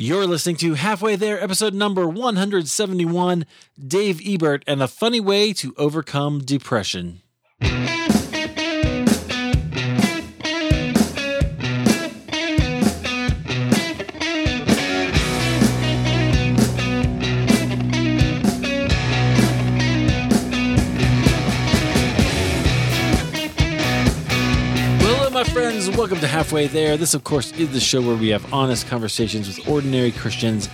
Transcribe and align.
You're 0.00 0.28
listening 0.28 0.54
to 0.58 0.74
Halfway 0.74 1.16
There, 1.16 1.42
episode 1.42 1.74
number 1.74 2.06
171 2.06 3.44
Dave 3.84 4.20
Ebert 4.24 4.62
and 4.64 4.80
a 4.80 4.86
Funny 4.86 5.18
Way 5.18 5.52
to 5.54 5.74
Overcome 5.76 6.38
Depression. 6.44 7.20
Welcome 25.98 26.20
to 26.20 26.28
Halfway 26.28 26.68
There. 26.68 26.96
This, 26.96 27.14
of 27.14 27.24
course, 27.24 27.50
is 27.58 27.72
the 27.72 27.80
show 27.80 28.00
where 28.00 28.14
we 28.14 28.28
have 28.28 28.54
honest 28.54 28.86
conversations 28.86 29.48
with 29.48 29.68
ordinary 29.68 30.12
Christians 30.12 30.68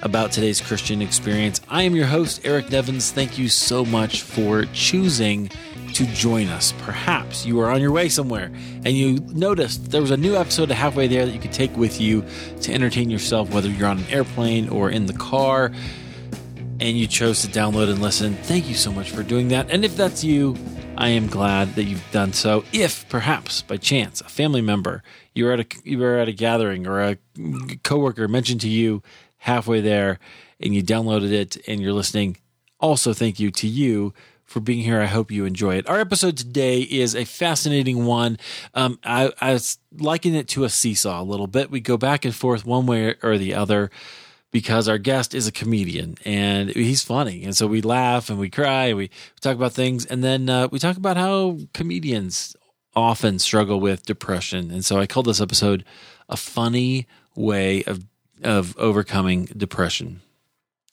about 0.00 0.32
today's 0.32 0.58
Christian 0.58 1.02
experience. 1.02 1.60
I 1.68 1.82
am 1.82 1.94
your 1.94 2.06
host, 2.06 2.40
Eric 2.44 2.70
Nevins. 2.70 3.12
Thank 3.12 3.36
you 3.36 3.50
so 3.50 3.84
much 3.84 4.22
for 4.22 4.64
choosing 4.72 5.50
to 5.92 6.06
join 6.06 6.48
us. 6.48 6.72
Perhaps 6.78 7.44
you 7.44 7.60
are 7.60 7.70
on 7.70 7.82
your 7.82 7.92
way 7.92 8.08
somewhere 8.08 8.50
and 8.86 8.96
you 8.96 9.20
noticed 9.34 9.90
there 9.90 10.00
was 10.00 10.12
a 10.12 10.16
new 10.16 10.34
episode 10.34 10.70
of 10.70 10.78
Halfway 10.78 11.08
There 11.08 11.26
that 11.26 11.32
you 11.32 11.40
could 11.40 11.52
take 11.52 11.76
with 11.76 12.00
you 12.00 12.24
to 12.62 12.72
entertain 12.72 13.10
yourself, 13.10 13.52
whether 13.52 13.68
you're 13.68 13.86
on 13.86 13.98
an 13.98 14.08
airplane 14.08 14.70
or 14.70 14.88
in 14.88 15.04
the 15.04 15.12
car, 15.12 15.72
and 16.80 16.96
you 16.96 17.06
chose 17.06 17.42
to 17.42 17.48
download 17.48 17.90
and 17.90 18.00
listen. 18.00 18.34
Thank 18.44 18.66
you 18.66 18.74
so 18.74 18.90
much 18.90 19.10
for 19.10 19.22
doing 19.22 19.48
that. 19.48 19.68
And 19.68 19.84
if 19.84 19.94
that's 19.94 20.24
you, 20.24 20.56
I 21.00 21.08
am 21.08 21.28
glad 21.28 21.76
that 21.76 21.84
you've 21.84 22.04
done 22.12 22.34
so. 22.34 22.62
If 22.74 23.08
perhaps 23.08 23.62
by 23.62 23.78
chance 23.78 24.20
a 24.20 24.28
family 24.28 24.60
member 24.60 25.02
you 25.34 25.46
were 25.46 25.52
at 25.52 25.60
a 25.60 25.66
you 25.82 25.96
were 25.96 26.18
at 26.18 26.28
a 26.28 26.32
gathering 26.32 26.86
or 26.86 27.00
a 27.00 27.16
coworker 27.82 28.28
mentioned 28.28 28.60
to 28.60 28.68
you 28.68 29.02
halfway 29.38 29.80
there 29.80 30.18
and 30.60 30.74
you 30.74 30.82
downloaded 30.82 31.32
it 31.32 31.56
and 31.66 31.80
you're 31.80 31.94
listening, 31.94 32.36
also 32.80 33.14
thank 33.14 33.40
you 33.40 33.50
to 33.50 33.66
you 33.66 34.12
for 34.44 34.60
being 34.60 34.82
here. 34.82 35.00
I 35.00 35.06
hope 35.06 35.30
you 35.30 35.46
enjoy 35.46 35.76
it. 35.76 35.88
Our 35.88 36.00
episode 36.00 36.36
today 36.36 36.80
is 36.80 37.14
a 37.14 37.24
fascinating 37.24 38.04
one. 38.04 38.36
Um, 38.74 38.98
I, 39.02 39.32
I 39.40 39.58
liken 39.96 40.34
it 40.34 40.48
to 40.48 40.64
a 40.64 40.68
seesaw 40.68 41.22
a 41.22 41.24
little 41.24 41.46
bit. 41.46 41.70
We 41.70 41.80
go 41.80 41.96
back 41.96 42.26
and 42.26 42.34
forth 42.34 42.66
one 42.66 42.84
way 42.84 43.14
or 43.22 43.38
the 43.38 43.54
other 43.54 43.90
because 44.50 44.88
our 44.88 44.98
guest 44.98 45.34
is 45.34 45.46
a 45.46 45.52
comedian 45.52 46.16
and 46.24 46.70
he's 46.70 47.02
funny. 47.02 47.44
And 47.44 47.56
so 47.56 47.66
we 47.66 47.80
laugh 47.80 48.30
and 48.30 48.38
we 48.38 48.50
cry 48.50 48.86
and 48.86 48.96
we 48.96 49.10
talk 49.40 49.54
about 49.54 49.72
things. 49.72 50.04
And 50.06 50.24
then 50.24 50.48
uh, 50.48 50.68
we 50.70 50.78
talk 50.78 50.96
about 50.96 51.16
how 51.16 51.58
comedians 51.72 52.56
often 52.94 53.38
struggle 53.38 53.80
with 53.80 54.06
depression. 54.06 54.70
And 54.70 54.84
so 54.84 54.98
I 54.98 55.06
called 55.06 55.26
this 55.26 55.40
episode 55.40 55.84
A 56.28 56.36
Funny 56.36 57.06
Way 57.36 57.84
of, 57.84 58.04
of 58.42 58.76
Overcoming 58.76 59.46
Depression. 59.56 60.22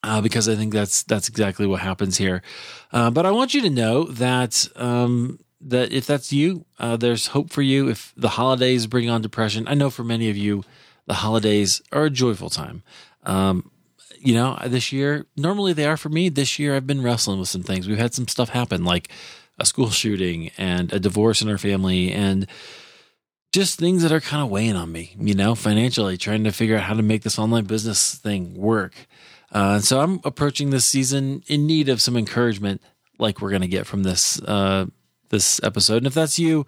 Uh, 0.04 0.22
because 0.22 0.48
I 0.48 0.56
think 0.56 0.74
that's 0.74 1.02
that's 1.04 1.28
exactly 1.28 1.66
what 1.66 1.82
happens 1.82 2.18
here. 2.18 2.44
Uh, 2.94 3.10
but 3.10 3.26
I 3.26 3.32
want 3.32 3.56
you 3.56 3.62
to 3.62 3.70
know 3.70 4.04
that 4.04 4.68
um, 4.76 5.40
that 5.60 5.92
if 5.92 6.06
that's 6.06 6.32
you, 6.32 6.66
uh, 6.78 6.98
there's 6.98 7.28
hope 7.28 7.50
for 7.50 7.64
you. 7.64 7.90
If 7.90 8.14
the 8.16 8.30
holidays 8.30 8.86
bring 8.86 9.10
on 9.10 9.24
depression, 9.24 9.68
I 9.68 9.74
know 9.74 9.90
for 9.90 10.04
many 10.04 10.30
of 10.30 10.38
you, 10.38 10.64
the 11.08 11.16
holidays 11.16 11.82
are 11.92 12.06
a 12.06 12.10
joyful 12.12 12.50
time. 12.50 12.84
Um, 13.28 13.70
you 14.20 14.34
know, 14.34 14.58
this 14.66 14.92
year, 14.92 15.28
normally 15.36 15.74
they 15.74 15.86
are 15.86 15.98
for 15.98 16.10
me. 16.10 16.30
This 16.30 16.58
year, 16.58 16.76
I've 16.76 16.88
been 16.88 17.04
wrestling 17.04 17.40
with 17.40 17.50
some 17.50 17.62
things. 17.62 17.88
We've 17.88 17.98
had 17.98 18.16
some 18.16 18.28
stuff 18.28 18.50
happen, 18.50 18.84
like 18.84 19.10
a 19.60 19.66
school 19.66 19.92
shooting 19.92 20.50
and 20.58 20.92
a 20.92 21.00
divorce 21.00 21.42
in 21.42 21.50
our 21.50 21.58
family, 21.58 22.12
and 22.12 22.48
just 23.52 23.80
things 23.80 24.02
that 24.04 24.12
are 24.12 24.20
kind 24.22 24.44
of 24.44 24.50
weighing 24.50 24.76
on 24.76 24.92
me, 24.92 25.16
you 25.20 25.36
know, 25.36 25.56
financially, 25.56 26.18
trying 26.18 26.44
to 26.44 26.52
figure 26.52 26.78
out 26.78 26.84
how 26.84 26.94
to 26.96 27.04
make 27.04 27.24
this 27.24 27.40
online 27.40 27.66
business 27.66 28.16
thing 28.16 28.56
work. 28.56 28.94
Uh, 29.52 29.80
so 29.80 30.02
I'm 30.02 30.20
approaching 30.24 30.70
this 30.70 30.86
season 30.86 31.44
in 31.48 31.66
need 31.66 31.90
of 31.90 32.02
some 32.02 32.18
encouragement, 32.18 32.82
like 33.20 33.42
we're 33.42 33.50
going 33.50 33.62
to 33.62 33.68
get 33.68 33.88
from 33.88 34.04
this 34.04 34.42
uh, 34.42 34.88
this 35.30 35.62
episode. 35.64 35.98
And 35.98 36.08
if 36.08 36.14
that's 36.14 36.40
you, 36.40 36.66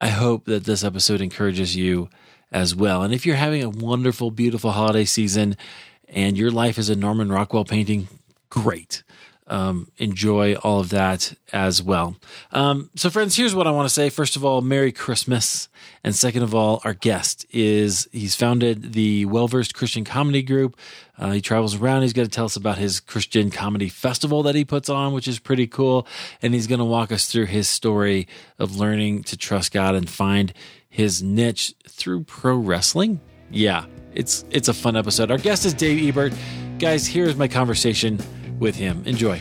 I 0.00 0.08
hope 0.08 0.44
that 0.46 0.64
this 0.64 0.84
episode 0.84 1.20
encourages 1.20 1.76
you 1.76 2.08
as 2.56 2.74
well. 2.74 3.02
And 3.02 3.12
if 3.12 3.26
you're 3.26 3.36
having 3.36 3.62
a 3.62 3.68
wonderful, 3.68 4.30
beautiful 4.30 4.70
holiday 4.70 5.04
season 5.04 5.58
and 6.08 6.38
your 6.38 6.50
life 6.50 6.78
is 6.78 6.88
a 6.88 6.96
Norman 6.96 7.30
Rockwell 7.30 7.66
painting, 7.66 8.08
great. 8.48 9.02
Um, 9.46 9.92
enjoy 9.98 10.54
all 10.54 10.80
of 10.80 10.88
that 10.88 11.34
as 11.52 11.82
well. 11.82 12.16
Um, 12.52 12.90
so, 12.96 13.10
friends, 13.10 13.36
here's 13.36 13.54
what 13.54 13.66
I 13.66 13.70
want 13.70 13.86
to 13.86 13.94
say. 13.94 14.08
First 14.08 14.36
of 14.36 14.44
all, 14.44 14.62
Merry 14.62 14.90
Christmas. 14.90 15.68
And 16.02 16.16
second 16.16 16.44
of 16.44 16.54
all, 16.54 16.80
our 16.82 16.94
guest 16.94 17.44
is 17.50 18.08
he's 18.10 18.34
founded 18.34 18.94
the 18.94 19.26
Well 19.26 19.48
Versed 19.48 19.74
Christian 19.74 20.04
Comedy 20.04 20.42
Group. 20.42 20.76
Uh, 21.18 21.32
he 21.32 21.40
travels 21.42 21.74
around. 21.76 22.02
He's 22.02 22.14
going 22.14 22.26
to 22.26 22.34
tell 22.34 22.46
us 22.46 22.56
about 22.56 22.78
his 22.78 23.00
Christian 23.00 23.50
comedy 23.50 23.88
festival 23.88 24.42
that 24.44 24.54
he 24.54 24.64
puts 24.64 24.88
on, 24.88 25.12
which 25.12 25.28
is 25.28 25.38
pretty 25.38 25.66
cool. 25.66 26.06
And 26.40 26.54
he's 26.54 26.66
going 26.66 26.78
to 26.78 26.84
walk 26.84 27.12
us 27.12 27.26
through 27.26 27.46
his 27.46 27.68
story 27.68 28.26
of 28.58 28.76
learning 28.76 29.24
to 29.24 29.36
trust 29.36 29.72
God 29.72 29.94
and 29.94 30.08
find 30.08 30.54
his 30.96 31.22
niche 31.22 31.74
through 31.86 32.24
pro 32.24 32.56
wrestling. 32.56 33.20
Yeah, 33.50 33.84
it's 34.14 34.46
it's 34.50 34.68
a 34.68 34.72
fun 34.72 34.96
episode. 34.96 35.30
Our 35.30 35.36
guest 35.36 35.66
is 35.66 35.74
Dave 35.74 36.02
Ebert. 36.08 36.32
Guys, 36.78 37.06
here's 37.06 37.36
my 37.36 37.48
conversation 37.48 38.18
with 38.58 38.74
him. 38.74 39.02
Enjoy. 39.04 39.38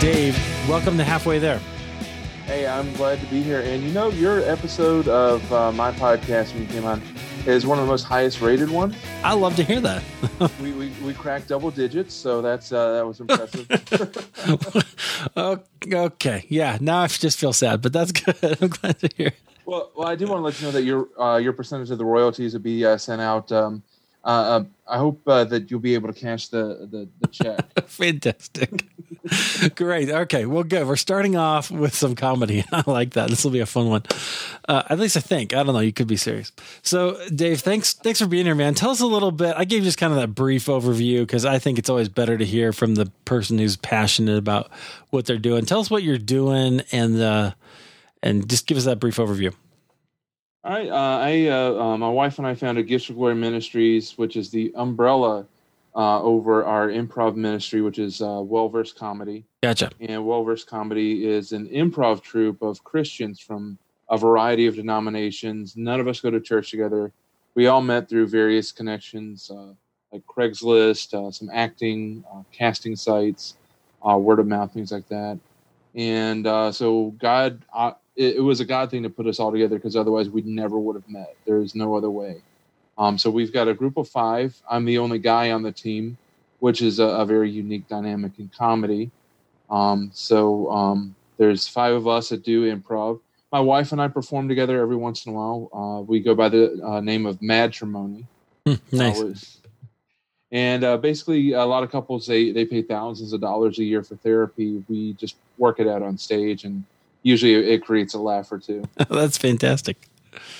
Dave, 0.00 0.36
welcome 0.68 0.98
to 0.98 1.04
Halfway 1.04 1.38
There. 1.38 1.60
Hey, 2.46 2.66
I'm 2.66 2.92
glad 2.94 3.20
to 3.20 3.26
be 3.26 3.40
here. 3.40 3.60
And 3.60 3.84
you 3.84 3.92
know, 3.92 4.08
your 4.08 4.40
episode 4.40 5.06
of 5.06 5.52
uh, 5.52 5.70
my 5.70 5.92
podcast 5.92 6.52
when 6.52 6.62
you 6.62 6.68
came 6.68 6.84
on 6.84 7.00
is 7.46 7.66
one 7.66 7.78
of 7.78 7.84
the 7.84 7.90
most 7.90 8.04
highest 8.04 8.40
rated 8.40 8.70
ones. 8.70 8.94
I 9.22 9.34
love 9.34 9.56
to 9.56 9.64
hear 9.64 9.80
that. 9.80 10.02
we, 10.62 10.72
we 10.72 10.90
we 11.04 11.12
cracked 11.12 11.48
double 11.48 11.70
digits, 11.70 12.14
so 12.14 12.40
that's 12.40 12.72
uh, 12.72 12.92
that 12.94 13.06
was 13.06 13.20
impressive. 13.20 13.66
okay, 15.94 16.46
yeah. 16.48 16.78
Now 16.80 17.00
I 17.00 17.06
just 17.06 17.38
feel 17.38 17.52
sad, 17.52 17.82
but 17.82 17.92
that's 17.92 18.12
good. 18.22 18.36
I'm 18.60 18.68
glad 18.68 18.98
to 19.00 19.10
hear. 19.16 19.32
Well, 19.66 19.90
well, 19.96 20.08
I 20.08 20.14
do 20.14 20.26
want 20.26 20.38
to 20.38 20.42
let 20.42 20.60
you 20.60 20.66
know 20.66 20.72
that 20.72 20.82
your 20.84 21.08
uh, 21.20 21.36
your 21.36 21.52
percentage 21.52 21.90
of 21.90 21.98
the 21.98 22.04
royalties 22.04 22.54
will 22.54 22.60
be 22.60 22.84
uh, 22.84 22.96
sent 22.96 23.20
out. 23.20 23.50
Um, 23.52 23.82
uh, 24.24 24.28
uh, 24.28 24.64
I 24.86 24.98
hope 24.98 25.20
uh, 25.26 25.44
that 25.44 25.70
you'll 25.70 25.80
be 25.80 25.94
able 25.94 26.12
to 26.12 26.18
cash 26.18 26.48
the 26.48 26.88
the, 26.90 27.08
the 27.20 27.28
check. 27.28 27.60
Fantastic. 27.86 28.86
Great. 29.74 30.10
Okay. 30.10 30.46
Well, 30.46 30.64
good. 30.64 30.86
We're 30.86 30.96
starting 30.96 31.36
off 31.36 31.70
with 31.70 31.94
some 31.94 32.14
comedy. 32.14 32.64
I 32.72 32.82
like 32.86 33.14
that. 33.14 33.28
This 33.28 33.44
will 33.44 33.50
be 33.50 33.60
a 33.60 33.66
fun 33.66 33.88
one. 33.88 34.02
Uh, 34.68 34.82
at 34.88 34.98
least 34.98 35.16
I 35.16 35.20
think. 35.20 35.54
I 35.54 35.62
don't 35.62 35.74
know. 35.74 35.80
You 35.80 35.92
could 35.92 36.06
be 36.06 36.16
serious. 36.16 36.52
So, 36.82 37.18
Dave, 37.28 37.60
thanks. 37.60 37.92
Thanks 37.94 38.20
for 38.20 38.26
being 38.26 38.46
here, 38.46 38.54
man. 38.54 38.74
Tell 38.74 38.90
us 38.90 39.00
a 39.00 39.06
little 39.06 39.30
bit. 39.30 39.54
I 39.56 39.64
gave 39.64 39.80
you 39.80 39.84
just 39.84 39.98
kind 39.98 40.12
of 40.12 40.18
that 40.18 40.28
brief 40.28 40.66
overview 40.66 41.20
because 41.20 41.44
I 41.44 41.58
think 41.58 41.78
it's 41.78 41.90
always 41.90 42.08
better 42.08 42.38
to 42.38 42.44
hear 42.44 42.72
from 42.72 42.94
the 42.94 43.06
person 43.24 43.58
who's 43.58 43.76
passionate 43.76 44.38
about 44.38 44.70
what 45.10 45.26
they're 45.26 45.38
doing. 45.38 45.66
Tell 45.66 45.80
us 45.80 45.90
what 45.90 46.02
you're 46.02 46.18
doing 46.18 46.82
and 46.92 47.20
uh, 47.20 47.52
and 48.22 48.48
just 48.48 48.66
give 48.66 48.78
us 48.78 48.84
that 48.84 49.00
brief 49.00 49.16
overview. 49.16 49.54
All 50.64 50.72
right. 50.72 50.88
Uh, 50.88 51.18
I, 51.20 51.46
uh, 51.48 51.74
uh, 51.74 51.96
my 51.98 52.08
wife 52.08 52.38
and 52.38 52.46
I 52.46 52.54
founded 52.54 52.86
Gifts 52.86 53.04
for 53.04 53.12
Glory 53.12 53.34
Ministries, 53.34 54.16
which 54.16 54.34
is 54.34 54.48
the 54.48 54.72
umbrella 54.76 55.46
uh, 55.94 56.22
over 56.22 56.64
our 56.64 56.88
improv 56.88 57.36
ministry, 57.36 57.82
which 57.82 57.98
is 57.98 58.22
uh, 58.22 58.40
Well 58.42 58.70
Versed 58.70 58.96
Comedy. 58.96 59.44
Gotcha. 59.62 59.90
And 60.00 60.24
Well 60.24 60.42
Versed 60.42 60.66
Comedy 60.66 61.26
is 61.26 61.52
an 61.52 61.68
improv 61.68 62.22
troupe 62.22 62.62
of 62.62 62.82
Christians 62.82 63.40
from 63.40 63.76
a 64.08 64.16
variety 64.16 64.66
of 64.66 64.74
denominations. 64.74 65.76
None 65.76 66.00
of 66.00 66.08
us 66.08 66.20
go 66.20 66.30
to 66.30 66.40
church 66.40 66.70
together. 66.70 67.12
We 67.54 67.66
all 67.66 67.82
met 67.82 68.08
through 68.08 68.28
various 68.28 68.72
connections, 68.72 69.50
uh, 69.50 69.74
like 70.12 70.22
Craigslist, 70.26 71.34
some 71.34 71.50
acting, 71.52 72.24
casting 72.52 72.96
sites, 72.96 73.56
word 74.02 74.38
of 74.38 74.46
mouth, 74.46 74.72
things 74.72 74.92
like 74.92 75.08
that. 75.08 75.38
And 75.94 76.46
so 76.74 77.14
God 77.18 77.62
it, 78.16 78.36
it, 78.36 78.40
was 78.40 78.60
a 78.60 78.64
God 78.64 78.90
thing 78.90 79.02
to 79.02 79.10
put 79.10 79.26
us 79.26 79.40
all 79.40 79.52
together 79.52 79.76
because 79.76 79.96
otherwise 79.96 80.28
we 80.28 80.42
never 80.42 80.78
would 80.78 80.96
have 80.96 81.08
met. 81.08 81.36
There 81.46 81.60
is 81.60 81.74
no 81.74 81.94
other 81.94 82.10
way. 82.10 82.42
Um, 82.96 83.18
so 83.18 83.30
we've 83.30 83.52
got 83.52 83.68
a 83.68 83.74
group 83.74 83.96
of 83.96 84.08
five. 84.08 84.60
I'm 84.70 84.84
the 84.84 84.98
only 84.98 85.18
guy 85.18 85.50
on 85.50 85.62
the 85.62 85.72
team, 85.72 86.16
which 86.60 86.80
is 86.80 87.00
a, 87.00 87.04
a 87.04 87.26
very 87.26 87.50
unique 87.50 87.88
dynamic 87.88 88.32
in 88.38 88.50
comedy. 88.56 89.10
Um, 89.70 90.10
so 90.12 90.70
um, 90.70 91.14
there's 91.38 91.66
five 91.66 91.94
of 91.94 92.06
us 92.06 92.28
that 92.28 92.44
do 92.44 92.74
improv. 92.74 93.20
My 93.50 93.60
wife 93.60 93.92
and 93.92 94.00
I 94.00 94.08
perform 94.08 94.48
together 94.48 94.80
every 94.80 94.96
once 94.96 95.26
in 95.26 95.32
a 95.32 95.34
while. 95.34 95.70
Uh, 95.72 96.02
we 96.02 96.20
go 96.20 96.34
by 96.34 96.48
the 96.48 96.80
uh, 96.84 97.00
name 97.00 97.26
of 97.26 97.40
Matrimony. 97.40 98.26
Hmm, 98.66 98.74
nice. 98.92 99.20
Uh, 99.20 99.34
and 100.50 100.84
uh, 100.84 100.96
basically, 100.96 101.52
a 101.52 101.64
lot 101.64 101.82
of 101.82 101.90
couples 101.90 102.26
they 102.26 102.52
they 102.52 102.64
pay 102.64 102.82
thousands 102.82 103.32
of 103.32 103.40
dollars 103.40 103.78
a 103.80 103.84
year 103.84 104.02
for 104.02 104.14
therapy. 104.16 104.84
We 104.88 105.14
just 105.14 105.36
work 105.58 105.80
it 105.80 105.88
out 105.88 106.02
on 106.02 106.16
stage 106.16 106.64
and 106.64 106.84
usually 107.24 107.54
it 107.54 107.84
creates 107.84 108.14
a 108.14 108.18
laugh 108.20 108.52
or 108.52 108.60
two. 108.60 108.84
That's 109.10 109.36
fantastic. 109.36 110.08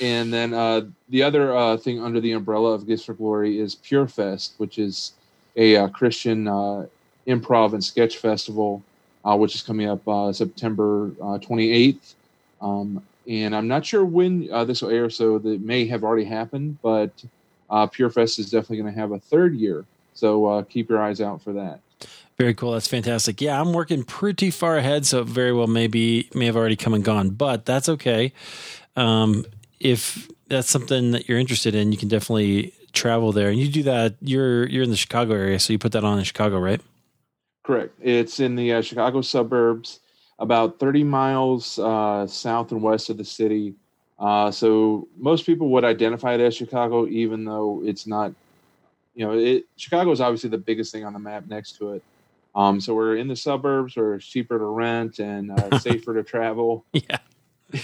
And 0.01 0.33
then 0.33 0.53
uh, 0.53 0.83
the 1.09 1.23
other 1.23 1.57
uh, 1.57 1.77
thing 1.77 2.03
under 2.03 2.21
the 2.21 2.33
umbrella 2.33 2.73
of 2.73 2.87
Gifts 2.87 3.05
for 3.05 3.15
Glory 3.15 3.61
is 3.61 3.77
Pure 3.77 4.09
Fest, 4.09 4.55
which 4.59 4.79
is 4.79 5.13
a 5.55 5.77
uh, 5.77 5.89
Christian 5.89 6.49
uh, 6.49 6.87
improv 7.29 7.75
and 7.75 7.85
sketch 7.85 8.19
festival, 8.19 8.83
uh, 9.25 9.37
which 9.37 9.55
is 9.55 9.63
coming 9.63 9.89
up 9.89 10.07
uh, 10.09 10.33
September 10.33 11.11
28th. 11.21 12.15
Um, 12.61 13.03
and 13.29 13.55
I'm 13.55 13.69
not 13.69 13.87
sure 13.87 14.05
when 14.05 14.49
uh, 14.53 14.65
this 14.65 14.83
will 14.83 14.91
air, 14.91 15.09
so 15.11 15.37
it 15.37 15.61
may 15.61 15.87
have 15.87 16.05
already 16.05 16.25
happened. 16.25 16.79
But 16.83 17.25
uh, 17.71 17.87
PureFest 17.87 18.39
is 18.39 18.51
definitely 18.51 18.79
going 18.79 18.93
to 18.93 19.01
have 19.01 19.13
a 19.13 19.19
third 19.19 19.55
year, 19.55 19.85
so 20.15 20.47
uh, 20.47 20.63
keep 20.63 20.91
your 20.91 21.03
eyes 21.03 21.21
out 21.21 21.43
for 21.43 21.53
that. 21.55 21.81
Very 22.39 22.55
cool. 22.55 22.73
That's 22.73 22.89
fantastic. 22.89 23.41
Yeah, 23.41 23.61
I'm 23.61 23.73
working 23.73 24.03
pretty 24.03 24.51
far 24.51 24.77
ahead, 24.77 25.07
so 25.07 25.23
very 25.23 25.53
well 25.53 25.69
maybe 25.69 26.29
may 26.35 26.47
have 26.47 26.57
already 26.57 26.77
come 26.77 26.95
and 26.95 27.05
gone, 27.05 27.31
but 27.31 27.65
that's 27.65 27.89
okay. 27.89 28.33
Um, 28.97 29.45
if 29.79 30.29
that's 30.49 30.71
something 30.71 31.13
that 31.13 31.29
you're 31.29 31.39
interested 31.39 31.75
in, 31.75 31.93
you 31.93 31.99
can 31.99 32.09
definitely 32.09 32.73
travel 32.93 33.33
there. 33.33 33.51
And 33.51 33.59
you 33.59 33.69
do 33.69 33.85
that. 33.85 34.17
You're 34.21 34.67
you're 34.69 34.83
in 34.83 34.91
the 34.91 34.97
Chicago 34.97 35.35
area, 35.35 35.61
so 35.61 35.73
you 35.73 35.79
put 35.79 35.93
that 35.93 36.05
on 36.05 36.19
in 36.19 36.25
Chicago, 36.25 36.59
right? 36.59 36.81
Correct. 37.63 37.95
It's 38.01 38.41
in 38.41 38.57
the 38.57 38.75
uh, 38.75 38.83
Chicago 38.83 39.21
suburbs, 39.21 40.01
about 40.39 40.79
30 40.79 41.05
miles 41.05 41.79
uh, 41.79 42.27
south 42.27 42.73
and 42.73 42.83
west 42.83 43.11
of 43.11 43.17
the 43.17 43.25
city. 43.25 43.75
Uh, 44.19 44.51
so 44.51 45.09
most 45.17 45.47
people 45.47 45.71
would 45.71 45.85
identify 45.85 46.35
it 46.35 46.41
as 46.41 46.55
Chicago, 46.55 47.07
even 47.07 47.45
though 47.45 47.83
it's 47.85 48.07
not. 48.07 48.33
You 49.15 49.27
know, 49.27 49.39
it, 49.39 49.67
Chicago 49.77 50.11
is 50.11 50.21
obviously 50.21 50.51
the 50.51 50.59
biggest 50.59 50.91
thing 50.91 51.05
on 51.05 51.13
the 51.13 51.21
map 51.21 51.47
next 51.47 51.79
to 51.79 51.93
it. 51.93 52.03
Um, 52.55 52.81
so 52.81 52.95
we're 52.95 53.17
in 53.17 53.29
the 53.29 53.37
suburbs, 53.37 53.97
we're 53.97 54.19
cheaper 54.19 54.59
to 54.59 54.65
rent 54.65 55.19
and 55.19 55.51
uh, 55.51 55.79
safer 55.81 56.15
to 56.15 56.23
travel. 56.23 56.85
Yeah. 56.93 57.19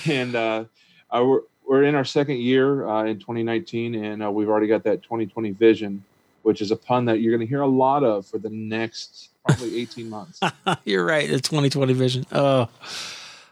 And 0.07 0.37
uh, 0.37 0.65
uh, 1.11 1.25
we're, 1.25 1.41
we're 1.67 1.85
in 1.85 1.95
our 1.95 2.05
second 2.05 2.39
year 2.39 2.87
uh, 2.87 3.05
in 3.05 3.19
2019, 3.19 3.95
and 3.95 4.23
uh, 4.23 4.31
we've 4.31 4.49
already 4.49 4.67
got 4.67 4.85
that 4.85 5.03
2020 5.03 5.51
vision, 5.53 6.05
which 6.43 6.61
is 6.61 6.71
a 6.71 6.77
pun 6.77 7.05
that 7.07 7.21
you're 7.21 7.37
going 7.37 7.47
to 7.47 7.51
hear 7.51 7.63
a 7.63 7.67
lot 7.67 8.05
of 8.05 8.27
for 8.27 8.39
the 8.39 8.51
next 8.51 9.31
probably 9.47 9.81
18 9.81 10.09
months. 10.09 10.41
you're 10.85 11.05
right. 11.05 11.29
The 11.29 11.41
2020 11.41 11.93
vision. 11.93 12.27
Oh, 12.33 12.69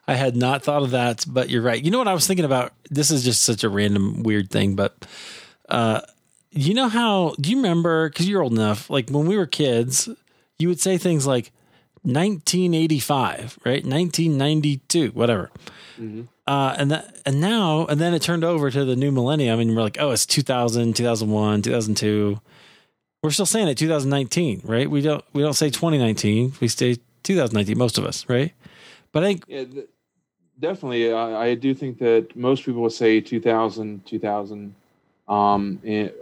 I 0.07 0.15
had 0.15 0.37
not 0.37 0.63
thought 0.63 0.83
of 0.83 0.93
that, 0.93 1.25
but 1.29 1.51
you're 1.51 1.63
right. 1.63 1.83
You 1.83 1.91
know 1.91 1.99
what 1.99 2.09
I 2.09 2.15
was 2.15 2.27
thinking 2.27 2.45
about? 2.45 2.73
This 2.91 3.11
is 3.11 3.25
just 3.25 3.43
such 3.43 3.63
a 3.63 3.69
random, 3.69 4.23
weird 4.23 4.51
thing, 4.51 4.75
but 4.75 5.07
uh, 5.69 6.01
you 6.51 6.75
know 6.75 6.89
how? 6.89 7.35
Do 7.41 7.51
you 7.51 7.57
remember? 7.57 8.09
Because 8.09 8.29
you're 8.29 8.43
old 8.43 8.53
enough. 8.53 8.89
Like 8.89 9.11
when 9.11 9.27
we 9.27 9.37
were 9.37 9.47
kids, 9.47 10.09
you 10.59 10.69
would 10.69 10.81
say 10.81 10.99
things 10.99 11.27
like 11.27 11.53
1985, 12.03 13.59
right? 13.65 13.85
1992, 13.85 15.09
whatever. 15.11 15.51
Mm-hmm. 15.99 16.23
Uh, 16.47 16.75
and 16.79 16.91
that, 16.91 17.17
and 17.27 17.41
now, 17.41 17.87
and 17.87 18.01
then 18.01 18.15
it 18.15 18.23
turned 18.23 18.45
over 18.45 18.71
to 18.71 18.85
the 18.85 18.97
new 18.97 19.13
millennium, 19.13 19.61
and 19.61 19.75
we're 19.75 19.83
like, 19.83 19.99
oh, 20.01 20.11
it's 20.11 20.25
2000, 20.25 20.97
2001, 20.97 21.63
2002. 21.63 22.41
We're 23.23 23.31
still 23.31 23.47
saying 23.47 23.69
it 23.69 23.77
2019, 23.77 24.63
right? 24.65 24.89
We 24.89 25.03
don't 25.03 25.25
we 25.33 25.43
don't 25.43 25.55
say 25.55 25.71
2019. 25.71 26.55
We 26.61 26.69
say 26.69 26.97
2019. 27.25 27.77
Most 27.77 27.99
of 27.99 28.05
us, 28.05 28.27
right? 28.29 28.55
But 29.13 29.25
I 29.25 29.27
think 29.27 29.45
yeah, 29.49 29.65
th- 29.65 29.89
definitely, 30.59 31.13
I, 31.13 31.49
I 31.49 31.55
do 31.55 31.75
think 31.75 31.99
that 31.99 32.35
most 32.37 32.65
people 32.65 32.81
will 32.81 32.91
say 32.91 33.21
2000, 33.21 34.07
2000. 34.07 34.75
Um, 35.29 35.81
and 35.85 36.13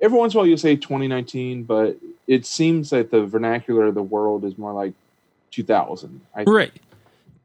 every 0.00 0.18
once 0.18 0.34
in 0.34 0.38
a 0.38 0.40
while, 0.40 0.46
you'll 0.46 0.58
say 0.58 0.76
2019, 0.76 1.64
but 1.64 1.96
it 2.26 2.46
seems 2.46 2.90
that 2.90 3.10
the 3.10 3.24
vernacular 3.26 3.86
of 3.86 3.94
the 3.94 4.02
world 4.02 4.44
is 4.44 4.56
more 4.56 4.72
like 4.72 4.94
2000. 5.50 6.20
I, 6.34 6.44
right. 6.44 6.72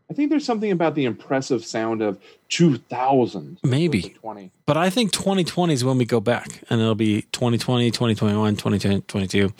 I 0.09 0.13
think 0.13 0.29
there's 0.29 0.45
something 0.45 0.71
about 0.71 0.93
the 0.93 1.05
impressive 1.05 1.65
sound 1.65 2.01
of 2.01 2.19
2000. 2.49 3.57
Maybe. 3.63 4.15
20. 4.21 4.51
But 4.67 4.77
I 4.77 4.91
think 4.91 5.11
2020 5.11 5.73
is 5.73 5.83
when 5.83 5.97
we 5.97 6.05
go 6.05 6.19
back 6.19 6.63
and 6.69 6.79
it'll 6.79 6.93
be 6.93 7.23
2020, 7.31 7.89
2021, 7.89 8.55
2022. 8.55 9.53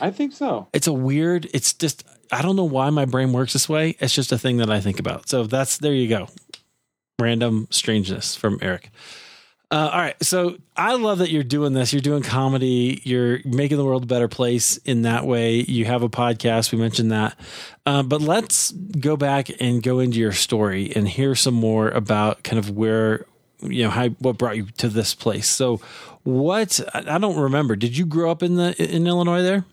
I 0.00 0.10
think 0.10 0.32
so. 0.32 0.66
It's 0.72 0.88
a 0.88 0.92
weird, 0.92 1.48
it's 1.54 1.72
just, 1.72 2.04
I 2.32 2.42
don't 2.42 2.56
know 2.56 2.64
why 2.64 2.90
my 2.90 3.04
brain 3.04 3.32
works 3.32 3.52
this 3.52 3.68
way. 3.68 3.96
It's 4.00 4.14
just 4.14 4.32
a 4.32 4.38
thing 4.38 4.56
that 4.56 4.70
I 4.70 4.80
think 4.80 4.98
about. 4.98 5.28
So 5.28 5.44
that's, 5.44 5.78
there 5.78 5.94
you 5.94 6.08
go. 6.08 6.28
Random 7.20 7.68
strangeness 7.70 8.34
from 8.34 8.58
Eric. 8.60 8.90
Uh, 9.72 9.88
all 9.90 10.00
right. 10.00 10.22
So 10.22 10.58
I 10.76 10.96
love 10.96 11.16
that 11.20 11.30
you're 11.30 11.42
doing 11.42 11.72
this. 11.72 11.94
You're 11.94 12.02
doing 12.02 12.22
comedy. 12.22 13.00
You're 13.04 13.38
making 13.46 13.78
the 13.78 13.86
world 13.86 14.02
a 14.02 14.06
better 14.06 14.28
place 14.28 14.76
in 14.76 15.02
that 15.02 15.26
way. 15.26 15.60
You 15.60 15.86
have 15.86 16.02
a 16.02 16.10
podcast. 16.10 16.72
We 16.72 16.78
mentioned 16.78 17.10
that. 17.10 17.40
Uh, 17.86 18.02
but 18.02 18.20
let's 18.20 18.72
go 18.72 19.16
back 19.16 19.48
and 19.62 19.82
go 19.82 19.98
into 19.98 20.18
your 20.18 20.32
story 20.32 20.92
and 20.94 21.08
hear 21.08 21.34
some 21.34 21.54
more 21.54 21.88
about 21.88 22.42
kind 22.42 22.58
of 22.58 22.68
where, 22.68 23.24
you 23.62 23.84
know, 23.84 23.88
how, 23.88 24.08
what 24.18 24.36
brought 24.36 24.58
you 24.58 24.66
to 24.76 24.90
this 24.90 25.14
place. 25.14 25.48
So 25.48 25.80
what, 26.22 26.78
I 26.92 27.16
don't 27.16 27.38
remember. 27.38 27.74
Did 27.74 27.96
you 27.96 28.04
grow 28.04 28.30
up 28.30 28.42
in 28.42 28.56
the, 28.56 28.74
in 28.78 29.06
Illinois 29.06 29.40
there? 29.40 29.64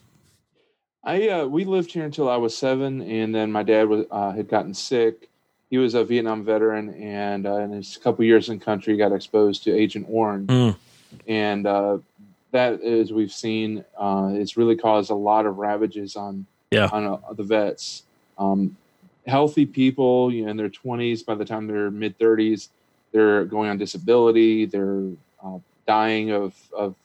I, 1.03 1.27
uh, 1.27 1.45
we 1.45 1.65
lived 1.65 1.91
here 1.91 2.05
until 2.05 2.29
I 2.29 2.37
was 2.37 2.57
seven 2.57 3.01
and 3.01 3.35
then 3.35 3.51
my 3.51 3.63
dad 3.63 3.89
was, 3.89 4.05
uh, 4.09 4.31
had 4.31 4.47
gotten 4.47 4.73
sick 4.73 5.29
he 5.69 5.77
was 5.77 5.93
a 5.93 6.03
Vietnam 6.03 6.43
veteran, 6.43 6.93
and 6.95 7.45
uh, 7.45 7.57
in 7.57 7.71
his 7.71 7.97
couple 7.97 8.25
years 8.25 8.49
in 8.49 8.59
country, 8.59 8.97
got 8.97 9.11
exposed 9.11 9.63
to 9.63 9.71
Agent 9.75 10.07
Orange, 10.09 10.49
Mm. 10.49 10.75
and 11.27 11.67
uh, 11.67 11.97
that, 12.51 12.81
as 12.81 13.13
we've 13.13 13.31
seen, 13.31 13.85
uh, 13.97 14.31
it's 14.33 14.57
really 14.57 14.75
caused 14.75 15.11
a 15.11 15.15
lot 15.15 15.45
of 15.45 15.57
ravages 15.57 16.15
on 16.15 16.45
Yeah. 16.71 16.89
on 16.91 17.05
uh, 17.05 17.33
the 17.33 17.43
vets. 17.43 18.03
Um, 18.37 18.75
healthy 19.27 19.65
people, 19.65 20.31
you 20.33 20.43
know, 20.45 20.51
in 20.51 20.57
their 20.57 20.69
twenties, 20.69 21.21
by 21.23 21.35
the 21.35 21.45
time 21.45 21.67
they're 21.67 21.91
mid 21.91 22.17
thirties, 22.17 22.69
they're 23.11 23.45
going 23.45 23.69
on 23.69 23.77
disability. 23.77 24.65
They're 24.65 25.03
uh, 25.43 25.59
dying 25.85 26.31
of 26.31 26.55
of 26.75 26.95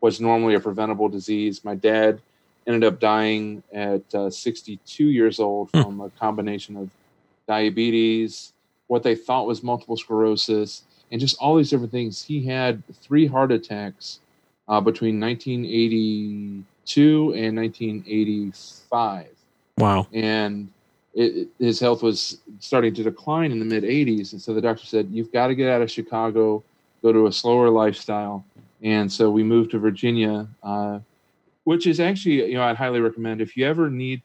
what's 0.00 0.20
normally 0.20 0.54
a 0.54 0.60
preventable 0.60 1.08
disease. 1.08 1.64
My 1.64 1.74
dad 1.74 2.20
ended 2.66 2.84
up 2.84 2.98
dying 3.00 3.62
at 3.74 4.02
uh, 4.14 4.30
62 4.30 5.04
years 5.04 5.38
old 5.38 5.68
Hmm. 5.74 5.82
from 5.82 6.00
a 6.00 6.08
combination 6.10 6.76
of 6.78 6.88
diabetes, 7.46 8.52
what 8.86 9.02
they 9.02 9.14
thought 9.14 9.46
was 9.46 9.62
multiple 9.62 9.96
sclerosis, 9.96 10.82
and 11.10 11.20
just 11.20 11.36
all 11.38 11.56
these 11.56 11.70
different 11.70 11.92
things. 11.92 12.22
He 12.22 12.44
had 12.44 12.82
three 12.94 13.26
heart 13.26 13.52
attacks 13.52 14.20
uh, 14.68 14.80
between 14.80 15.20
1982 15.20 17.34
and 17.34 17.56
1985, 17.56 19.26
Wow. 19.78 20.06
and 20.12 20.68
it, 21.14 21.48
his 21.58 21.80
health 21.80 22.02
was 22.02 22.38
starting 22.60 22.94
to 22.94 23.02
decline 23.02 23.52
in 23.52 23.58
the 23.58 23.64
mid 23.64 23.84
80s. 23.84 24.32
And 24.32 24.42
so 24.42 24.52
the 24.54 24.60
doctor 24.60 24.84
said, 24.84 25.08
"You've 25.10 25.32
got 25.32 25.48
to 25.48 25.54
get 25.54 25.70
out 25.70 25.82
of 25.82 25.90
Chicago, 25.90 26.62
go 27.02 27.12
to 27.12 27.26
a 27.26 27.32
slower 27.32 27.70
lifestyle." 27.70 28.44
And 28.82 29.10
so 29.10 29.30
we 29.30 29.42
moved 29.42 29.70
to 29.72 29.78
Virginia, 29.78 30.46
uh, 30.62 30.98
which 31.64 31.86
is 31.86 32.00
actually, 32.00 32.46
you 32.50 32.54
know, 32.54 32.64
I'd 32.64 32.76
highly 32.76 33.00
recommend 33.00 33.40
if 33.40 33.56
you 33.56 33.66
ever 33.66 33.88
need 33.88 34.20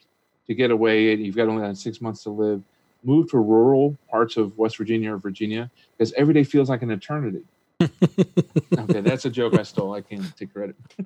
to 0.48 0.56
get 0.56 0.72
away 0.72 1.14
and 1.14 1.24
you've 1.24 1.36
got 1.36 1.48
only 1.48 1.74
six 1.76 2.02
months 2.02 2.24
to 2.24 2.32
live, 2.32 2.62
move 3.04 3.30
to 3.32 3.38
rural 3.38 3.98
parts 4.10 4.38
of 4.38 4.58
West 4.58 4.78
Virginia 4.78 5.14
or 5.14 5.18
Virginia 5.18 5.72
because 5.98 6.14
every 6.14 6.34
day 6.34 6.44
feels 6.44 6.70
like 6.70 6.82
an 6.82 6.92
eternity. 6.92 7.44
okay, 7.82 9.00
that's 9.00 9.24
a 9.24 9.30
joke 9.30 9.58
I 9.58 9.64
stole. 9.64 9.94
I 9.94 10.02
can't 10.02 10.36
take 10.36 10.54
credit. 10.54 10.76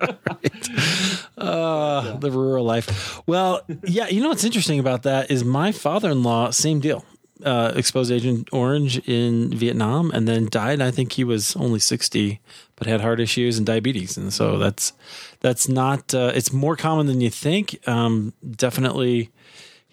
uh, 1.38 2.16
the 2.16 2.30
rural 2.32 2.64
life. 2.64 3.20
Well, 3.28 3.62
yeah, 3.84 4.08
you 4.08 4.20
know 4.20 4.28
what's 4.28 4.42
interesting 4.42 4.80
about 4.80 5.04
that 5.04 5.30
is 5.30 5.44
my 5.44 5.70
father-in-law, 5.70 6.50
same 6.50 6.80
deal. 6.80 7.04
Uh, 7.44 7.72
exposed 7.76 8.10
Agent 8.10 8.48
Orange 8.52 8.98
in 9.08 9.54
Vietnam, 9.54 10.10
and 10.12 10.26
then 10.26 10.48
died. 10.50 10.80
I 10.80 10.90
think 10.90 11.12
he 11.12 11.24
was 11.24 11.54
only 11.56 11.80
sixty, 11.80 12.40
but 12.76 12.86
had 12.86 13.00
heart 13.00 13.20
issues 13.20 13.58
and 13.58 13.66
diabetes, 13.66 14.16
and 14.16 14.32
so 14.32 14.56
that's 14.56 14.92
that's 15.40 15.68
not. 15.68 16.14
Uh, 16.14 16.32
it's 16.34 16.52
more 16.52 16.76
common 16.76 17.06
than 17.06 17.20
you 17.20 17.30
think. 17.30 17.86
Um, 17.88 18.32
definitely, 18.48 19.30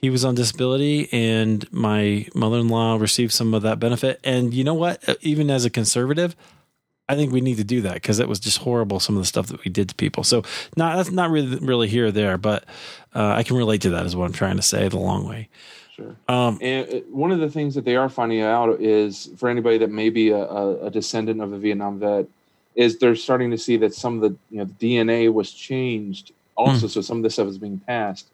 he 0.01 0.10
was 0.10 0.25
on 0.25 0.36
disability, 0.36 1.08
and 1.13 1.72
my 1.72 2.25
mother-in-law 2.34 2.98
received 2.98 3.31
some 3.31 3.53
of 3.53 3.62
that 3.62 3.79
benefit. 3.79 4.20
And 4.24 4.53
you 4.53 4.63
know 4.63 4.74
what? 4.74 5.08
Uh, 5.08 5.15
Even 5.22 5.51
as 5.51 5.63
a 5.63 5.70
conservative, 5.70 6.36
I 7.08 7.15
think 7.15 7.31
we 7.31 7.41
need 7.41 7.58
to 7.58 7.63
do 7.63 7.81
that 7.81 7.96
because 7.96 8.20
it 8.20 8.27
was 8.27 8.39
just 8.39 8.60
horrible. 8.60 9.00
Some 9.00 9.15
of 9.15 9.22
the 9.22 9.27
stuff 9.27 9.48
that 9.48 9.63
we 9.63 9.70
did 9.70 9.89
to 9.89 9.96
people. 9.96 10.24
So 10.24 10.43
not 10.75 10.96
that's 10.96 11.12
not 11.12 11.29
really 11.29 11.58
really 11.58 11.88
here 11.88 12.08
or 12.08 12.12
there, 12.12 12.38
but 12.38 12.63
uh, 13.13 13.34
I 13.36 13.43
can 13.43 13.58
relate 13.58 13.81
to 13.81 13.89
that. 13.91 14.05
Is 14.05 14.15
what 14.15 14.25
I'm 14.25 14.34
trying 14.34 14.55
to 14.55 14.62
say. 14.62 14.88
The 14.88 14.98
long 14.98 15.27
way. 15.27 15.50
Sure. 15.96 16.15
Um, 16.27 16.58
And 16.62 16.88
uh, 16.88 16.98
one 17.12 17.31
of 17.31 17.39
the 17.39 17.50
things 17.50 17.75
that 17.75 17.86
they 17.86 17.98
are 17.98 18.10
finding 18.10 18.41
out 18.41 18.79
is 18.81 19.29
for 19.38 19.50
anybody 19.50 19.77
that 19.79 19.91
may 19.91 20.10
be 20.10 20.29
a, 20.29 20.38
a, 20.38 20.86
a 20.86 20.89
descendant 20.89 21.41
of 21.41 21.51
a 21.51 21.58
Vietnam 21.60 22.00
vet, 22.00 22.27
is 22.75 22.98
they're 22.98 23.15
starting 23.15 23.51
to 23.51 23.58
see 23.58 23.75
that 23.77 23.93
some 23.93 24.15
of 24.15 24.22
the 24.22 24.38
you 24.50 24.58
know 24.58 24.65
the 24.65 24.74
DNA 24.98 25.31
was 25.31 25.51
changed 25.51 26.31
also, 26.55 26.88
so 26.88 27.01
some 27.01 27.17
of 27.17 27.24
this 27.24 27.34
stuff 27.34 27.48
is 27.48 27.58
being 27.58 27.79
passed. 27.79 28.27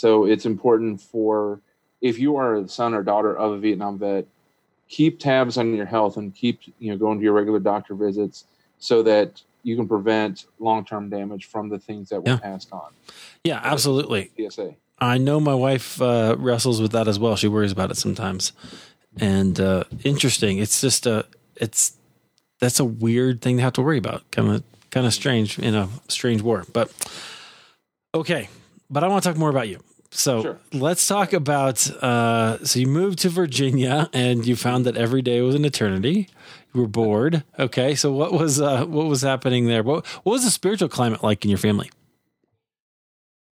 So 0.00 0.24
it's 0.24 0.46
important 0.46 0.98
for 0.98 1.60
if 2.00 2.18
you 2.18 2.36
are 2.36 2.62
the 2.62 2.68
son 2.68 2.94
or 2.94 3.02
daughter 3.02 3.36
of 3.36 3.52
a 3.52 3.58
Vietnam 3.58 3.98
vet, 3.98 4.26
keep 4.88 5.20
tabs 5.20 5.58
on 5.58 5.74
your 5.74 5.84
health 5.84 6.16
and 6.16 6.34
keep 6.34 6.60
you 6.78 6.90
know 6.90 6.96
going 6.96 7.18
to 7.18 7.24
your 7.24 7.34
regular 7.34 7.60
doctor 7.60 7.94
visits 7.94 8.44
so 8.78 9.02
that 9.02 9.42
you 9.62 9.76
can 9.76 9.86
prevent 9.86 10.46
long 10.58 10.86
term 10.86 11.10
damage 11.10 11.44
from 11.44 11.68
the 11.68 11.78
things 11.78 12.08
that 12.08 12.22
were 12.22 12.30
Yeah. 12.30 12.38
passed 12.38 12.72
on. 12.72 12.90
yeah, 13.44 13.60
absolutely. 13.62 14.30
PSA. 14.38 14.74
I 14.98 15.18
know 15.18 15.38
my 15.38 15.54
wife 15.54 16.00
uh, 16.00 16.34
wrestles 16.38 16.80
with 16.80 16.92
that 16.92 17.06
as 17.06 17.18
well. 17.18 17.36
She 17.36 17.48
worries 17.48 17.72
about 17.72 17.90
it 17.90 17.96
sometimes, 17.98 18.52
and 19.18 19.60
uh, 19.60 19.84
interesting. 20.02 20.56
It's 20.58 20.80
just 20.80 21.04
a 21.06 21.26
it's 21.56 21.92
that's 22.58 22.80
a 22.80 22.84
weird 22.86 23.42
thing 23.42 23.58
to 23.58 23.62
have 23.62 23.74
to 23.74 23.82
worry 23.82 23.98
about. 23.98 24.30
Kind 24.30 24.48
of 24.48 24.62
kind 24.90 25.06
of 25.06 25.12
strange 25.12 25.58
in 25.58 25.74
a 25.74 25.88
strange 26.08 26.40
war, 26.40 26.64
but 26.72 26.90
okay. 28.14 28.48
But 28.92 29.04
I 29.04 29.08
want 29.08 29.22
to 29.22 29.28
talk 29.28 29.38
more 29.38 29.50
about 29.50 29.68
you. 29.68 29.78
So 30.10 30.42
sure. 30.42 30.58
let's 30.72 31.06
talk 31.06 31.32
about. 31.32 31.88
Uh, 32.02 32.64
so 32.64 32.80
you 32.80 32.86
moved 32.86 33.20
to 33.20 33.28
Virginia 33.28 34.10
and 34.12 34.44
you 34.44 34.56
found 34.56 34.84
that 34.86 34.96
every 34.96 35.22
day 35.22 35.40
was 35.40 35.54
an 35.54 35.64
eternity. 35.64 36.28
You 36.74 36.82
were 36.82 36.88
bored. 36.88 37.44
Okay, 37.58 37.94
so 37.94 38.12
what 38.12 38.32
was 38.32 38.60
uh, 38.60 38.86
what 38.86 39.06
was 39.06 39.22
happening 39.22 39.66
there? 39.66 39.82
What 39.82 40.06
what 40.24 40.32
was 40.32 40.44
the 40.44 40.50
spiritual 40.50 40.88
climate 40.88 41.22
like 41.22 41.44
in 41.44 41.50
your 41.50 41.58
family? 41.58 41.90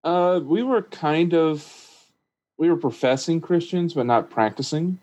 Uh, 0.05 0.41
we 0.45 0.63
were 0.63 0.83
kind 0.83 1.35
of 1.35 1.67
we 2.57 2.69
were 2.69 2.77
professing 2.77 3.41
Christians, 3.41 3.95
but 3.95 4.07
not 4.07 4.31
practicing. 4.31 4.99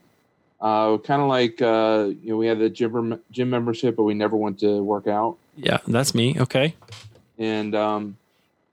Uh, 0.62 0.98
kind 1.00 1.22
of 1.22 1.28
like 1.28 1.62
uh, 1.62 2.12
you 2.22 2.30
know, 2.30 2.38
we 2.38 2.48
had 2.48 2.60
the 2.60 2.70
gym 2.70 3.20
gym 3.32 3.50
membership, 3.50 3.96
but 3.96 4.04
we 4.04 4.14
never 4.14 4.38
went 4.38 4.60
to 4.60 4.82
work 4.82 5.08
out. 5.08 5.38
Yeah, 5.58 5.80
that's 5.88 6.16
me. 6.16 6.40
Okay. 6.40 6.76
And 7.38 7.76
um, 7.76 8.18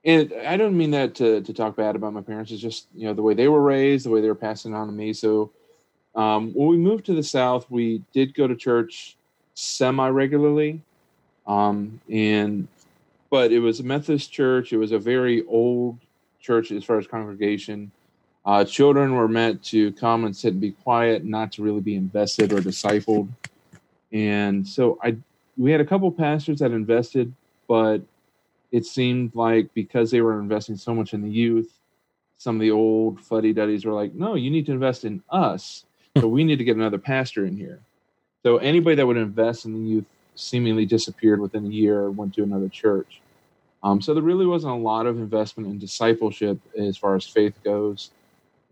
and 0.05 0.33
I 0.47 0.57
don't 0.57 0.76
mean 0.76 0.93
that 0.93 1.14
to 1.17 1.40
to 1.43 1.52
talk 1.52 1.76
bad 1.76 1.97
about 1.97 2.12
my 2.12 2.21
parents. 2.21 2.50
It's 2.50 2.62
just 2.62 2.87
you 2.95 3.07
know 3.07 3.14
the 3.14 3.23
way 3.23 3.35
they 3.35 3.49
were 3.49 3.62
raised, 3.62 4.07
the 4.07 4.11
way 4.11 4.21
they 4.21 4.28
were 4.28 4.35
passing 4.35 4.75
on 4.75 4.87
to 4.87 4.93
me. 4.93 5.12
So 5.12 5.50
um, 6.14 6.52
when 6.55 6.69
we 6.69 6.76
moved 6.76 7.07
to 7.07 7.14
the 7.14 7.23
south, 7.23 7.71
we 7.71 8.02
did 8.12 8.35
go 8.35 8.47
to 8.47 8.57
church 8.57 9.17
semi 9.55 10.09
regularly, 10.09 10.81
um, 11.47 12.00
and 12.11 12.69
but 13.31 13.52
it 13.52 13.59
was 13.59 13.81
a 13.81 13.85
Methodist 13.85 14.33
church. 14.33 14.73
It 14.73 14.78
was 14.78 14.93
a 14.93 14.99
very 14.99 15.45
old 15.47 15.99
church 16.40 16.71
as 16.71 16.85
far 16.85 16.99
as 16.99 17.07
congregation. 17.07 17.90
Uh, 18.47 18.64
children 18.64 19.14
were 19.14 19.28
meant 19.28 19.62
to 19.62 19.93
come 19.93 20.25
and 20.25 20.35
sit 20.35 20.52
and 20.52 20.61
be 20.61 20.71
quiet, 20.71 21.25
not 21.25 21.52
to 21.52 21.62
really 21.62 21.83
be 21.83 21.97
invested 21.97 22.52
or 22.52 22.61
discipled. 22.61 23.28
And 24.12 24.67
so 24.67 24.99
I, 25.02 25.17
we 25.59 25.71
had 25.71 25.83
a 25.83 25.85
couple 25.85 26.11
pastors 26.11 26.61
that 26.61 26.71
invested, 26.71 27.35
but 27.67 28.00
it 28.70 28.84
seemed 28.87 29.34
like 29.34 29.72
because 29.75 30.10
they 30.10 30.20
were 30.20 30.40
investing 30.40 30.76
so 30.76 30.94
much 30.94 31.14
in 31.14 31.22
the 31.22 31.30
youth, 31.30 31.72
some 32.37 32.56
of 32.56 32.60
the 32.60 32.70
old 32.70 33.20
fuddy 33.20 33.52
duddies 33.52 33.84
were 33.84 33.92
like, 33.92 34.14
"No, 34.14 34.34
you 34.34 34.50
need 34.50 34.66
to 34.66 34.72
invest 34.72 35.04
in 35.04 35.22
us. 35.30 35.84
So 36.18 36.28
we 36.28 36.44
need 36.44 36.56
to 36.56 36.64
get 36.64 36.76
another 36.76 36.98
pastor 36.98 37.46
in 37.46 37.56
here." 37.56 37.80
So 38.42 38.58
anybody 38.58 38.96
that 38.96 39.06
would 39.06 39.16
invest 39.16 39.64
in 39.64 39.75
the 39.75 39.90
youth 39.90 40.06
seemingly 40.34 40.87
disappeared 40.87 41.40
within 41.40 41.66
a 41.66 41.70
year 41.70 41.98
or 42.00 42.10
went 42.10 42.34
to 42.34 42.42
another 42.42 42.68
church. 42.68 43.20
Um, 43.82 44.00
so 44.00 44.14
there 44.14 44.22
really 44.22 44.46
wasn't 44.46 44.75
a 44.75 44.76
lot 44.76 45.06
of 45.06 45.18
investment 45.18 45.68
in 45.68 45.78
discipleship 45.78 46.58
as 46.76 46.96
far 46.96 47.16
as 47.16 47.26
faith 47.26 47.54
goes. 47.62 48.10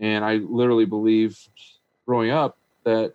And 0.01 0.25
I 0.25 0.37
literally 0.37 0.85
believe 0.85 1.39
growing 2.07 2.31
up 2.31 2.57
that 2.85 3.15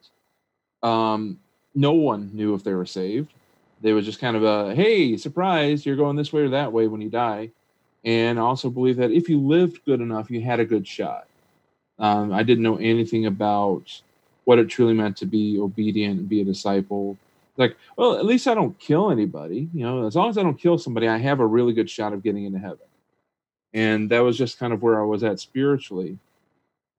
um, 0.84 1.40
no 1.76 1.94
one 1.94 2.32
knew 2.34 2.54
if 2.54 2.64
they 2.64 2.74
were 2.74 2.86
saved. 2.86 3.34
They 3.82 3.94
was 3.94 4.06
just 4.06 4.20
kind 4.20 4.36
of 4.36 4.44
a, 4.44 4.76
hey, 4.76 5.18
surprise, 5.18 5.86
you're 5.86 5.96
going 5.96 6.16
this 6.16 6.32
way 6.32 6.42
or 6.42 6.50
that 6.50 6.72
way 6.72 6.88
when 6.88 7.02
you 7.02 7.10
die. 7.10 7.52
And 8.04 8.40
also 8.40 8.70
believe 8.70 8.98
that 8.98 9.12
if 9.12 9.30
you 9.30 9.40
lived 9.40 9.86
good 9.86 10.02
enough, 10.02 10.32
you 10.32 10.42
had 10.42 10.60
a 10.60 10.66
good 10.66 10.88
shot. 10.88 11.28
Um, 12.00 12.34
I 12.34 12.44
didn't 12.44 12.64
know 12.64 12.78
anything 12.78 13.28
about 13.28 14.02
what 14.46 14.58
it 14.58 14.70
truly 14.70 14.94
meant 14.94 15.18
to 15.18 15.26
be 15.26 15.60
obedient 15.60 16.20
and 16.20 16.30
be 16.30 16.42
a 16.42 16.46
disciple. 16.46 17.18
Like, 17.58 17.78
well, 17.96 18.18
at 18.18 18.26
least 18.26 18.48
I 18.48 18.56
don't 18.56 18.78
kill 18.80 19.12
anybody. 19.12 19.70
You 19.74 19.86
know, 19.86 20.08
as 20.08 20.16
long 20.16 20.30
as 20.30 20.38
I 20.38 20.44
don't 20.44 20.60
kill 20.60 20.78
somebody, 20.80 21.08
I 21.08 21.18
have 21.18 21.40
a 21.40 21.46
really 21.46 21.74
good 21.74 21.90
shot 21.90 22.14
of 22.14 22.24
getting 22.24 22.46
into 22.46 22.60
heaven. 22.60 22.80
And 23.74 24.10
that 24.10 24.20
was 24.20 24.38
just 24.38 24.58
kind 24.58 24.74
of 24.74 24.82
where 24.82 25.00
I 25.00 25.06
was 25.06 25.24
at 25.24 25.40
spiritually 25.40 26.18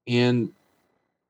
and 0.07 0.53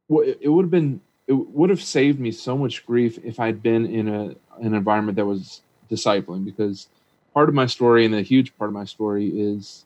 it 0.09 0.49
would 0.49 0.65
have 0.65 0.71
been 0.71 1.01
it 1.27 1.33
would 1.33 1.71
have 1.71 1.83
saved 1.83 2.19
me 2.19 2.33
so 2.33 2.59
much 2.59 2.85
grief 2.85 3.19
if 3.25 3.39
I'd 3.39 3.63
been 3.63 3.87
in 3.87 4.09
a 4.09 4.35
an 4.61 4.75
environment 4.75 5.17
that 5.17 5.27
was 5.27 5.63
discipling 5.91 6.45
because 6.45 6.89
part 7.35 7.49
of 7.49 7.55
my 7.55 7.67
story 7.67 8.05
and 8.05 8.15
a 8.15 8.23
huge 8.23 8.57
part 8.57 8.69
of 8.69 8.75
my 8.75 8.85
story 8.85 9.29
is 9.29 9.85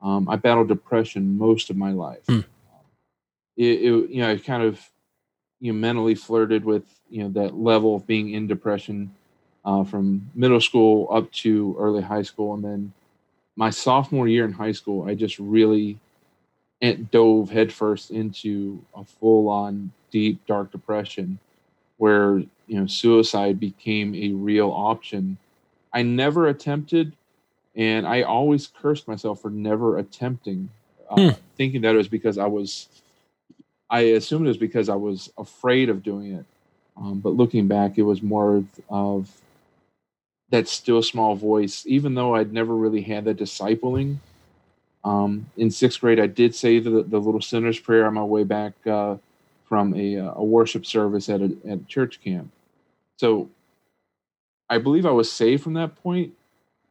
um, 0.00 0.28
I 0.28 0.36
battled 0.36 0.68
depression 0.68 1.38
most 1.38 1.70
of 1.70 1.76
my 1.76 1.92
life. 1.92 2.26
Mm. 2.26 2.44
It, 3.56 3.64
it, 3.64 4.10
you 4.10 4.22
know, 4.22 4.30
I 4.30 4.36
kind 4.38 4.62
of 4.62 4.80
you 5.60 5.72
know 5.72 5.78
mentally 5.78 6.14
flirted 6.14 6.64
with 6.64 6.84
you 7.08 7.22
know 7.22 7.28
that 7.42 7.54
level 7.56 7.96
of 7.96 8.06
being 8.06 8.30
in 8.30 8.46
depression 8.46 9.14
uh, 9.64 9.84
from 9.84 10.30
middle 10.34 10.60
school 10.60 11.08
up 11.12 11.30
to 11.32 11.76
early 11.78 12.02
high 12.02 12.22
school, 12.22 12.54
and 12.54 12.64
then 12.64 12.92
my 13.56 13.70
sophomore 13.70 14.26
year 14.26 14.44
in 14.44 14.52
high 14.52 14.72
school, 14.72 15.08
I 15.08 15.14
just 15.14 15.38
really 15.38 15.98
dove 17.12 17.50
headfirst 17.50 18.10
into 18.10 18.84
a 18.96 19.04
full 19.04 19.48
on 19.48 19.92
deep 20.10 20.44
dark 20.46 20.72
depression 20.72 21.38
where 21.98 22.42
you 22.72 22.80
know 22.80 22.86
suicide 22.86 23.60
became 23.60 24.14
a 24.14 24.32
real 24.32 24.70
option 24.70 25.36
i 25.92 26.02
never 26.02 26.48
attempted 26.48 27.14
and 27.76 28.06
i 28.06 28.22
always 28.22 28.66
cursed 28.66 29.06
myself 29.06 29.42
for 29.42 29.50
never 29.50 29.98
attempting 29.98 30.70
uh, 31.10 31.20
hmm. 31.20 31.40
thinking 31.56 31.82
that 31.82 31.94
it 31.94 31.98
was 31.98 32.08
because 32.08 32.38
i 32.38 32.46
was 32.46 32.88
i 33.90 34.00
assumed 34.00 34.46
it 34.46 34.48
was 34.48 34.56
because 34.56 34.88
i 34.88 34.94
was 34.94 35.30
afraid 35.36 35.90
of 35.90 36.02
doing 36.02 36.32
it 36.32 36.46
um, 36.96 37.20
but 37.20 37.34
looking 37.34 37.68
back 37.68 37.98
it 37.98 38.02
was 38.02 38.22
more 38.22 38.64
of, 38.88 39.30
that 40.50 40.68
still 40.68 41.02
small 41.02 41.34
voice 41.34 41.84
even 41.86 42.14
though 42.14 42.34
i'd 42.34 42.54
never 42.54 42.74
really 42.74 43.02
had 43.02 43.26
that 43.26 43.36
discipling 43.36 44.16
um, 45.04 45.46
in 45.56 45.70
sixth 45.70 46.00
grade, 46.00 46.20
I 46.20 46.28
did 46.28 46.54
say 46.54 46.78
the, 46.78 47.02
the 47.02 47.18
little 47.18 47.40
sinner's 47.40 47.80
prayer 47.80 48.06
on 48.06 48.14
my 48.14 48.22
way 48.22 48.44
back 48.44 48.74
uh, 48.86 49.16
from 49.64 49.94
a, 49.94 50.18
uh, 50.18 50.34
a, 50.36 50.44
worship 50.44 50.86
service 50.86 51.28
at 51.28 51.40
a, 51.40 51.56
at 51.68 51.78
a 51.78 51.84
church 51.88 52.20
camp. 52.22 52.52
So 53.22 53.48
I 54.68 54.78
believe 54.78 55.06
I 55.06 55.12
was 55.12 55.30
saved 55.30 55.62
from 55.62 55.74
that 55.74 55.94
point, 56.02 56.32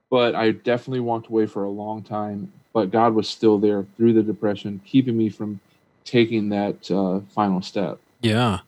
but 0.09 0.33
I 0.33 0.51
definitely 0.51 1.01
walked 1.01 1.27
away 1.27 1.45
for 1.45 1.65
a 1.65 1.69
long 1.69 2.03
time. 2.03 2.53
But 2.71 2.89
God 2.89 3.15
was 3.15 3.27
still 3.27 3.57
there 3.57 3.85
through 3.97 4.13
the 4.13 4.23
depression, 4.23 4.79
keeping 4.85 5.17
me 5.17 5.27
from 5.27 5.59
taking 6.05 6.47
that 6.47 6.89
uh, 6.89 7.19
final 7.35 7.61
step. 7.61 7.99
Yeah. 8.21 8.59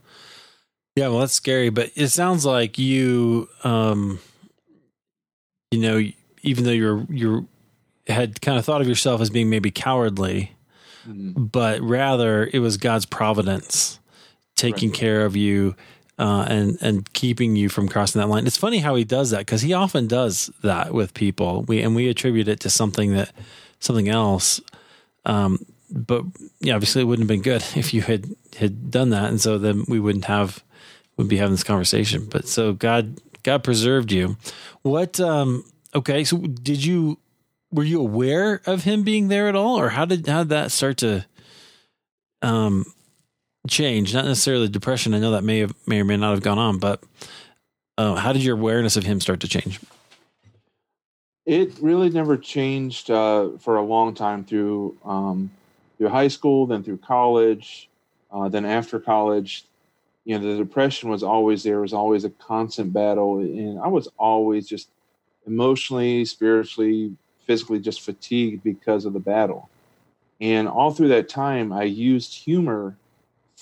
Yeah, 0.98 1.08
well, 1.08 1.20
that's 1.20 1.32
scary, 1.32 1.70
but 1.70 1.90
it 1.96 2.10
sounds 2.10 2.46
like 2.46 2.78
you, 2.78 3.48
um, 3.64 4.20
you 5.72 5.80
know, 5.80 6.04
even 6.42 6.66
though 6.66 6.72
you're 6.72 7.08
you're 7.10 7.46
had 8.08 8.42
kind 8.42 8.60
of 8.60 8.66
thought 8.66 8.82
of 8.82 8.90
yourself 8.90 9.22
as 9.22 9.30
being 9.30 9.50
maybe 9.50 9.72
cowardly, 9.72 10.52
mm-hmm. 11.08 11.46
but 11.46 11.80
rather 11.80 12.50
it 12.52 12.60
was 12.60 12.76
God's 12.76 13.06
providence 13.06 14.02
taking 14.58 14.90
right. 14.90 15.00
care 15.00 15.26
of 15.26 15.38
you 15.38 15.76
uh, 16.20 16.46
and 16.48 16.78
and 16.82 17.12
keeping 17.14 17.56
you 17.56 17.70
from 17.70 17.88
crossing 17.88 18.20
that 18.22 18.28
line. 18.28 18.46
It's 18.46 18.58
funny 18.58 18.80
how 18.80 18.96
he 18.96 19.04
does 19.04 19.32
that 19.32 19.40
because 19.40 19.62
he 19.62 19.74
often 19.74 20.08
does 20.08 20.52
that 20.62 20.94
with 20.94 21.14
people. 21.14 21.64
We 21.64 21.82
and 21.82 21.96
we 21.96 22.10
attribute 22.10 22.48
it 22.48 22.60
to 22.62 22.70
something 22.70 23.14
that 23.14 23.32
something 23.80 24.10
else. 24.10 24.62
Um, 25.26 25.66
but 25.90 26.24
yeah, 26.60 26.76
obviously 26.76 27.02
it 27.02 27.06
wouldn't 27.06 27.30
have 27.30 27.36
been 27.36 27.42
good 27.42 27.64
if 27.76 27.94
you 27.94 28.02
had 28.02 28.28
had 28.58 28.92
done 28.92 29.10
that, 29.10 29.30
and 29.30 29.42
so 29.42 29.58
then 29.58 29.86
we 29.88 30.00
wouldn't 30.00 30.26
have 30.26 30.64
would 31.18 31.28
be 31.28 31.38
having 31.38 31.54
this 31.54 31.64
conversation. 31.64 32.26
But 32.26 32.48
so 32.48 32.74
God 32.74 33.20
God 33.44 33.64
preserved 33.64 34.12
you. 34.12 34.38
What? 34.82 35.20
Um, 35.20 35.66
okay, 35.96 36.24
so 36.24 36.38
did 36.38 36.84
you 36.84 37.20
were 37.72 37.84
you 37.84 38.00
aware 38.00 38.62
of 38.66 38.84
him 38.84 39.04
being 39.04 39.28
there 39.28 39.48
at 39.48 39.56
all, 39.56 39.80
or 39.80 39.90
how 39.90 40.06
did 40.06 40.28
how 40.28 40.44
did 40.44 40.50
that 40.50 40.72
start 40.72 40.98
to 40.98 41.26
um 42.42 42.86
change? 43.68 44.14
Not 44.14 44.26
necessarily 44.26 44.68
depression. 44.68 45.14
I 45.14 45.20
know 45.20 45.32
that 45.32 45.44
may 45.44 45.60
have 45.60 45.74
may 45.88 46.00
or 46.00 46.06
may 46.06 46.18
not 46.18 46.32
have 46.32 46.44
gone 46.44 46.60
on, 46.60 46.80
but 46.80 47.04
uh, 47.98 48.16
how 48.16 48.34
did 48.34 48.44
your 48.44 48.58
awareness 48.58 48.98
of 48.98 49.04
him 49.04 49.20
start 49.22 49.40
to 49.42 49.48
change? 49.48 49.80
It 51.46 51.78
really 51.82 52.10
never 52.10 52.38
changed 52.38 53.12
uh, 53.12 53.58
for 53.60 53.76
a 53.76 53.82
long 53.82 54.14
time 54.14 54.46
through 54.46 54.98
um, 55.04 55.52
through 55.98 56.10
high 56.10 56.30
school, 56.30 56.66
then 56.66 56.84
through 56.84 56.98
college, 56.98 57.90
uh, 58.32 58.50
then 58.50 58.66
after 58.66 59.00
college. 59.00 59.66
You 60.26 60.40
know, 60.40 60.56
the 60.56 60.58
depression 60.58 61.10
was 61.10 61.22
always 61.22 61.64
there. 61.64 61.80
It 61.80 61.82
was 61.82 61.94
always 61.94 62.24
a 62.24 62.30
constant 62.30 62.94
battle, 62.94 63.40
and 63.40 63.78
I 63.80 63.88
was 63.88 64.08
always 64.18 64.68
just 64.68 64.88
emotionally, 65.46 66.24
spiritually, 66.24 67.14
physically 67.46 67.80
just 67.80 68.02
fatigued 68.02 68.64
because 68.64 69.04
of 69.04 69.12
the 69.12 69.20
battle. 69.20 69.70
And 70.40 70.68
all 70.68 70.92
through 70.92 71.10
that 71.10 71.28
time, 71.28 71.74
I 71.74 71.84
used 71.84 72.34
humor 72.34 72.96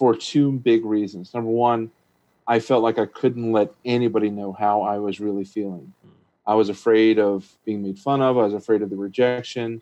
for 0.01 0.15
two 0.15 0.53
big 0.53 0.83
reasons. 0.83 1.31
Number 1.31 1.51
one, 1.51 1.91
I 2.47 2.59
felt 2.59 2.81
like 2.81 2.97
I 2.97 3.05
couldn't 3.05 3.51
let 3.51 3.71
anybody 3.85 4.31
know 4.31 4.51
how 4.51 4.81
I 4.81 4.97
was 4.97 5.19
really 5.19 5.43
feeling. 5.43 5.93
I 6.47 6.55
was 6.55 6.69
afraid 6.69 7.19
of 7.19 7.47
being 7.65 7.83
made 7.83 7.99
fun 7.99 8.19
of. 8.19 8.35
I 8.35 8.41
was 8.41 8.55
afraid 8.55 8.81
of 8.81 8.89
the 8.89 8.95
rejection. 8.95 9.79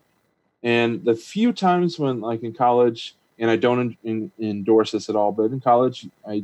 And 0.61 1.05
the 1.05 1.15
few 1.15 1.53
times 1.53 1.97
when, 1.97 2.19
like 2.19 2.43
in 2.43 2.51
college, 2.51 3.15
and 3.39 3.49
I 3.49 3.55
don't 3.55 3.97
endorse 4.03 4.91
this 4.91 5.07
at 5.07 5.15
all, 5.15 5.31
but 5.31 5.51
in 5.51 5.61
college, 5.61 6.05
I 6.27 6.43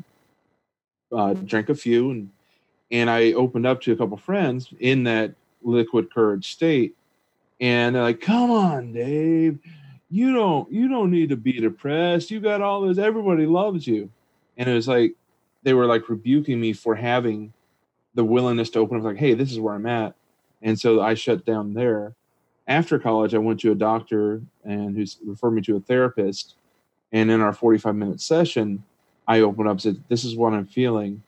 uh, 1.12 1.34
drank 1.34 1.68
a 1.68 1.76
few 1.76 2.12
and 2.12 2.30
and 2.92 3.10
I 3.10 3.34
opened 3.34 3.66
up 3.66 3.82
to 3.82 3.92
a 3.92 3.98
couple 3.98 4.16
friends 4.16 4.70
in 4.80 5.04
that 5.04 5.34
liquid 5.64 6.14
courage 6.14 6.54
state 6.54 6.96
and 7.60 7.94
they're 7.94 8.04
like, 8.04 8.22
"Come 8.22 8.52
on, 8.52 8.94
Dave, 8.94 9.60
you 10.10 10.34
don't 10.34 10.72
you 10.72 10.88
don't 10.88 11.12
need 11.12 11.30
to 11.30 11.36
be 11.38 11.54
depressed. 11.54 12.32
You 12.32 12.40
got 12.40 12.62
all 12.62 12.82
this. 12.82 12.98
Everybody 12.98 13.46
loves 13.46 13.88
you." 13.88 14.10
And 14.58 14.70
it 14.70 14.74
was 14.74 14.88
like 14.88 15.14
they 15.64 15.74
were 15.74 15.86
like 15.86 16.10
rebuking 16.10 16.60
me 16.60 16.74
for 16.74 16.96
having 16.96 17.54
the 18.14 18.24
willingness 18.24 18.70
to 18.72 18.80
open 18.80 18.98
up, 18.98 19.04
like, 19.04 19.18
"Hey, 19.18 19.34
this 19.34 19.52
is 19.52 19.60
where 19.60 19.76
I'm 19.76 19.86
at." 19.86 20.16
And 20.62 20.80
so 20.80 21.02
I 21.02 21.14
shut 21.14 21.46
down 21.46 21.74
there. 21.74 22.16
After 22.68 22.98
college, 22.98 23.36
I 23.36 23.38
went 23.38 23.60
to 23.62 23.72
a 23.72 23.76
doctor 23.76 24.42
and 24.64 24.96
who's 24.96 25.18
referred 25.24 25.52
me 25.52 25.62
to 25.64 25.76
a 25.76 25.80
therapist. 25.80 26.56
And 27.12 27.30
in 27.30 27.40
our 27.40 27.54
45 27.54 27.96
minute 27.96 28.20
session, 28.20 28.84
I 29.28 29.42
opened 29.42 29.70
up 29.70 29.80
said, 29.80 30.04
This 30.10 30.24
is 30.24 30.36
what 30.36 30.54
I'm 30.54 30.66
feeling. 30.66 31.22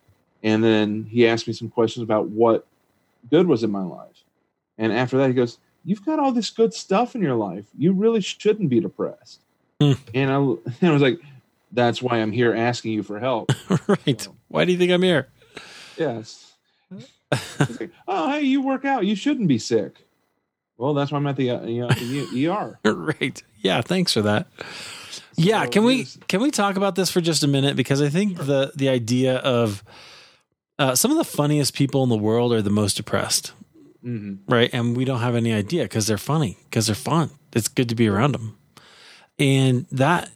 And 0.44 0.64
then 0.64 1.04
he 1.04 1.28
asked 1.28 1.48
me 1.48 1.54
some 1.54 1.70
questions 1.70 2.04
about 2.04 2.30
what 2.30 2.66
good 3.30 3.48
was 3.48 3.64
in 3.64 3.72
my 3.72 3.84
life. 3.84 4.24
And 4.78 4.92
after 4.94 5.18
that, 5.18 5.28
he 5.28 5.34
goes, 5.34 5.60
You've 5.88 6.06
got 6.06 6.20
all 6.20 6.34
this 6.34 6.50
good 6.50 6.74
stuff 6.74 7.16
in 7.16 7.22
your 7.22 7.36
life. 7.36 7.64
You 7.78 7.94
really 7.94 8.20
shouldn't 8.20 8.68
be 8.68 8.82
depressed. 8.82 9.40
Hmm. 9.80 9.94
And, 10.14 10.30
I, 10.30 10.36
and 10.36 10.58
I 10.82 10.92
was 10.92 11.02
like, 11.02 11.22
That's 11.72 12.02
why 12.02 12.18
I'm 12.18 12.34
here 12.34 12.54
asking 12.54 12.92
you 12.92 13.04
for 13.04 13.20
help. 13.20 13.54
right. 13.88 14.28
Why 14.50 14.66
do 14.66 14.74
you 14.74 14.78
think 14.78 14.92
I'm 14.92 15.02
here? 15.02 15.30
Yes. 15.98 16.44
Like, 17.60 17.92
oh, 18.08 18.30
hey, 18.32 18.44
you 18.44 18.62
work 18.62 18.86
out. 18.86 19.06
You 19.06 19.14
shouldn't 19.14 19.50
be 19.50 19.58
sick. 19.58 20.06
Well, 20.78 20.94
that's 20.94 21.12
why 21.12 21.18
I'm 21.18 21.28
at 21.28 21.36
the, 21.36 21.50
uh, 21.50 21.66
you 21.66 21.82
know, 21.82 21.90
the 21.90 22.48
ER. 22.48 22.80
right. 22.86 23.44
Yeah. 23.58 23.82
Thanks 23.82 24.14
for 24.14 24.22
that. 24.22 24.48
Yeah. 25.36 25.66
Can 25.66 25.84
we 25.84 26.06
can 26.30 26.42
we 26.42 26.52
talk 26.52 26.78
about 26.78 26.96
this 26.96 27.12
for 27.12 27.20
just 27.20 27.44
a 27.44 27.48
minute? 27.48 27.76
Because 27.76 28.02
I 28.02 28.08
think 28.08 28.38
the 28.38 28.72
the 28.76 28.88
idea 28.88 29.40
of 29.40 29.84
uh, 30.80 30.96
some 30.96 31.12
of 31.12 31.18
the 31.18 31.26
funniest 31.26 31.74
people 31.74 32.02
in 32.04 32.10
the 32.10 32.18
world 32.18 32.54
are 32.54 32.62
the 32.62 32.70
most 32.70 32.96
depressed, 32.96 33.52
Mhm. 34.06 34.40
right? 34.48 34.70
And 34.74 34.96
we 34.96 35.06
don't 35.06 35.20
have 35.22 35.36
any 35.36 35.54
idea 35.54 35.84
because 35.84 36.08
they're 36.08 36.18
funny, 36.18 36.58
because 36.66 36.88
they're 36.88 36.96
fun. 36.96 37.32
It's 37.54 37.68
good 37.68 37.90
to 37.90 37.96
be 37.96 38.08
around 38.08 38.34
them, 38.34 38.58
and 39.40 39.86
that. 39.92 40.30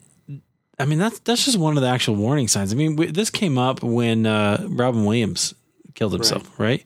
I 0.80 0.86
mean 0.86 0.98
that's 0.98 1.20
that's 1.20 1.46
just 1.46 1.60
one 1.60 1.78
of 1.78 1.84
the 1.84 1.90
actual 1.90 2.16
warning 2.16 2.48
signs. 2.48 2.74
I 2.74 2.76
mean, 2.76 2.96
we, 2.96 3.06
this 3.08 3.30
came 3.30 3.58
up 3.60 3.84
when 3.84 4.26
uh, 4.26 4.66
Robin 4.68 5.06
Williams 5.06 5.54
killed 5.94 6.14
himself, 6.14 6.50
right? 6.60 6.84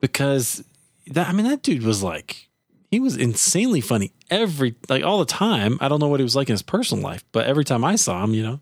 Because 0.00 0.62
that 1.06 1.28
I 1.28 1.32
mean 1.32 1.46
that 1.46 1.62
dude 1.62 1.84
was 1.84 2.02
like 2.02 2.48
he 2.90 3.00
was 3.00 3.16
insanely 3.16 3.80
funny 3.80 4.12
every 4.30 4.74
like 4.90 5.02
all 5.04 5.18
the 5.20 5.24
time. 5.24 5.78
I 5.80 5.88
don't 5.88 6.00
know 6.00 6.08
what 6.08 6.20
he 6.20 6.24
was 6.24 6.36
like 6.36 6.50
in 6.50 6.52
his 6.52 6.60
personal 6.62 7.02
life, 7.02 7.24
but 7.32 7.46
every 7.46 7.64
time 7.64 7.82
I 7.82 7.96
saw 7.96 8.22
him, 8.22 8.34
you 8.34 8.42
know, 8.42 8.60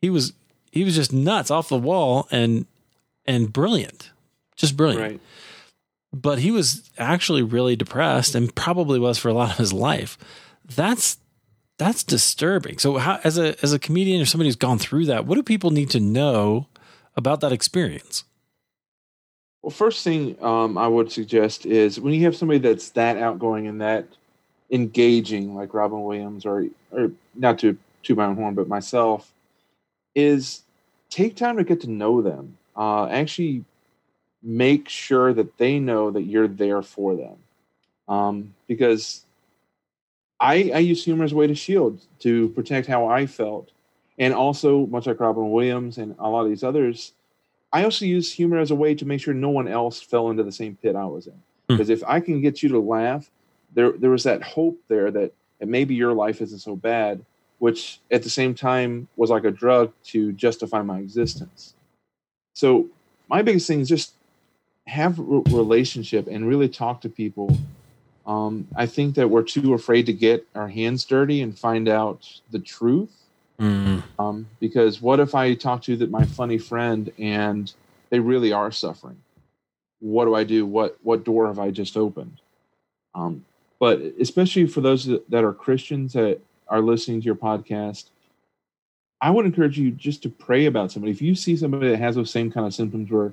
he 0.00 0.08
was 0.08 0.32
he 0.70 0.84
was 0.84 0.94
just 0.94 1.12
nuts 1.12 1.50
off 1.50 1.68
the 1.68 1.76
wall 1.76 2.28
and 2.30 2.64
and 3.26 3.52
brilliant. 3.52 4.10
Just 4.56 4.74
brilliant. 4.76 5.02
Right. 5.02 5.20
But 6.12 6.38
he 6.40 6.50
was 6.50 6.90
actually 6.98 7.42
really 7.42 7.74
depressed 7.74 8.34
and 8.34 8.54
probably 8.54 8.98
was 8.98 9.18
for 9.18 9.28
a 9.28 9.34
lot 9.34 9.50
of 9.50 9.56
his 9.56 9.72
life. 9.72 10.18
That's 10.64 11.18
that's 11.78 12.04
disturbing. 12.04 12.78
So 12.78 12.98
how 12.98 13.18
as 13.24 13.38
a 13.38 13.60
as 13.62 13.72
a 13.72 13.78
comedian 13.78 14.20
or 14.20 14.26
somebody 14.26 14.48
who's 14.48 14.56
gone 14.56 14.78
through 14.78 15.06
that, 15.06 15.26
what 15.26 15.36
do 15.36 15.42
people 15.42 15.70
need 15.70 15.90
to 15.90 16.00
know 16.00 16.66
about 17.16 17.40
that 17.40 17.52
experience? 17.52 18.24
Well, 19.62 19.70
first 19.70 20.02
thing 20.02 20.36
um, 20.42 20.76
I 20.76 20.88
would 20.88 21.12
suggest 21.12 21.66
is 21.66 22.00
when 22.00 22.12
you 22.12 22.24
have 22.24 22.36
somebody 22.36 22.58
that's 22.58 22.90
that 22.90 23.16
outgoing 23.16 23.68
and 23.68 23.80
that 23.80 24.06
engaging, 24.70 25.54
like 25.54 25.72
Robin 25.74 26.02
Williams, 26.02 26.44
or 26.44 26.66
or 26.90 27.12
not 27.34 27.58
to 27.60 27.78
to 28.04 28.14
my 28.14 28.26
own 28.26 28.36
horn, 28.36 28.54
but 28.54 28.68
myself, 28.68 29.32
is 30.14 30.62
take 31.10 31.36
time 31.36 31.56
to 31.58 31.64
get 31.64 31.80
to 31.82 31.90
know 31.90 32.22
them. 32.22 32.58
Uh, 32.76 33.06
actually, 33.06 33.64
make 34.42 34.88
sure 34.88 35.32
that 35.32 35.56
they 35.58 35.78
know 35.78 36.10
that 36.10 36.22
you're 36.22 36.48
there 36.48 36.82
for 36.82 37.14
them, 37.14 37.36
um, 38.08 38.54
because 38.66 39.24
I 40.40 40.72
I 40.74 40.78
use 40.78 41.04
humor 41.04 41.24
as 41.24 41.32
a 41.32 41.36
way 41.36 41.46
to 41.46 41.54
shield 41.54 42.00
to 42.20 42.48
protect 42.50 42.86
how 42.86 43.06
I 43.06 43.26
felt, 43.26 43.70
and 44.18 44.34
also 44.34 44.86
much 44.86 45.06
like 45.06 45.20
Robin 45.20 45.50
Williams 45.50 45.98
and 45.98 46.14
a 46.18 46.28
lot 46.28 46.42
of 46.42 46.48
these 46.48 46.64
others. 46.64 47.12
I 47.72 47.84
also 47.84 48.04
use 48.04 48.30
humor 48.30 48.58
as 48.58 48.70
a 48.70 48.74
way 48.74 48.94
to 48.94 49.06
make 49.06 49.20
sure 49.20 49.32
no 49.32 49.48
one 49.48 49.66
else 49.66 50.00
fell 50.00 50.28
into 50.28 50.42
the 50.42 50.52
same 50.52 50.76
pit 50.76 50.94
I 50.94 51.06
was 51.06 51.26
in. 51.26 51.32
Hmm. 51.32 51.38
Because 51.68 51.88
if 51.88 52.04
I 52.06 52.20
can 52.20 52.42
get 52.42 52.62
you 52.62 52.68
to 52.70 52.80
laugh, 52.80 53.30
there 53.72 53.92
there 53.92 54.10
was 54.10 54.24
that 54.24 54.42
hope 54.42 54.78
there 54.88 55.10
that, 55.10 55.32
that 55.58 55.68
maybe 55.68 55.94
your 55.94 56.12
life 56.12 56.42
isn't 56.42 56.58
so 56.58 56.76
bad, 56.76 57.24
which 57.58 58.00
at 58.10 58.22
the 58.22 58.30
same 58.30 58.54
time 58.54 59.08
was 59.16 59.30
like 59.30 59.44
a 59.44 59.50
drug 59.50 59.92
to 60.04 60.32
justify 60.32 60.82
my 60.82 60.98
existence. 60.98 61.74
So 62.54 62.88
my 63.28 63.40
biggest 63.40 63.66
thing 63.66 63.80
is 63.80 63.88
just 63.88 64.14
have 64.86 65.18
a 65.18 65.22
relationship 65.22 66.26
and 66.26 66.46
really 66.48 66.68
talk 66.68 67.00
to 67.02 67.08
people. 67.08 67.56
Um, 68.26 68.68
I 68.76 68.86
think 68.86 69.14
that 69.16 69.28
we're 69.28 69.42
too 69.42 69.74
afraid 69.74 70.06
to 70.06 70.12
get 70.12 70.46
our 70.54 70.68
hands 70.68 71.04
dirty 71.04 71.42
and 71.42 71.58
find 71.58 71.88
out 71.88 72.28
the 72.50 72.58
truth. 72.58 73.10
Mm, 73.60 74.02
Um, 74.18 74.46
because 74.60 75.00
what 75.00 75.20
if 75.20 75.34
I 75.34 75.54
talk 75.54 75.82
to 75.82 75.96
that 75.96 76.10
my 76.10 76.24
funny 76.24 76.58
friend 76.58 77.12
and 77.18 77.72
they 78.10 78.18
really 78.18 78.52
are 78.52 78.72
suffering? 78.72 79.18
What 80.00 80.24
do 80.24 80.34
I 80.34 80.44
do? 80.44 80.66
What 80.66 80.98
what 81.02 81.24
door 81.24 81.46
have 81.46 81.60
I 81.60 81.70
just 81.70 81.96
opened? 81.96 82.40
Um, 83.14 83.44
but 83.78 84.00
especially 84.20 84.66
for 84.66 84.80
those 84.80 85.04
that, 85.06 85.28
that 85.30 85.44
are 85.44 85.52
Christians 85.52 86.12
that 86.14 86.40
are 86.68 86.80
listening 86.80 87.20
to 87.20 87.24
your 87.26 87.36
podcast, 87.36 88.06
I 89.20 89.30
would 89.30 89.46
encourage 89.46 89.78
you 89.78 89.92
just 89.92 90.22
to 90.24 90.28
pray 90.28 90.66
about 90.66 90.90
somebody. 90.90 91.12
If 91.12 91.22
you 91.22 91.34
see 91.36 91.56
somebody 91.56 91.90
that 91.90 91.98
has 91.98 92.16
those 92.16 92.30
same 92.30 92.50
kind 92.50 92.66
of 92.66 92.74
symptoms 92.74 93.10
where 93.10 93.32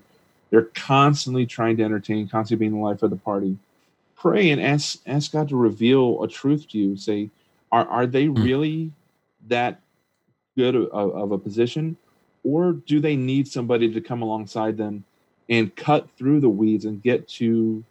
they're 0.49 0.69
constantly 0.75 1.45
trying 1.45 1.77
to 1.77 1.83
entertain, 1.83 2.27
constantly 2.27 2.67
being 2.67 2.79
the 2.79 2.85
life 2.85 3.03
of 3.03 3.09
the 3.09 3.15
party, 3.15 3.57
pray 4.15 4.49
and 4.49 4.61
ask 4.61 4.99
ask 5.05 5.31
God 5.31 5.49
to 5.49 5.55
reveal 5.55 6.23
a 6.23 6.27
truth 6.27 6.67
to 6.69 6.77
you. 6.77 6.97
Say, 6.97 7.29
are 7.71 7.87
are 7.87 8.07
they 8.07 8.27
really 8.27 8.91
that 9.47 9.79
good 10.57 10.75
of, 10.75 10.91
of 10.91 11.31
a 11.31 11.37
position, 11.37 11.97
or 12.43 12.73
do 12.73 12.99
they 12.99 13.15
need 13.15 13.47
somebody 13.47 13.91
to 13.93 14.01
come 14.01 14.21
alongside 14.21 14.77
them 14.77 15.03
and 15.49 15.75
cut 15.75 16.09
through 16.17 16.39
the 16.39 16.49
weeds 16.49 16.85
and 16.85 17.01
get 17.01 17.27
to 17.27 17.83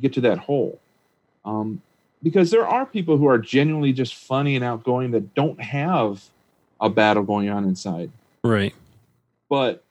get 0.00 0.12
to 0.14 0.20
that 0.22 0.38
hole? 0.38 0.78
Um, 1.44 1.82
because 2.22 2.50
there 2.50 2.66
are 2.66 2.86
people 2.86 3.16
who 3.16 3.26
are 3.26 3.38
genuinely 3.38 3.92
just 3.92 4.14
funny 4.14 4.54
and 4.54 4.64
outgoing 4.64 5.10
that 5.10 5.34
don't 5.34 5.60
have 5.60 6.22
a 6.80 6.88
battle 6.88 7.22
going 7.22 7.48
on 7.48 7.64
inside 7.64 8.10
right. 8.44 8.74
but 9.48 9.84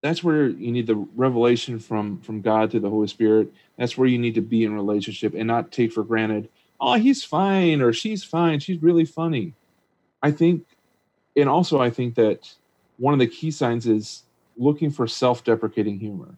that's 0.00 0.22
where 0.22 0.48
you 0.48 0.70
need 0.70 0.86
the 0.86 0.96
revelation 1.16 1.78
from 1.78 2.20
from 2.20 2.40
god 2.40 2.70
through 2.70 2.80
the 2.80 2.90
holy 2.90 3.08
spirit. 3.08 3.52
That's 3.76 3.96
where 3.96 4.08
you 4.08 4.18
need 4.18 4.34
to 4.34 4.40
be 4.40 4.64
in 4.64 4.74
relationship 4.74 5.34
and 5.34 5.46
not 5.46 5.72
take 5.72 5.92
for 5.92 6.04
granted 6.04 6.48
oh 6.80 6.94
he's 6.94 7.24
fine 7.24 7.80
or 7.80 7.92
she's 7.92 8.22
fine 8.22 8.60
she's 8.60 8.82
really 8.82 9.04
funny. 9.04 9.54
I 10.22 10.30
think 10.30 10.66
and 11.36 11.48
also 11.48 11.80
i 11.80 11.90
think 11.90 12.14
that 12.16 12.52
one 12.96 13.14
of 13.14 13.20
the 13.20 13.26
key 13.26 13.50
signs 13.50 13.86
is 13.86 14.24
looking 14.56 14.90
for 14.90 15.06
self-deprecating 15.06 16.00
humor. 16.00 16.34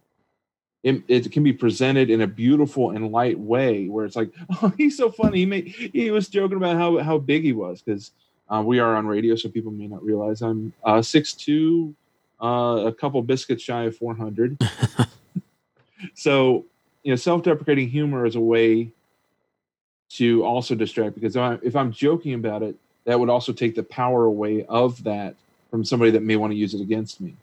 It, 0.83 1.03
it 1.09 1.33
can 1.33 1.43
be 1.43 1.55
presented 1.55 2.11
in 2.11 2.21
a 2.21 2.27
beautiful 2.27 2.91
and 2.91 3.11
light 3.13 3.39
way 3.39 3.87
where 3.89 4.05
it's 4.07 4.17
like 4.17 4.31
oh 4.63 4.73
he's 4.77 4.97
so 4.97 5.11
funny. 5.11 5.39
He 5.39 5.47
made, 5.47 5.69
he 5.69 6.11
was 6.11 6.29
joking 6.29 6.57
about 6.57 6.77
how 6.77 6.99
how 6.99 7.19
big 7.19 7.43
he 7.43 7.53
was. 7.53 7.83
Because 7.83 8.13
uh, 8.51 8.63
we 8.65 8.79
are 8.79 8.97
on 8.97 9.07
radio 9.07 9.37
so 9.37 9.49
people 9.49 9.71
may 9.71 9.87
not 9.87 10.03
realize 10.03 10.43
i'm 10.43 10.73
uh, 10.85 10.97
6'2 10.97 11.95
uh, 12.43 12.85
a 12.87 12.93
couple 12.93 13.21
biscuits 13.23 13.63
shy 13.63 13.85
of 13.85 13.97
400 13.97 14.59
so 16.15 16.67
you 17.03 17.11
know 17.13 17.17
self-deprecating 17.17 17.89
humor 17.89 18.27
is 18.27 18.37
a 18.37 18.41
way 18.41 18.91
to 20.11 20.45
also 20.45 20.75
distract 20.75 21.15
because 21.15 21.37
if 21.37 21.41
I- 21.43 21.59
if 21.63 21.77
i'm 21.77 21.93
joking 21.93 22.35
about 22.35 22.63
it 22.63 22.77
that 23.05 23.19
would 23.19 23.31
also 23.31 23.53
take 23.53 23.75
the 23.75 23.83
power 23.83 24.25
away 24.25 24.65
of 24.67 25.03
that 25.05 25.35
from 25.71 25.85
somebody 25.85 26.11
that 26.13 26.23
may 26.23 26.37
want 26.37 26.53
to 26.53 26.57
use 26.57 26.75
it 26.75 26.81
against 26.81 27.21
me. 27.21 27.35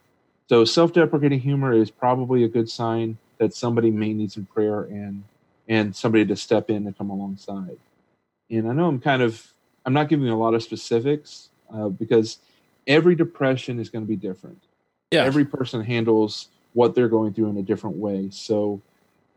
So 0.48 0.64
self-deprecating 0.64 1.40
humor 1.40 1.72
is 1.72 1.90
probably 1.90 2.44
a 2.44 2.48
good 2.48 2.70
sign 2.70 3.18
that 3.38 3.54
somebody 3.54 3.90
may 3.90 4.12
need 4.12 4.32
some 4.32 4.46
prayer 4.46 4.82
and 4.84 5.24
and 5.68 5.94
somebody 5.94 6.24
to 6.26 6.36
step 6.36 6.70
in 6.70 6.84
to 6.84 6.92
come 6.92 7.10
alongside. 7.10 7.76
And 8.50 8.68
i 8.68 8.72
know 8.72 8.86
i'm 8.88 9.00
kind 9.00 9.22
of 9.22 9.52
i'm 9.84 9.92
not 9.92 10.08
giving 10.08 10.28
a 10.28 10.38
lot 10.38 10.54
of 10.54 10.62
specifics 10.62 11.48
uh, 11.72 11.88
because 11.88 12.38
every 12.86 13.14
depression 13.14 13.78
is 13.78 13.90
going 13.90 14.04
to 14.04 14.08
be 14.08 14.16
different 14.16 14.62
Yeah. 15.10 15.24
every 15.24 15.44
person 15.44 15.82
handles 15.82 16.48
what 16.74 16.94
they're 16.94 17.08
going 17.08 17.32
through 17.32 17.48
in 17.50 17.56
a 17.56 17.62
different 17.62 17.96
way. 17.96 18.28
So 18.30 18.80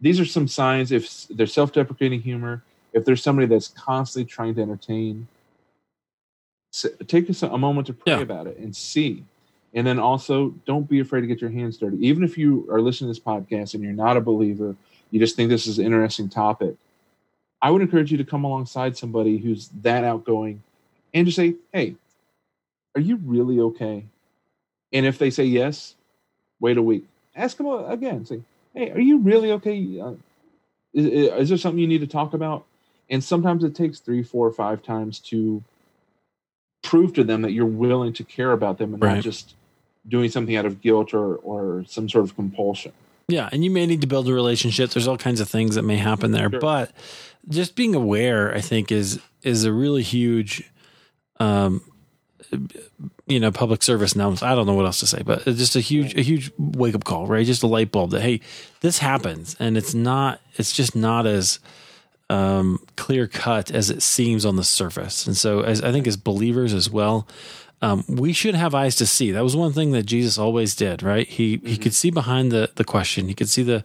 these 0.02 0.20
are 0.20 0.26
some 0.26 0.48
signs 0.48 0.92
if 0.92 1.28
there's 1.30 1.54
self-deprecating 1.54 2.22
humor, 2.22 2.62
if 2.94 3.06
there's 3.06 3.24
somebody 3.24 3.48
that's 3.48 3.70
constantly 3.70 4.30
trying 4.30 4.56
to 4.56 4.62
entertain, 4.62 5.28
take 7.08 7.30
a 7.42 7.58
moment 7.58 7.88
to 7.88 7.94
pray 7.94 8.14
Yeah. 8.14 8.20
about 8.22 8.48
it 8.48 8.58
and 8.58 8.76
see. 8.76 9.24
And 9.74 9.88
then 9.88 10.00
also 10.00 10.50
don't 10.66 10.90
be 10.90 11.00
afraid 11.00 11.22
to 11.22 11.28
get 11.28 11.40
your 11.40 11.50
hands 11.50 11.78
dirty. 11.78 12.06
Even 12.06 12.24
if 12.24 12.38
you 12.38 12.68
are 12.70 12.82
listening 12.82 13.14
to 13.14 13.18
this 13.18 13.24
podcast 13.24 13.74
and 13.74 13.82
you're 13.84 13.94
not 13.94 14.18
a 14.18 14.22
believer, 14.22 14.76
you 15.12 15.20
just 15.20 15.38
think 15.38 15.50
this 15.50 15.68
is 15.68 15.80
an 15.80 15.86
interesting 15.86 16.28
topic. 16.28 16.76
I 17.62 17.70
would 17.72 17.82
encourage 17.82 18.12
you 18.12 18.18
to 18.18 18.26
come 18.26 18.44
alongside 18.44 18.98
somebody 18.98 19.38
who's 19.38 19.70
that 19.84 20.04
outgoing 20.04 20.64
and 21.14 21.26
just 21.26 21.38
say, 21.38 21.56
Hey, 21.72 21.96
are 22.96 23.02
you 23.02 23.16
really 23.24 23.60
okay? 23.62 24.06
And 24.94 25.06
if 25.06 25.18
they 25.18 25.30
say 25.30 25.46
yes, 25.46 25.96
wait 26.60 26.78
a 26.78 26.82
week. 26.82 27.06
Ask 27.36 27.58
them 27.58 27.68
again. 27.68 28.26
Say, 28.26 28.42
hey, 28.74 28.92
are 28.92 29.00
you 29.00 29.20
really 29.20 29.52
okay? 29.54 30.00
Uh, 30.00 30.14
is, 30.94 31.06
is 31.06 31.50
there 31.50 31.58
something 31.58 31.80
you 31.80 31.88
need 31.88 32.02
to 32.02 32.08
talk 32.08 32.34
about? 32.34 32.66
And 33.10 33.24
sometimes 33.24 33.64
it 33.64 33.76
takes 33.76 34.00
three, 34.00 34.24
four, 34.24 34.52
five 34.52 34.84
times 34.84 35.20
to 35.20 35.64
prove 36.84 37.14
to 37.14 37.24
them 37.24 37.42
that 37.44 37.52
you're 37.52 37.66
willing 37.66 38.14
to 38.14 38.24
care 38.24 38.52
about 38.52 38.78
them 38.78 38.94
and 38.94 39.02
Right. 39.04 39.16
not 39.16 39.24
just 39.24 39.56
doing 40.08 40.30
something 40.30 40.56
out 40.56 40.66
of 40.66 40.82
guilt 40.82 41.14
or, 41.14 41.36
or 41.38 41.86
some 41.88 42.10
sort 42.10 42.26
of 42.26 42.36
compulsion. 42.36 42.92
Yeah, 43.28 43.48
and 43.52 43.64
you 43.64 43.70
may 43.72 43.86
need 43.86 44.02
to 44.02 44.08
build 44.08 44.28
a 44.28 44.34
relationship. 44.34 44.90
There's 44.90 45.08
all 45.08 45.18
kinds 45.18 45.40
of 45.40 45.48
things 45.48 45.76
that 45.76 45.84
may 45.84 45.96
happen 45.98 46.32
there, 46.32 46.50
Sure. 46.50 46.60
but 46.60 46.92
just 47.48 47.76
being 47.76 47.96
aware, 47.96 48.54
I 48.54 48.62
think, 48.62 48.92
is 48.92 49.20
is 49.44 49.64
a 49.64 49.72
really 49.72 50.04
huge, 50.04 50.70
um, 51.40 51.82
you 53.28 53.40
know, 53.40 53.52
public 53.52 53.84
service 53.84 54.14
announcement. 54.14 54.52
I 54.52 54.56
don't 54.56 54.66
know 54.66 54.74
what 54.74 54.86
else 54.86 55.00
to 55.00 55.08
say, 55.08 55.22
but 55.24 55.48
it's 55.48 55.58
just 55.58 55.76
a 55.76 55.80
huge, 55.80 56.16
a 56.16 56.22
huge 56.22 56.52
wake 56.58 56.96
up 56.96 57.04
call, 57.04 57.28
right? 57.28 57.46
Just 57.46 57.64
a 57.64 57.68
light 57.68 57.92
bulb 57.92 58.12
that 58.12 58.22
hey, 58.22 58.42
this 58.82 59.00
happens, 59.00 59.56
and 59.60 59.78
it's 59.78 59.94
not, 59.94 60.42
it's 60.56 60.74
just 60.74 60.96
not 60.96 61.26
as 61.26 61.60
um, 62.30 62.80
clear 62.96 63.28
cut 63.28 63.72
as 63.72 63.90
it 63.90 64.02
seems 64.02 64.46
on 64.46 64.56
the 64.56 64.64
surface. 64.64 65.28
And 65.28 65.36
so, 65.36 65.62
as 65.62 65.82
I 65.82 65.92
think 65.92 66.08
as 66.08 66.18
believers 66.18 66.74
as 66.74 66.90
well, 66.90 67.28
um, 67.84 68.04
we 68.08 68.32
should 68.32 68.54
have 68.54 68.76
eyes 68.76 68.96
to 68.98 69.08
see. 69.08 69.32
That 69.32 69.44
was 69.44 69.56
one 69.56 69.74
thing 69.74 69.92
that 69.92 70.04
Jesus 70.04 70.38
always 70.38 70.76
did, 70.76 71.02
right? 71.02 71.28
He 71.28 71.58
mm-hmm. 71.58 71.68
he 71.68 71.78
could 71.78 71.94
see 71.94 72.12
behind 72.12 72.52
the 72.52 72.70
the 72.76 72.84
question. 72.84 73.28
He 73.28 73.34
could 73.34 73.50
see 73.50 73.64
the 73.64 73.84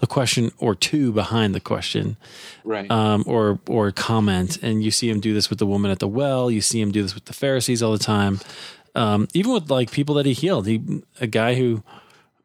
the 0.00 0.06
question 0.06 0.52
or 0.58 0.74
two 0.74 1.12
behind 1.12 1.54
the 1.54 1.60
question, 1.60 2.18
right? 2.62 2.90
Um, 2.90 3.24
or 3.26 3.58
or 3.66 3.90
comment. 3.90 4.58
And 4.62 4.84
you 4.84 4.90
see 4.90 5.08
him 5.08 5.20
do 5.20 5.32
this 5.32 5.48
with 5.48 5.58
the 5.58 5.66
woman 5.66 5.90
at 5.90 5.98
the 5.98 6.08
well. 6.08 6.50
You 6.50 6.60
see 6.60 6.80
him 6.80 6.92
do 6.92 7.02
this 7.02 7.14
with 7.14 7.24
the 7.24 7.32
Pharisees 7.32 7.82
all 7.82 7.92
the 7.92 7.98
time. 7.98 8.40
Um, 8.94 9.28
even 9.32 9.52
with 9.52 9.70
like 9.70 9.90
people 9.90 10.14
that 10.16 10.26
he 10.26 10.34
healed. 10.34 10.66
He 10.66 11.02
a 11.20 11.26
guy 11.26 11.54
who 11.54 11.82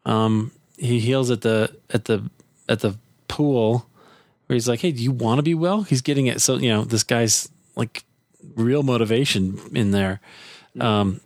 um, 0.05 0.51
he 0.77 0.99
heals 0.99 1.29
at 1.31 1.41
the 1.41 1.75
at 1.89 2.05
the 2.05 2.29
at 2.69 2.79
the 2.79 2.97
pool 3.27 3.89
where 4.47 4.55
he's 4.55 4.69
like, 4.69 4.79
"Hey, 4.79 4.93
do 4.93 5.03
you 5.03 5.11
want 5.11 5.39
to 5.39 5.43
be 5.43 5.53
well?" 5.53 5.83
He's 5.83 6.01
getting 6.01 6.27
it. 6.27 6.39
So 6.41 6.55
you 6.55 6.69
know, 6.69 6.85
this 6.85 7.03
guy's 7.03 7.49
like 7.75 8.05
real 8.55 8.83
motivation 8.83 9.59
in 9.73 9.91
there. 9.91 10.21
Um, 10.81 11.21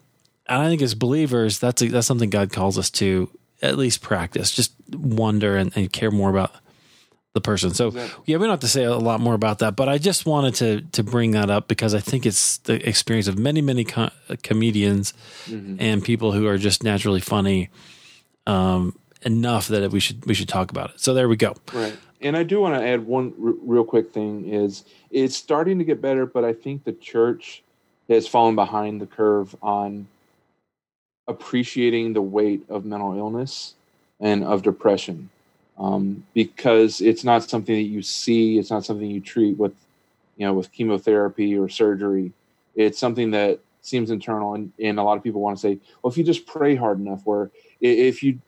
and 0.47 0.62
I 0.62 0.69
think 0.69 0.81
as 0.81 0.95
believers, 0.95 1.60
that's 1.60 1.81
a, 1.81 1.88
that's 1.89 2.07
something 2.07 2.29
God 2.29 2.51
calls 2.51 2.77
us 2.77 2.89
to 2.91 3.29
at 3.62 3.77
least 3.77 4.01
practice, 4.01 4.51
just 4.51 4.73
wonder 4.91 5.57
and, 5.57 5.75
and 5.75 5.91
care 5.91 6.12
more 6.12 6.29
about 6.29 6.51
the 7.33 7.41
person. 7.41 7.73
So 7.73 7.88
exactly. 7.88 8.23
yeah, 8.25 8.38
we 8.38 8.43
don't 8.43 8.51
have 8.51 8.60
to 8.62 8.67
say 8.67 8.83
a 8.83 8.95
lot 8.95 9.19
more 9.19 9.33
about 9.33 9.60
that, 9.60 9.75
but 9.75 9.88
I 9.88 9.97
just 9.97 10.25
wanted 10.25 10.55
to 10.55 10.81
to 10.81 11.03
bring 11.03 11.31
that 11.31 11.49
up 11.49 11.67
because 11.67 11.93
I 11.93 11.99
think 11.99 12.25
it's 12.25 12.57
the 12.60 12.88
experience 12.88 13.27
of 13.27 13.38
many 13.38 13.62
many 13.62 13.83
co- 13.83 14.10
comedians 14.43 15.13
mm-hmm. 15.45 15.77
and 15.79 16.03
people 16.03 16.31
who 16.31 16.47
are 16.47 16.57
just 16.57 16.83
naturally 16.83 17.21
funny 17.21 17.69
um, 18.47 18.97
enough 19.21 19.67
that 19.67 19.91
we 19.91 19.99
should 19.99 20.25
we 20.25 20.33
should 20.33 20.49
talk 20.49 20.71
about 20.71 20.91
it. 20.91 20.99
So 20.99 21.13
there 21.13 21.29
we 21.29 21.36
go. 21.36 21.55
Right. 21.73 21.95
And 22.19 22.36
I 22.36 22.41
do 22.41 22.60
want 22.60 22.73
to 22.73 22.83
add 22.83 23.05
one 23.05 23.33
r- 23.39 23.53
real 23.62 23.83
quick 23.83 24.12
thing 24.12 24.51
is 24.51 24.83
it's 25.12 25.36
starting 25.36 25.77
to 25.77 25.86
get 25.86 26.01
better, 26.01 26.25
but 26.25 26.43
I 26.43 26.53
think 26.53 26.83
the 26.83 26.93
church 26.93 27.63
has 28.09 28.27
fallen 28.27 28.55
behind 28.55 29.01
the 29.01 29.05
curve 29.05 29.55
on 29.61 30.07
appreciating 31.27 32.13
the 32.13 32.21
weight 32.21 32.63
of 32.69 32.85
mental 32.85 33.17
illness 33.17 33.73
and 34.19 34.43
of 34.43 34.63
depression. 34.63 35.29
Um, 35.77 36.25
because 36.33 37.01
it's 37.01 37.23
not 37.23 37.43
something 37.43 37.75
that 37.75 37.81
you 37.81 38.01
see 38.01 38.57
it's 38.57 38.71
not 38.71 38.83
something 38.83 39.07
you 39.11 39.21
treat 39.21 39.57
with 39.59 39.75
you 40.35 40.47
know 40.47 40.53
with 40.53 40.71
chemotherapy 40.71 41.55
or 41.55 41.69
surgery. 41.69 42.31
It's 42.75 42.97
something 42.97 43.31
that 43.31 43.59
seems 43.81 44.09
internal 44.09 44.55
and, 44.55 44.71
and 44.79 44.99
a 44.99 45.03
lot 45.03 45.17
of 45.17 45.23
people 45.23 45.39
want 45.39 45.57
to 45.57 45.61
say 45.61 45.77
well 46.01 46.11
if 46.11 46.17
you 46.17 46.23
just 46.23 46.47
pray 46.47 46.75
hard 46.75 46.99
enough 46.99 47.21
where 47.25 47.51
if 47.79 48.23
you 48.23 48.39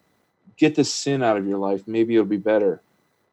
get 0.57 0.75
the 0.75 0.83
sin 0.83 1.21
out 1.21 1.37
of 1.37 1.47
your 1.47 1.59
life 1.59 1.87
maybe 1.87 2.15
it'll 2.15 2.25
be 2.25 2.37
better. 2.37 2.81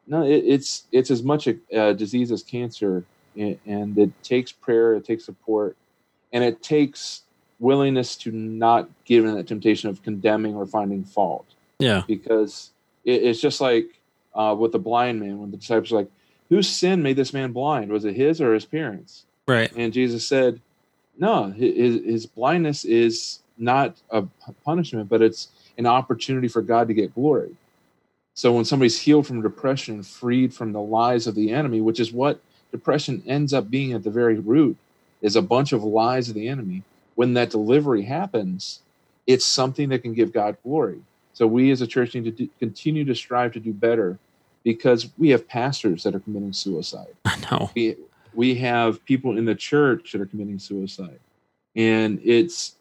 No 0.05 0.21
it, 0.21 0.43
it's 0.45 0.83
it's 0.91 1.09
as 1.09 1.23
much 1.23 1.47
a, 1.47 1.57
a 1.71 1.93
disease 1.95 2.31
as 2.31 2.43
cancer 2.43 3.03
and 3.35 3.97
it 3.97 4.11
takes 4.23 4.51
prayer 4.51 4.93
it 4.93 5.05
takes 5.05 5.25
support 5.25 5.75
and 6.37 6.43
it 6.43 6.61
takes 6.61 7.23
willingness 7.57 8.15
to 8.15 8.31
not 8.31 8.87
give 9.05 9.25
in 9.25 9.33
that 9.33 9.47
temptation 9.47 9.89
of 9.89 10.03
condemning 10.03 10.53
or 10.53 10.67
finding 10.67 11.03
fault. 11.03 11.47
Yeah, 11.79 12.03
because 12.05 12.69
it, 13.03 13.23
it's 13.23 13.41
just 13.41 13.59
like 13.59 13.87
uh, 14.35 14.55
with 14.57 14.71
the 14.71 14.77
blind 14.77 15.19
man 15.19 15.39
when 15.39 15.49
the 15.49 15.57
disciples 15.57 15.91
were 15.91 16.01
like, 16.01 16.11
"Whose 16.49 16.69
sin 16.69 17.01
made 17.01 17.15
this 17.15 17.33
man 17.33 17.53
blind? 17.53 17.91
Was 17.91 18.05
it 18.05 18.15
his 18.15 18.39
or 18.39 18.53
his 18.53 18.65
parents?" 18.65 19.25
Right. 19.47 19.71
And 19.75 19.91
Jesus 19.91 20.27
said, 20.27 20.61
"No, 21.17 21.45
his, 21.49 22.05
his 22.05 22.25
blindness 22.27 22.85
is 22.85 23.39
not 23.57 23.95
a 24.11 24.25
punishment, 24.63 25.09
but 25.09 25.23
it's 25.23 25.47
an 25.75 25.87
opportunity 25.87 26.47
for 26.47 26.61
God 26.61 26.87
to 26.87 26.93
get 26.93 27.15
glory." 27.15 27.55
So 28.35 28.53
when 28.53 28.65
somebody's 28.65 29.01
healed 29.01 29.25
from 29.25 29.41
depression 29.41 29.95
and 29.95 30.05
freed 30.05 30.53
from 30.53 30.71
the 30.71 30.81
lies 30.81 31.25
of 31.25 31.33
the 31.33 31.51
enemy, 31.51 31.81
which 31.81 31.99
is 31.99 32.13
what 32.13 32.39
depression 32.71 33.23
ends 33.25 33.51
up 33.51 33.71
being 33.71 33.93
at 33.93 34.03
the 34.03 34.11
very 34.11 34.37
root, 34.37 34.77
is 35.21 35.35
a 35.35 35.41
bunch 35.41 35.71
of 35.71 35.83
lies 35.83 36.29
of 36.29 36.35
the 36.35 36.47
enemy. 36.47 36.83
When 37.15 37.33
that 37.33 37.49
delivery 37.49 38.03
happens, 38.03 38.81
it's 39.25 39.45
something 39.45 39.89
that 39.89 39.99
can 39.99 40.13
give 40.13 40.31
God 40.31 40.57
glory. 40.63 41.01
So 41.33 41.45
we 41.45 41.71
as 41.71 41.81
a 41.81 41.87
church 41.87 42.15
need 42.15 42.25
to 42.25 42.31
do, 42.31 42.49
continue 42.59 43.05
to 43.05 43.15
strive 43.15 43.53
to 43.53 43.59
do 43.59 43.73
better 43.73 44.17
because 44.63 45.09
we 45.17 45.29
have 45.29 45.47
pastors 45.47 46.03
that 46.03 46.15
are 46.15 46.19
committing 46.19 46.53
suicide. 46.53 47.15
I 47.25 47.37
know. 47.51 47.71
We, 47.75 47.95
we 48.33 48.55
have 48.55 49.03
people 49.05 49.37
in 49.37 49.45
the 49.45 49.55
church 49.55 50.11
that 50.11 50.21
are 50.21 50.25
committing 50.25 50.59
suicide. 50.59 51.19
And 51.75 52.19
it's 52.23 52.75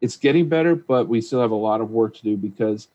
it's 0.00 0.16
getting 0.16 0.48
better, 0.48 0.74
but 0.74 1.08
we 1.08 1.20
still 1.20 1.40
have 1.40 1.50
a 1.50 1.54
lot 1.56 1.80
of 1.80 1.90
work 1.90 2.16
to 2.16 2.22
do 2.22 2.36
because 2.36 2.88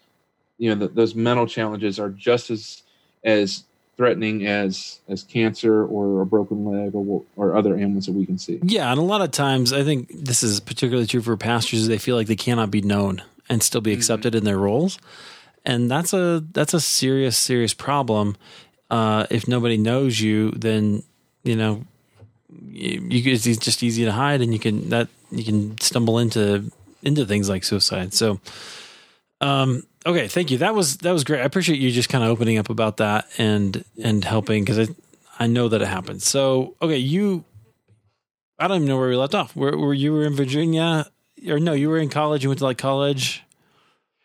you 0.58 0.70
know 0.70 0.76
the, 0.76 0.88
those 0.88 1.16
mental 1.16 1.48
challenges 1.48 2.00
are 2.00 2.10
just 2.10 2.50
as 2.50 2.84
as 3.24 3.64
threatening 3.98 4.46
as 4.46 5.00
as 5.08 5.24
cancer 5.24 5.86
or 5.86 6.22
a 6.22 6.26
broken 6.26 6.66
leg 6.66 6.94
or 6.94 7.24
or 7.36 7.56
other 7.56 7.78
ailments 7.78 8.08
that 8.08 8.14
we 8.14 8.26
can 8.26 8.38
see. 8.38 8.60
Yeah, 8.64 8.92
and 8.92 9.00
a 9.00 9.04
lot 9.04 9.22
of 9.22 9.32
times 9.32 9.74
I 9.74 9.84
think 9.84 10.10
this 10.14 10.44
is 10.44 10.60
particularly 10.60 11.08
true 11.08 11.22
for 11.22 11.38
pastors. 11.38 11.88
They 11.88 11.98
feel 11.98 12.16
like 12.16 12.28
they 12.28 12.36
cannot 12.36 12.72
be 12.72 12.82
known 12.82 13.22
and 13.50 13.62
still 13.64 13.82
be 13.82 13.92
mm-hmm. 13.92 14.00
accepted 14.00 14.32
mm-hmm. 14.32 14.40
in 14.40 14.44
their 14.44 14.58
roles, 14.58 15.00
and 15.66 15.90
that's 15.90 16.14
a 16.14 16.44
that's 16.52 16.74
a 16.74 16.82
serious 16.82 17.38
serious 17.38 17.74
problem. 17.74 18.36
Uh, 18.90 19.26
if 19.30 19.48
nobody 19.48 19.78
knows 19.78 20.20
you, 20.20 20.52
then 20.52 21.04
you 21.44 21.56
know 21.56 21.86
you, 22.70 23.02
you, 23.10 23.34
it's 23.34 23.44
just 23.44 23.84
easy 23.84 24.06
to 24.06 24.12
hide, 24.12 24.42
and 24.42 24.54
you 24.54 24.60
can 24.60 24.90
that 24.90 25.08
you 25.32 25.44
can 25.44 25.78
stumble 25.80 26.20
into 26.20 26.72
into 27.02 27.26
things 27.26 27.50
like 27.50 27.64
suicide. 27.64 28.14
So, 28.14 28.40
um, 29.42 29.84
okay, 30.06 30.28
thank 30.28 30.52
you. 30.52 30.58
That 30.60 30.76
was 30.76 30.98
that 30.98 31.12
was 31.12 31.24
great. 31.24 31.42
I 31.42 31.46
appreciate 31.46 31.80
you 31.80 31.92
just 31.92 32.10
kind 32.10 32.24
of 32.24 32.30
opening 32.30 32.58
up 32.58 32.70
about 32.70 32.98
that 32.98 33.28
and 33.38 33.84
and 34.02 34.24
helping 34.24 34.64
because 34.64 34.90
I 34.90 34.94
I 35.40 35.48
know 35.48 35.68
that 35.68 35.82
it 35.82 35.88
happens. 35.88 36.26
So 36.28 36.76
okay, 36.82 36.98
you 36.98 37.44
I 38.60 38.68
don't 38.68 38.78
even 38.78 38.88
know 38.88 38.98
where 38.98 39.10
we 39.10 39.16
left 39.16 39.36
off. 39.36 39.56
Where, 39.56 39.78
were 39.78 39.94
you 39.94 40.14
were 40.14 40.24
in 40.24 40.34
Virginia 40.36 41.06
or 41.48 41.60
no? 41.60 41.74
You 41.74 41.90
were 41.90 41.98
in 41.98 42.10
college. 42.10 42.44
You 42.44 42.50
went 42.50 42.60
to 42.60 42.66
like 42.66 42.78
college, 42.78 43.44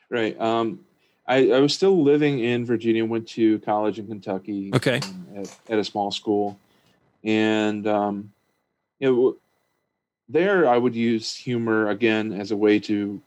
right? 0.09 0.39
Um, 0.41 0.81
I, 1.27 1.51
I 1.51 1.61
was 1.61 1.75
still 1.75 2.03
living 2.03 2.41
in 2.41 2.65
Virginia. 2.65 3.05
Went 3.05 3.29
to 3.29 3.59
college 3.61 3.99
in 3.99 4.07
Kentucky. 4.07 4.71
Okay, 4.75 5.01
um, 5.03 5.27
at, 5.37 5.59
at, 5.69 5.79
a 5.79 5.85
small 5.85 6.11
school, 6.13 6.59
and 7.25 7.87
um, 7.89 8.33
you 9.01 9.11
know, 9.11 9.37
there 10.29 10.69
I 10.69 10.79
would 10.79 10.95
use 10.95 11.35
humor 11.35 11.89
again 11.89 12.33
as 12.33 12.53
a 12.53 12.57
way 12.57 12.79
to 12.81 13.21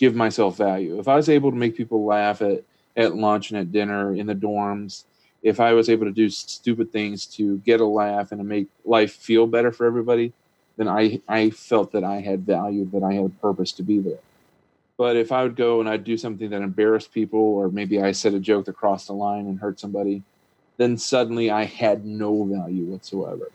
give 0.00 0.14
myself 0.14 0.56
value. 0.56 0.98
If 0.98 1.08
I 1.08 1.16
was 1.16 1.28
able 1.28 1.50
to 1.50 1.56
make 1.56 1.76
people 1.76 2.06
laugh 2.06 2.40
at, 2.40 2.62
at 2.96 3.14
lunch 3.16 3.50
and 3.50 3.60
at 3.60 3.70
dinner 3.70 4.14
in 4.14 4.26
the 4.26 4.34
dorms, 4.34 5.04
if 5.42 5.60
I 5.60 5.74
was 5.74 5.90
able 5.90 6.06
to 6.06 6.10
do 6.10 6.30
stupid 6.30 6.90
things 6.90 7.26
to 7.36 7.58
get 7.58 7.82
a 7.82 7.84
laugh 7.84 8.32
and 8.32 8.40
to 8.40 8.44
make 8.44 8.68
life 8.86 9.12
feel 9.12 9.46
better 9.46 9.70
for 9.70 9.86
everybody, 9.86 10.32
then 10.78 10.88
I, 10.88 11.20
I 11.28 11.50
felt 11.50 11.92
that 11.92 12.02
I 12.02 12.22
had 12.22 12.46
value, 12.46 12.88
that 12.92 13.02
I 13.02 13.12
had 13.12 13.26
a 13.26 13.40
purpose 13.42 13.72
to 13.72 13.82
be 13.82 13.98
there. 13.98 14.20
But 14.96 15.16
if 15.16 15.32
I 15.32 15.42
would 15.42 15.56
go 15.56 15.80
and 15.80 15.88
I'd 15.88 16.04
do 16.04 16.16
something 16.16 16.48
that 16.48 16.62
embarrassed 16.62 17.12
people, 17.12 17.38
or 17.38 17.68
maybe 17.68 18.00
I 18.00 18.12
said 18.12 18.32
a 18.32 18.40
joke 18.40 18.64
that 18.66 18.76
crossed 18.76 19.08
the 19.08 19.12
line 19.12 19.46
and 19.46 19.60
hurt 19.60 19.78
somebody, 19.78 20.22
then 20.78 20.96
suddenly 20.96 21.50
I 21.50 21.64
had 21.64 22.06
no 22.06 22.44
value 22.44 22.84
whatsoever. 22.84 23.50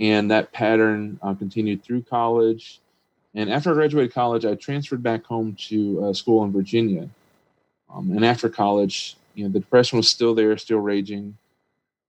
And 0.00 0.30
that 0.30 0.52
pattern 0.52 1.18
uh, 1.22 1.34
continued 1.34 1.82
through 1.82 2.02
college 2.02 2.80
and 3.36 3.52
after 3.52 3.70
I 3.70 3.74
graduated 3.74 4.14
college, 4.14 4.46
I 4.46 4.54
transferred 4.54 5.02
back 5.02 5.24
home 5.24 5.54
to 5.68 6.08
a 6.08 6.14
school 6.14 6.42
in 6.44 6.52
Virginia. 6.52 7.08
Um, 7.92 8.10
and 8.12 8.24
after 8.24 8.48
college, 8.48 9.16
you 9.34 9.44
know, 9.44 9.50
the 9.50 9.60
depression 9.60 9.98
was 9.98 10.08
still 10.08 10.34
there, 10.34 10.56
still 10.56 10.78
raging. 10.78 11.36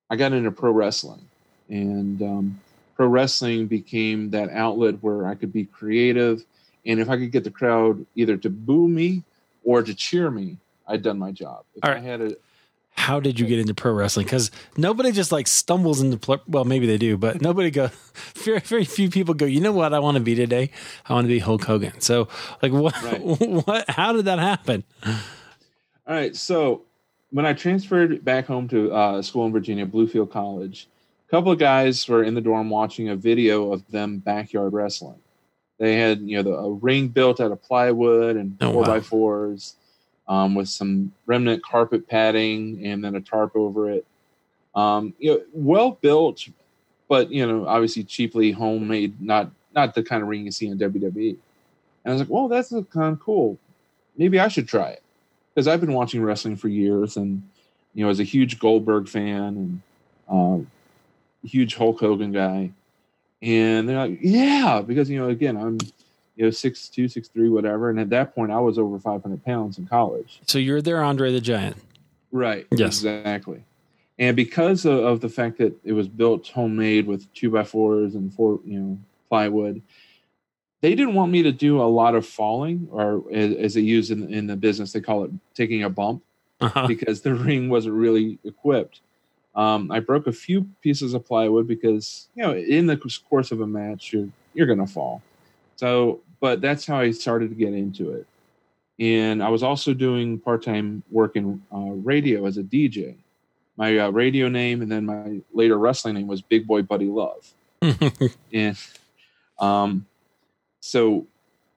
I 0.09 0.15
got 0.15 0.31
into 0.31 0.51
pro 0.51 0.71
wrestling, 0.71 1.21
and 1.67 2.21
um, 2.21 2.61
pro 2.95 3.07
wrestling 3.07 3.67
became 3.67 4.29
that 4.31 4.49
outlet 4.51 4.95
where 5.01 5.27
I 5.27 5.35
could 5.35 5.51
be 5.51 5.65
creative. 5.65 6.45
And 6.85 7.01
if 7.01 7.09
I 7.09 7.17
could 7.17 7.31
get 7.33 7.43
the 7.43 7.51
crowd 7.51 8.05
either 8.15 8.37
to 8.37 8.49
boo 8.49 8.87
me 8.87 9.23
or 9.65 9.83
to 9.83 9.93
cheer 9.93 10.31
me, 10.31 10.55
I'd 10.87 11.03
done 11.03 11.19
my 11.19 11.33
job. 11.33 11.65
If 11.75 11.83
I 11.83 11.99
had 11.99 12.21
a, 12.21 12.35
how 12.97 13.19
did 13.19 13.39
you 13.39 13.45
get 13.45 13.59
into 13.59 13.73
pro 13.73 13.93
wrestling? 13.93 14.25
Because 14.25 14.49
nobody 14.75 15.11
just 15.11 15.31
like 15.31 15.47
stumbles 15.47 16.01
into 16.01 16.17
play. 16.17 16.39
Well, 16.47 16.65
maybe 16.65 16.87
they 16.87 16.97
do, 16.97 17.15
but 17.15 17.41
nobody 17.41 17.69
go. 17.69 17.89
Very, 18.33 18.59
very 18.59 18.83
few 18.83 19.09
people 19.11 19.35
go. 19.35 19.45
You 19.45 19.61
know 19.61 19.71
what 19.71 19.93
I 19.93 19.99
want 19.99 20.15
to 20.17 20.23
be 20.23 20.33
today? 20.33 20.71
I 21.05 21.13
want 21.13 21.25
to 21.25 21.29
be 21.29 21.37
Hulk 21.37 21.63
Hogan. 21.63 22.01
So, 22.01 22.27
like, 22.63 22.71
what? 22.71 22.99
Right. 23.03 23.21
What? 23.67 23.87
How 23.89 24.11
did 24.13 24.25
that 24.25 24.39
happen? 24.39 24.83
All 25.05 25.13
right. 26.07 26.35
So, 26.35 26.83
when 27.29 27.45
I 27.45 27.53
transferred 27.53 28.25
back 28.25 28.47
home 28.47 28.67
to 28.69 28.91
uh, 28.91 29.21
school 29.21 29.45
in 29.45 29.51
Virginia, 29.51 29.85
Bluefield 29.85 30.31
College, 30.31 30.87
a 31.27 31.31
couple 31.31 31.51
of 31.51 31.59
guys 31.59 32.07
were 32.07 32.23
in 32.23 32.33
the 32.33 32.41
dorm 32.41 32.69
watching 32.69 33.09
a 33.09 33.15
video 33.15 33.71
of 33.71 33.87
them 33.91 34.17
backyard 34.17 34.73
wrestling. 34.73 35.19
They 35.77 35.97
had, 35.97 36.21
you 36.21 36.37
know, 36.37 36.43
the, 36.43 36.57
a 36.57 36.71
ring 36.71 37.09
built 37.09 37.39
out 37.39 37.51
of 37.51 37.61
plywood 37.61 38.35
and 38.35 38.57
oh, 38.61 38.71
four 38.71 38.81
wow. 38.81 38.87
by 38.87 38.99
fours 39.01 39.75
um, 40.27 40.55
with 40.55 40.69
some 40.69 41.11
remnant 41.25 41.63
carpet 41.63 42.07
padding 42.07 42.85
and 42.85 43.03
then 43.03 43.15
a 43.15 43.21
tarp 43.21 43.55
over 43.55 43.89
it. 43.89 44.05
Um, 44.75 45.13
you 45.19 45.31
know, 45.31 45.41
well 45.53 45.91
built, 45.91 46.47
but 47.07 47.31
you 47.31 47.45
know, 47.45 47.67
obviously 47.67 48.03
cheaply 48.03 48.51
homemade, 48.51 49.19
not 49.21 49.49
not 49.73 49.95
the 49.95 50.03
kind 50.03 50.21
of 50.21 50.29
ring 50.29 50.45
you 50.45 50.51
see 50.51 50.67
in 50.67 50.77
WWE. 50.77 51.29
And 51.29 51.39
I 52.05 52.11
was 52.11 52.21
like, 52.21 52.29
well, 52.29 52.47
that's 52.47 52.69
kind 52.69 53.13
of 53.13 53.19
cool. 53.19 53.57
Maybe 54.17 54.39
I 54.39 54.47
should 54.47 54.67
try 54.67 54.89
it 54.89 55.03
because 55.53 55.67
I've 55.67 55.81
been 55.81 55.93
watching 55.93 56.21
wrestling 56.21 56.55
for 56.55 56.67
years, 56.67 57.17
and 57.17 57.41
you 57.93 58.03
know, 58.03 58.09
as 58.09 58.19
a 58.19 58.23
huge 58.23 58.59
Goldberg 58.59 59.07
fan 59.07 59.81
and 60.29 60.63
uh, 60.63 61.47
huge 61.47 61.75
Hulk 61.75 61.99
Hogan 61.99 62.31
guy, 62.31 62.71
and 63.41 63.87
they're 63.87 63.97
like, 63.97 64.19
yeah, 64.21 64.81
because 64.85 65.09
you 65.09 65.19
know, 65.19 65.29
again, 65.29 65.57
I'm 65.57 65.79
you 66.37 66.45
know 66.45 66.51
six 66.51 66.87
two, 66.87 67.07
six 67.09 67.27
three, 67.27 67.49
whatever, 67.49 67.89
and 67.89 67.99
at 67.99 68.09
that 68.11 68.33
point, 68.35 68.51
I 68.51 68.59
was 68.59 68.77
over 68.79 68.97
500 68.99 69.43
pounds 69.43 69.77
in 69.77 69.87
college. 69.87 70.39
So 70.47 70.57
you're 70.59 70.81
there, 70.81 71.03
Andre 71.03 71.31
the 71.33 71.41
Giant. 71.41 71.75
Right. 72.31 72.67
Yes. 72.71 73.03
Exactly. 73.03 73.63
And 74.19 74.35
because 74.35 74.85
of, 74.85 74.99
of 74.99 75.21
the 75.21 75.29
fact 75.29 75.57
that 75.59 75.73
it 75.83 75.93
was 75.93 76.07
built 76.07 76.47
homemade 76.47 77.05
with 77.07 77.31
two 77.33 77.49
by 77.51 77.63
fours 77.63 78.15
and 78.15 78.33
four, 78.33 78.59
you 78.65 78.79
know, 78.79 78.97
plywood, 79.29 79.81
they 80.81 80.95
didn't 80.95 81.13
want 81.15 81.31
me 81.31 81.43
to 81.43 81.51
do 81.51 81.81
a 81.81 81.85
lot 81.85 82.15
of 82.15 82.25
falling, 82.25 82.87
or 82.91 83.23
as, 83.31 83.55
as 83.55 83.73
they 83.75 83.81
use 83.81 84.11
in, 84.11 84.31
in 84.33 84.47
the 84.47 84.55
business, 84.55 84.91
they 84.91 85.01
call 85.01 85.23
it 85.23 85.31
taking 85.55 85.83
a 85.83 85.89
bump, 85.89 86.23
Uh-huh. 86.61 86.87
because 86.87 87.21
the 87.21 87.33
ring 87.47 87.69
wasn't 87.69 87.95
really 87.95 88.37
equipped. 88.43 89.01
Um, 89.55 89.91
I 89.91 89.99
broke 90.01 90.27
a 90.27 90.31
few 90.31 90.67
pieces 90.81 91.13
of 91.15 91.25
plywood 91.25 91.67
because 91.67 92.27
you 92.35 92.43
know 92.43 92.53
in 92.55 92.85
the 92.85 92.97
course 93.29 93.51
of 93.51 93.61
a 93.61 93.65
match 93.67 94.13
you're 94.13 94.29
you're 94.53 94.67
gonna 94.67 94.85
fall. 94.85 95.21
So, 95.77 96.21
but 96.39 96.61
that's 96.61 96.85
how 96.85 96.99
I 96.99 97.11
started 97.11 97.49
to 97.49 97.55
get 97.55 97.73
into 97.73 98.11
it. 98.11 98.27
And 98.99 99.43
I 99.43 99.49
was 99.49 99.63
also 99.63 99.93
doing 99.93 100.39
part 100.39 100.63
time 100.63 101.03
work 101.11 101.35
in 101.35 101.61
uh, 101.71 101.77
radio 101.77 102.45
as 102.45 102.57
a 102.57 102.63
DJ. 102.63 103.15
My 103.77 103.97
uh, 103.97 104.09
radio 104.09 104.49
name 104.49 104.81
and 104.81 104.91
then 104.91 105.05
my 105.05 105.41
later 105.53 105.77
wrestling 105.77 106.15
name 106.15 106.27
was 106.27 106.41
Big 106.41 106.65
Boy 106.65 106.81
Buddy 106.81 107.05
Love. 107.05 107.53
and 108.53 108.77
um, 109.59 110.05
so 110.79 111.27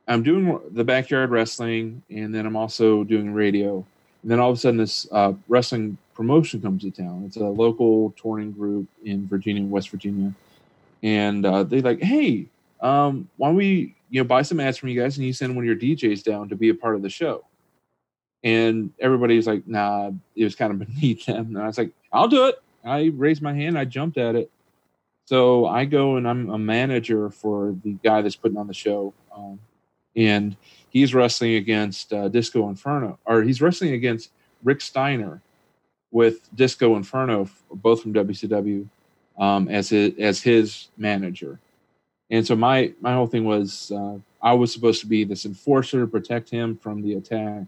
I'm 0.09 0.23
doing 0.23 0.61
the 0.70 0.85
backyard 0.85 1.31
wrestling, 1.31 2.03
and 2.11 2.35
then 2.35 2.46
I'm 2.46 2.57
also 2.57 3.05
doing 3.05 3.33
radio. 3.33 3.85
And 4.23 4.31
then 4.31 4.40
all 4.40 4.51
of 4.51 4.57
a 4.57 4.61
sudden, 4.61 4.79
this 4.79 5.07
uh, 5.12 5.35
wrestling 5.49 5.99
promotion 6.14 6.61
comes 6.61 6.83
to 6.83 6.90
town. 6.90 7.25
It's 7.27 7.37
a 7.37 7.44
local 7.44 8.12
touring 8.12 8.53
group 8.53 8.88
in 9.05 9.29
Virginia, 9.29 9.62
West 9.64 9.90
Virginia, 9.90 10.35
and 11.03 11.46
uh, 11.46 11.62
they're 11.62 11.81
like, 11.81 12.03
"Hey, 12.03 12.46
um, 12.81 13.29
why 13.37 13.49
don't 13.49 13.57
we, 13.57 13.94
you 14.11 14.20
know, 14.20 14.27
buy 14.27 14.42
some 14.42 14.61
ads 14.61 14.77
from 14.77 14.88
you 14.88 15.01
guys, 15.01 15.16
and 15.16 15.27
you 15.27 15.33
send 15.33 15.55
one 15.55 15.64
of 15.64 15.66
your 15.66 15.77
DJs 15.77 16.23
down 16.23 16.49
to 16.49 16.57
be 16.57 16.68
a 16.68 16.75
part 16.75 16.96
of 16.96 17.03
the 17.03 17.09
show?" 17.09 17.44
And 18.42 18.92
everybody's 19.01 19.46
like, 19.46 19.66
"Nah," 19.66 20.11
it 20.37 20.44
was 20.44 20.55
kind 20.55 20.73
of 20.73 20.79
beneath 20.87 21.27
them. 21.27 21.57
And 21.57 21.59
I 21.59 21.66
was 21.66 21.79
like, 21.79 21.92
"I'll 22.12 22.29
do 22.29 22.46
it." 22.46 22.62
I 22.85 23.11
raised 23.14 23.42
my 23.42 23.55
hand. 23.55 23.79
I 23.79 23.85
jumped 23.85 24.18
at 24.18 24.35
it. 24.35 24.51
So 25.27 25.66
I 25.66 25.85
go 25.85 26.16
and 26.16 26.27
I'm 26.27 26.51
a 26.51 26.59
manager 26.59 27.31
for 27.31 27.77
the 27.85 27.92
guy 28.03 28.20
that's 28.20 28.37
putting 28.37 28.57
on 28.59 28.66
the 28.66 28.75
show, 28.75 29.14
um, 29.35 29.61
and 30.16 30.57
he's 30.88 31.14
wrestling 31.14 31.55
against 31.55 32.12
uh, 32.12 32.29
Disco 32.29 32.68
Inferno, 32.68 33.18
or 33.25 33.42
he's 33.42 33.62
wrestling 33.62 33.92
against 33.92 34.33
Rick 34.64 34.81
Steiner 34.81 35.40
with 36.11 36.55
Disco 36.55 36.96
Inferno, 36.96 37.49
both 37.73 38.03
from 38.03 38.12
WCW, 38.12 38.88
um, 39.38 39.68
as 39.68 39.90
his, 39.90 40.12
as 40.18 40.42
his 40.42 40.88
manager. 40.96 41.61
And 42.31 42.47
so 42.47 42.55
my 42.57 42.93
my 43.01 43.12
whole 43.12 43.27
thing 43.27 43.45
was 43.45 43.90
uh, 43.90 44.19
I 44.43 44.53
was 44.55 44.73
supposed 44.73 45.01
to 45.01 45.07
be 45.07 45.25
this 45.25 45.45
enforcer, 45.45 46.07
protect 46.07 46.51
him 46.51 46.77
from 46.77 47.03
the 47.03 47.14
attack. 47.14 47.64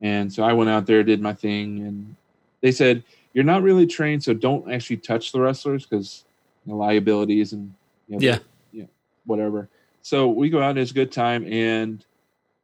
And 0.00 0.32
so 0.32 0.42
I 0.42 0.52
went 0.52 0.70
out 0.70 0.86
there, 0.86 1.02
did 1.02 1.20
my 1.22 1.32
thing, 1.32 1.80
and 1.86 2.16
they 2.60 2.72
said 2.72 3.02
you're 3.32 3.44
not 3.44 3.62
really 3.62 3.86
trained, 3.86 4.24
so 4.24 4.34
don't 4.34 4.70
actually 4.70 4.96
touch 4.98 5.32
the 5.32 5.40
wrestlers 5.40 5.84
because 5.86 6.24
you 6.64 6.72
know, 6.72 6.78
liabilities 6.78 7.52
and 7.52 7.72
you 8.08 8.16
know, 8.16 8.22
Yeah. 8.22 8.38
yeah, 8.72 8.86
whatever. 9.24 9.68
So 10.02 10.28
we 10.28 10.50
go 10.50 10.62
out, 10.62 10.78
it's 10.78 10.90
a 10.90 10.94
good 10.94 11.12
time, 11.12 11.44
and 11.46 12.04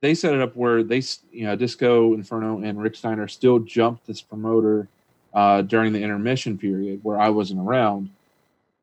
they 0.00 0.14
set 0.14 0.34
it 0.34 0.40
up 0.40 0.56
where 0.56 0.82
they, 0.82 1.02
you 1.30 1.44
know, 1.44 1.56
Disco 1.56 2.14
Inferno 2.14 2.62
and 2.62 2.80
Rick 2.80 2.96
Steiner 2.96 3.28
still 3.28 3.58
jumped 3.60 4.06
this 4.06 4.20
promoter 4.20 4.88
uh, 5.34 5.62
during 5.62 5.92
the 5.92 6.02
intermission 6.02 6.58
period 6.58 7.00
where 7.02 7.20
I 7.20 7.28
wasn't 7.30 7.60
around. 7.60 8.10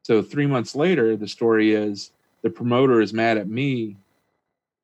So 0.03 0.21
three 0.21 0.47
months 0.47 0.75
later, 0.75 1.15
the 1.15 1.27
story 1.27 1.73
is 1.73 2.11
the 2.41 2.49
promoter 2.49 3.01
is 3.01 3.13
mad 3.13 3.37
at 3.37 3.47
me, 3.47 3.97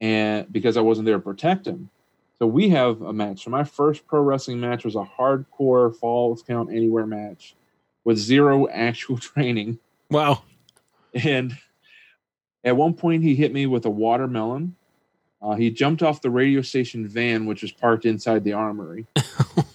and 0.02 0.52
because 0.52 0.78
I 0.78 0.82
wasn't 0.82 1.06
there 1.06 1.16
to 1.16 1.22
protect 1.22 1.68
him. 1.68 1.90
So 2.38 2.48
we 2.48 2.70
have 2.70 3.02
a 3.02 3.14
match. 3.14 3.46
So 3.46 3.50
my 3.50 3.64
first 3.64 4.06
pro 4.08 4.22
wrestling 4.22 4.60
match 4.60 4.84
was 4.84 4.96
a 4.96 5.08
hardcore 5.18 5.96
falls 5.96 6.44
count 6.44 6.70
anywhere 6.70 7.06
match 7.06 7.56
with 8.04 8.18
zero 8.18 8.68
actual 8.72 9.18
training. 9.18 9.80
wow. 10.10 10.44
And 11.14 11.58
at 12.64 12.76
one 12.76 12.94
point, 12.94 13.24
he 13.24 13.36
hit 13.36 13.54
me 13.54 13.68
with 13.68 13.86
a 13.86 13.90
watermelon. 13.90 14.76
Uh, 15.42 15.56
he 15.56 15.70
jumped 15.70 16.02
off 16.02 16.22
the 16.22 16.30
radio 16.30 16.62
station 16.62 17.08
van, 17.08 17.46
which 17.46 17.62
was 17.62 17.72
parked 17.72 18.06
inside 18.06 18.44
the 18.44 18.54
armory. 18.54 19.06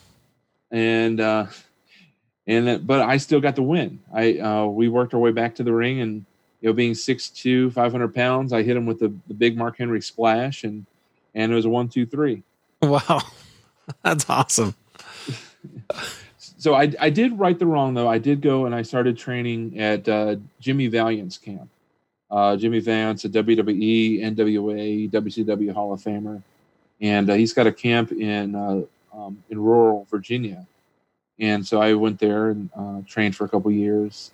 and 0.71 1.21
uh, 1.21 1.47
and 2.47 2.87
but 2.87 3.01
I 3.01 3.19
still 3.19 3.40
got 3.40 3.55
the 3.55 3.62
win. 3.62 4.01
I 4.12 4.38
uh, 4.38 4.66
we 4.66 4.88
worked 4.88 5.14
our 5.14 5.21
way 5.21 5.31
back 5.31 5.55
to 5.57 5.62
the 5.62 5.73
ring, 5.73 6.01
and 6.01 6.27
you 6.61 6.68
know, 6.68 6.73
being 6.73 6.92
6'2", 6.92 7.73
500 7.73 8.14
pounds, 8.14 8.53
I 8.53 8.62
hit 8.62 8.77
him 8.77 8.87
with 8.87 8.99
the, 8.99 9.12
the 9.29 9.35
big 9.35 9.57
Mark 9.57 9.79
Henry 9.79 10.01
splash, 10.01 10.64
and 10.64 10.87
and 11.35 11.53
it 11.53 11.55
was 11.55 11.64
a 11.64 11.68
one, 11.68 11.88
two, 11.88 12.07
three. 12.07 12.42
Wow. 12.83 13.20
That's 14.03 14.29
awesome. 14.29 14.75
So 16.38 16.75
I 16.75 16.92
I 17.01 17.11
did 17.11 17.38
right 17.38 17.59
the 17.59 17.66
wrong 17.66 17.94
though. 17.94 18.09
I 18.09 18.18
did 18.18 18.40
go 18.40 18.66
and 18.66 18.75
I 18.75 18.83
started 18.83 19.16
training 19.16 19.81
at 19.81 20.09
uh, 20.09 20.37
Jimmy 20.61 20.88
Valiant's 20.88 21.38
camp. 21.38 21.68
Uh, 22.31 22.57
Jimmy 22.57 22.81
Valiant's 22.81 23.25
a 23.25 23.29
WWE, 23.29 24.23
NWA, 24.23 25.11
WCW 25.11 25.73
Hall 25.73 25.92
of 25.92 26.01
Famer, 26.01 26.42
and 27.01 27.31
uh, 27.31 27.35
he's 27.35 27.53
got 27.53 27.66
a 27.66 27.73
camp 27.73 28.12
in 28.12 28.55
uh, 28.55 28.83
um, 29.12 29.42
in 29.51 29.59
rural 29.59 30.07
Virginia. 30.11 30.66
And 31.38 31.66
so 31.66 31.81
I 31.81 31.94
went 31.94 32.18
there 32.18 32.51
and 32.51 32.70
uh, 32.77 33.01
trained 33.07 33.35
for 33.35 33.44
a 33.44 33.49
couple 33.49 33.70
years, 33.73 34.31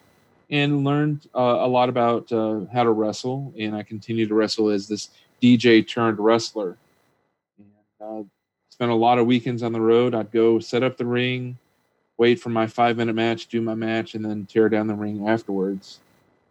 and 0.51 0.85
learned 0.85 1.29
uh, 1.35 1.59
a 1.61 1.69
lot 1.69 1.89
about 1.89 2.31
uh, 2.33 2.61
how 2.73 2.85
to 2.85 2.91
wrestle. 2.91 3.53
And 3.59 3.75
I 3.75 3.83
continued 3.83 4.29
to 4.29 4.35
wrestle 4.35 4.69
as 4.69 4.89
this 4.89 5.11
DJ 5.43 5.87
turned 5.87 6.19
wrestler. 6.19 6.77
And 7.59 7.69
uh, 8.01 8.23
spent 8.71 8.91
a 8.91 8.95
lot 8.95 9.19
of 9.19 9.27
weekends 9.27 9.63
on 9.63 9.73
the 9.73 9.81
road. 9.81 10.15
I'd 10.15 10.31
go 10.31 10.59
set 10.59 10.83
up 10.83 10.99
the 10.99 11.07
ring, 11.07 11.57
wait 12.19 12.39
for 12.41 12.51
my 12.51 12.67
five 12.67 12.99
minute 12.99 13.15
match, 13.15 13.47
do 13.47 13.63
my 13.63 13.75
match, 13.75 14.15
and 14.15 14.25
then 14.25 14.47
tear 14.47 14.69
down 14.69 14.87
the 14.87 14.95
ring 14.95 15.27
afterwards. 15.27 16.01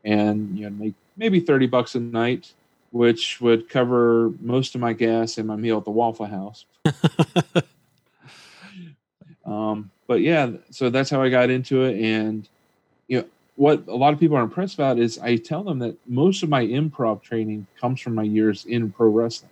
And 0.03 0.57
you 0.57 0.65
know, 0.65 0.71
make 0.71 0.95
maybe 1.17 1.39
thirty 1.39 1.67
bucks 1.67 1.93
a 1.95 1.99
night, 1.99 2.53
which 2.91 3.39
would 3.41 3.69
cover 3.69 4.31
most 4.39 4.75
of 4.75 4.81
my 4.81 4.93
gas 4.93 5.37
and 5.37 5.47
my 5.47 5.55
meal 5.55 5.77
at 5.77 5.85
the 5.85 5.91
Waffle 5.91 6.25
House. 6.25 6.65
um, 9.45 9.91
but 10.07 10.21
yeah, 10.21 10.49
so 10.71 10.89
that's 10.89 11.11
how 11.11 11.21
I 11.21 11.29
got 11.29 11.51
into 11.51 11.83
it. 11.83 11.99
And 11.99 12.49
you 13.07 13.19
know, 13.19 13.25
what 13.55 13.87
a 13.87 13.95
lot 13.95 14.13
of 14.13 14.19
people 14.19 14.37
are 14.37 14.43
impressed 14.43 14.75
about 14.75 14.99
is 14.99 15.17
I 15.19 15.37
tell 15.37 15.63
them 15.63 15.79
that 15.79 15.97
most 16.07 16.43
of 16.43 16.49
my 16.49 16.65
improv 16.65 17.21
training 17.21 17.67
comes 17.79 18.01
from 18.01 18.15
my 18.15 18.23
years 18.23 18.65
in 18.65 18.91
pro 18.91 19.09
wrestling. 19.09 19.51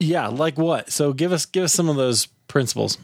Yeah, 0.00 0.26
like 0.28 0.58
what? 0.58 0.90
So 0.90 1.12
give 1.12 1.32
us 1.32 1.46
give 1.46 1.64
us 1.64 1.72
some 1.72 1.88
of 1.88 1.96
those 1.96 2.26
principles. 2.48 2.98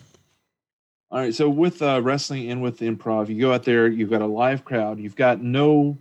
All 1.10 1.20
right, 1.20 1.34
so 1.34 1.48
with 1.48 1.80
uh, 1.80 2.02
wrestling 2.02 2.50
and 2.50 2.60
with 2.60 2.80
improv, 2.80 3.28
you 3.28 3.40
go 3.40 3.52
out 3.54 3.64
there, 3.64 3.86
you've 3.88 4.10
got 4.10 4.20
a 4.20 4.26
live 4.26 4.64
crowd, 4.64 4.98
you've 4.98 5.16
got 5.16 5.40
no 5.40 5.96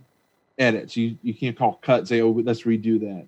edits. 0.58 0.96
You 0.96 1.16
you 1.22 1.32
can't 1.32 1.56
call 1.56 1.78
cut, 1.82 2.08
say, 2.08 2.20
oh, 2.20 2.30
let's 2.30 2.62
redo 2.62 3.00
that. 3.00 3.26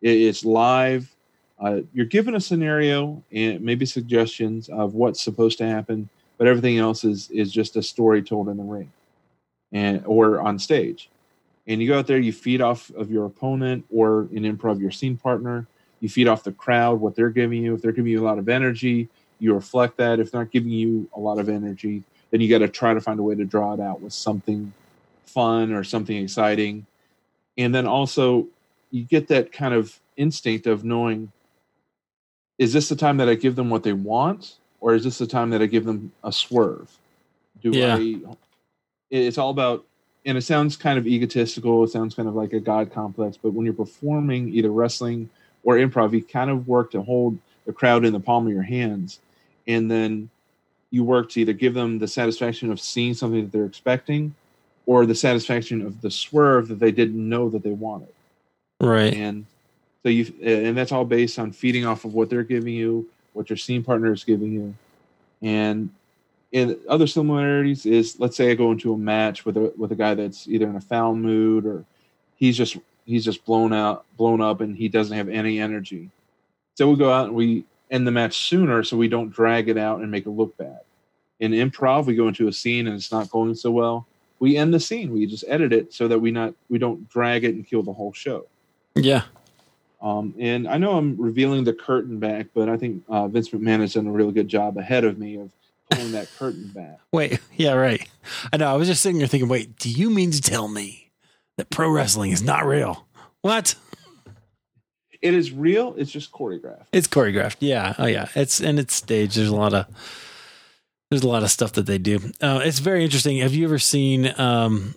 It, 0.00 0.16
it's 0.16 0.44
live. 0.44 1.14
Uh, 1.58 1.80
you're 1.92 2.06
given 2.06 2.34
a 2.34 2.40
scenario 2.40 3.22
and 3.30 3.60
maybe 3.60 3.84
suggestions 3.84 4.70
of 4.70 4.94
what's 4.94 5.20
supposed 5.20 5.58
to 5.58 5.66
happen, 5.66 6.08
but 6.38 6.46
everything 6.46 6.78
else 6.78 7.04
is 7.04 7.30
is 7.30 7.52
just 7.52 7.76
a 7.76 7.82
story 7.82 8.22
told 8.22 8.48
in 8.48 8.56
the 8.56 8.64
ring, 8.64 8.90
and 9.72 10.02
or 10.06 10.40
on 10.40 10.58
stage. 10.58 11.08
And 11.66 11.80
you 11.80 11.88
go 11.88 11.98
out 11.98 12.06
there, 12.06 12.18
you 12.18 12.32
feed 12.32 12.60
off 12.60 12.90
of 12.90 13.10
your 13.10 13.26
opponent 13.26 13.84
or 13.90 14.28
in 14.32 14.42
improv 14.42 14.80
your 14.80 14.90
scene 14.90 15.16
partner. 15.16 15.66
You 16.00 16.08
feed 16.08 16.26
off 16.26 16.42
the 16.42 16.52
crowd 16.52 17.00
what 17.00 17.14
they're 17.14 17.30
giving 17.30 17.62
you. 17.62 17.74
If 17.74 17.82
they're 17.82 17.92
giving 17.92 18.10
you 18.10 18.22
a 18.22 18.26
lot 18.26 18.38
of 18.38 18.48
energy, 18.48 19.08
you 19.38 19.54
reflect 19.54 19.96
that. 19.98 20.18
If 20.18 20.30
they're 20.30 20.40
not 20.42 20.50
giving 20.50 20.70
you 20.70 21.08
a 21.14 21.20
lot 21.20 21.38
of 21.38 21.48
energy, 21.48 22.02
then 22.30 22.40
you 22.40 22.48
got 22.48 22.58
to 22.58 22.68
try 22.68 22.94
to 22.94 23.00
find 23.00 23.20
a 23.20 23.22
way 23.22 23.34
to 23.34 23.44
draw 23.44 23.74
it 23.74 23.80
out 23.80 24.00
with 24.00 24.12
something 24.12 24.72
fun 25.26 25.72
or 25.72 25.84
something 25.84 26.16
exciting. 26.16 26.86
And 27.56 27.74
then 27.74 27.86
also, 27.86 28.48
you 28.90 29.04
get 29.04 29.28
that 29.28 29.52
kind 29.52 29.74
of 29.74 30.00
instinct 30.16 30.66
of 30.66 30.84
knowing 30.84 31.30
is 32.58 32.74
this 32.74 32.90
the 32.90 32.96
time 32.96 33.16
that 33.16 33.28
I 33.28 33.34
give 33.34 33.56
them 33.56 33.70
what 33.70 33.84
they 33.84 33.94
want, 33.94 34.56
or 34.80 34.94
is 34.94 35.04
this 35.04 35.16
the 35.18 35.26
time 35.26 35.50
that 35.50 35.62
I 35.62 35.66
give 35.66 35.86
them 35.86 36.12
a 36.22 36.30
swerve? 36.30 36.90
Do 37.62 37.70
Yeah. 37.70 37.96
I? 37.96 38.20
It's 39.10 39.38
all 39.38 39.50
about, 39.50 39.84
and 40.24 40.38
it 40.38 40.42
sounds 40.42 40.76
kind 40.76 40.98
of 40.98 41.06
egotistical. 41.06 41.84
It 41.84 41.90
sounds 41.90 42.14
kind 42.14 42.28
of 42.28 42.34
like 42.34 42.52
a 42.52 42.60
god 42.60 42.92
complex. 42.92 43.36
But 43.36 43.52
when 43.52 43.64
you're 43.64 43.74
performing 43.74 44.48
either 44.50 44.70
wrestling 44.70 45.28
or 45.64 45.76
improv, 45.76 46.12
you 46.12 46.22
kind 46.22 46.50
of 46.50 46.68
work 46.68 46.90
to 46.92 47.02
hold 47.02 47.38
the 47.66 47.72
crowd 47.72 48.04
in 48.04 48.12
the 48.12 48.20
palm 48.20 48.46
of 48.46 48.52
your 48.52 48.62
hands, 48.62 49.20
and 49.66 49.90
then 49.90 50.30
you 50.90 51.04
work 51.04 51.30
to 51.30 51.40
either 51.40 51.52
give 51.52 51.74
them 51.74 51.98
the 51.98 52.08
satisfaction 52.08 52.72
of 52.72 52.80
seeing 52.80 53.14
something 53.14 53.42
that 53.42 53.52
they're 53.52 53.66
expecting, 53.66 54.34
or 54.86 55.06
the 55.06 55.14
satisfaction 55.14 55.82
of 55.82 56.00
the 56.00 56.10
swerve 56.10 56.68
that 56.68 56.78
they 56.78 56.90
didn't 56.90 57.28
know 57.28 57.48
that 57.48 57.62
they 57.62 57.70
wanted 57.70 58.08
Right. 58.80 59.14
and 59.14 59.46
So 60.02 60.08
you 60.08 60.32
and 60.42 60.76
that's 60.76 60.90
all 60.90 61.04
based 61.04 61.38
on 61.38 61.52
feeding 61.52 61.84
off 61.84 62.04
of 62.04 62.14
what 62.14 62.30
they're 62.30 62.42
giving 62.42 62.74
you, 62.74 63.08
what 63.34 63.50
your 63.50 63.56
scene 63.56 63.84
partner 63.84 64.12
is 64.12 64.24
giving 64.24 64.52
you, 64.52 64.74
and 65.42 65.90
and 66.52 66.76
other 66.88 67.06
similarities 67.06 67.86
is 67.86 68.18
let's 68.18 68.36
say 68.36 68.50
I 68.50 68.54
go 68.54 68.72
into 68.72 68.92
a 68.92 68.98
match 68.98 69.44
with 69.44 69.56
a 69.56 69.72
with 69.76 69.92
a 69.92 69.96
guy 69.96 70.14
that's 70.14 70.48
either 70.48 70.68
in 70.68 70.76
a 70.76 70.80
foul 70.80 71.14
mood 71.14 71.64
or 71.64 71.84
he's 72.36 72.56
just 72.56 72.76
he's 73.04 73.24
just 73.24 73.44
blown 73.44 73.72
out 73.72 74.04
blown 74.16 74.40
up 74.40 74.60
and 74.60 74.76
he 74.76 74.88
doesn't 74.88 75.16
have 75.16 75.28
any 75.28 75.60
energy. 75.60 76.10
So 76.74 76.90
we 76.90 76.96
go 76.96 77.12
out 77.12 77.26
and 77.26 77.34
we 77.34 77.64
end 77.90 78.06
the 78.06 78.12
match 78.12 78.48
sooner 78.48 78.82
so 78.82 78.96
we 78.96 79.08
don't 79.08 79.30
drag 79.30 79.68
it 79.68 79.78
out 79.78 80.00
and 80.00 80.10
make 80.10 80.26
it 80.26 80.30
look 80.30 80.56
bad. 80.56 80.80
In 81.40 81.52
improv, 81.52 82.06
we 82.06 82.14
go 82.14 82.28
into 82.28 82.48
a 82.48 82.52
scene 82.52 82.86
and 82.86 82.96
it's 82.96 83.12
not 83.12 83.30
going 83.30 83.54
so 83.54 83.70
well. 83.70 84.06
We 84.38 84.56
end 84.56 84.72
the 84.72 84.80
scene. 84.80 85.12
We 85.12 85.26
just 85.26 85.44
edit 85.48 85.72
it 85.72 85.92
so 85.92 86.08
that 86.08 86.18
we 86.18 86.30
not 86.30 86.54
we 86.68 86.78
don't 86.78 87.08
drag 87.08 87.44
it 87.44 87.54
and 87.54 87.66
kill 87.66 87.82
the 87.82 87.92
whole 87.92 88.12
show. 88.12 88.46
Yeah. 88.94 89.22
Um, 90.02 90.34
and 90.38 90.66
I 90.66 90.78
know 90.78 90.96
I'm 90.96 91.16
revealing 91.20 91.64
the 91.64 91.74
curtain 91.74 92.18
back, 92.18 92.46
but 92.54 92.70
I 92.70 92.78
think 92.78 93.04
uh, 93.08 93.28
Vince 93.28 93.50
McMahon 93.50 93.80
has 93.80 93.94
done 93.94 94.06
a 94.06 94.12
really 94.12 94.32
good 94.32 94.48
job 94.48 94.78
ahead 94.78 95.04
of 95.04 95.18
me 95.18 95.36
of 95.36 95.50
pulling 95.90 96.12
that 96.12 96.28
curtain 96.38 96.68
back. 96.68 96.98
Wait, 97.12 97.40
yeah, 97.56 97.72
right. 97.72 98.08
I 98.52 98.56
know. 98.56 98.72
I 98.72 98.76
was 98.76 98.88
just 98.88 99.02
sitting 99.02 99.18
there 99.18 99.28
thinking, 99.28 99.48
wait, 99.48 99.78
do 99.78 99.90
you 99.90 100.10
mean 100.10 100.30
to 100.30 100.40
tell 100.40 100.68
me 100.68 101.10
that 101.56 101.70
pro 101.70 101.90
wrestling 101.90 102.30
is 102.30 102.42
not 102.42 102.64
real? 102.66 103.06
What? 103.42 103.74
It 105.22 105.34
is 105.34 105.52
real. 105.52 105.94
It's 105.98 106.10
just 106.10 106.32
choreographed. 106.32 106.86
It's 106.92 107.08
choreographed. 107.08 107.56
Yeah. 107.60 107.94
Oh, 107.98 108.06
yeah. 108.06 108.28
It's 108.34 108.60
and 108.60 108.78
it's 108.78 108.94
staged. 108.94 109.36
There's 109.36 109.48
a 109.48 109.56
lot 109.56 109.74
of 109.74 109.86
there's 111.10 111.22
a 111.22 111.28
lot 111.28 111.42
of 111.42 111.50
stuff 111.50 111.72
that 111.72 111.86
they 111.86 111.98
do. 111.98 112.20
Uh, 112.40 112.60
it's 112.64 112.78
very 112.78 113.04
interesting. 113.04 113.38
Have 113.38 113.54
you 113.54 113.64
ever 113.64 113.78
seen? 113.78 114.32
Um, 114.40 114.94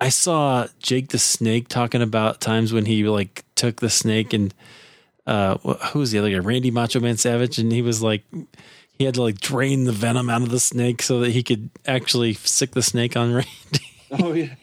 I 0.00 0.08
saw 0.08 0.68
Jake 0.78 1.08
the 1.08 1.18
Snake 1.18 1.68
talking 1.68 2.02
about 2.02 2.40
times 2.40 2.72
when 2.72 2.86
he 2.86 3.04
like 3.04 3.44
took 3.54 3.80
the 3.80 3.90
snake 3.90 4.32
and 4.32 4.54
uh, 5.26 5.56
who 5.58 6.00
was 6.00 6.10
the 6.10 6.18
other 6.18 6.30
guy? 6.30 6.38
Randy 6.38 6.70
Macho 6.70 7.00
Man 7.00 7.16
Savage, 7.16 7.58
and 7.58 7.70
he 7.70 7.82
was 7.82 8.02
like 8.02 8.24
he 8.98 9.04
had 9.04 9.14
to 9.14 9.22
like 9.22 9.40
drain 9.40 9.84
the 9.84 9.92
venom 9.92 10.30
out 10.30 10.42
of 10.42 10.50
the 10.50 10.60
snake 10.60 11.02
so 11.02 11.20
that 11.20 11.30
he 11.30 11.42
could 11.42 11.70
actually 11.86 12.34
sick 12.34 12.72
the 12.72 12.82
snake 12.82 13.16
on 13.16 13.32
Randy. 13.34 13.86
oh 14.12 14.32
yeah. 14.32 14.54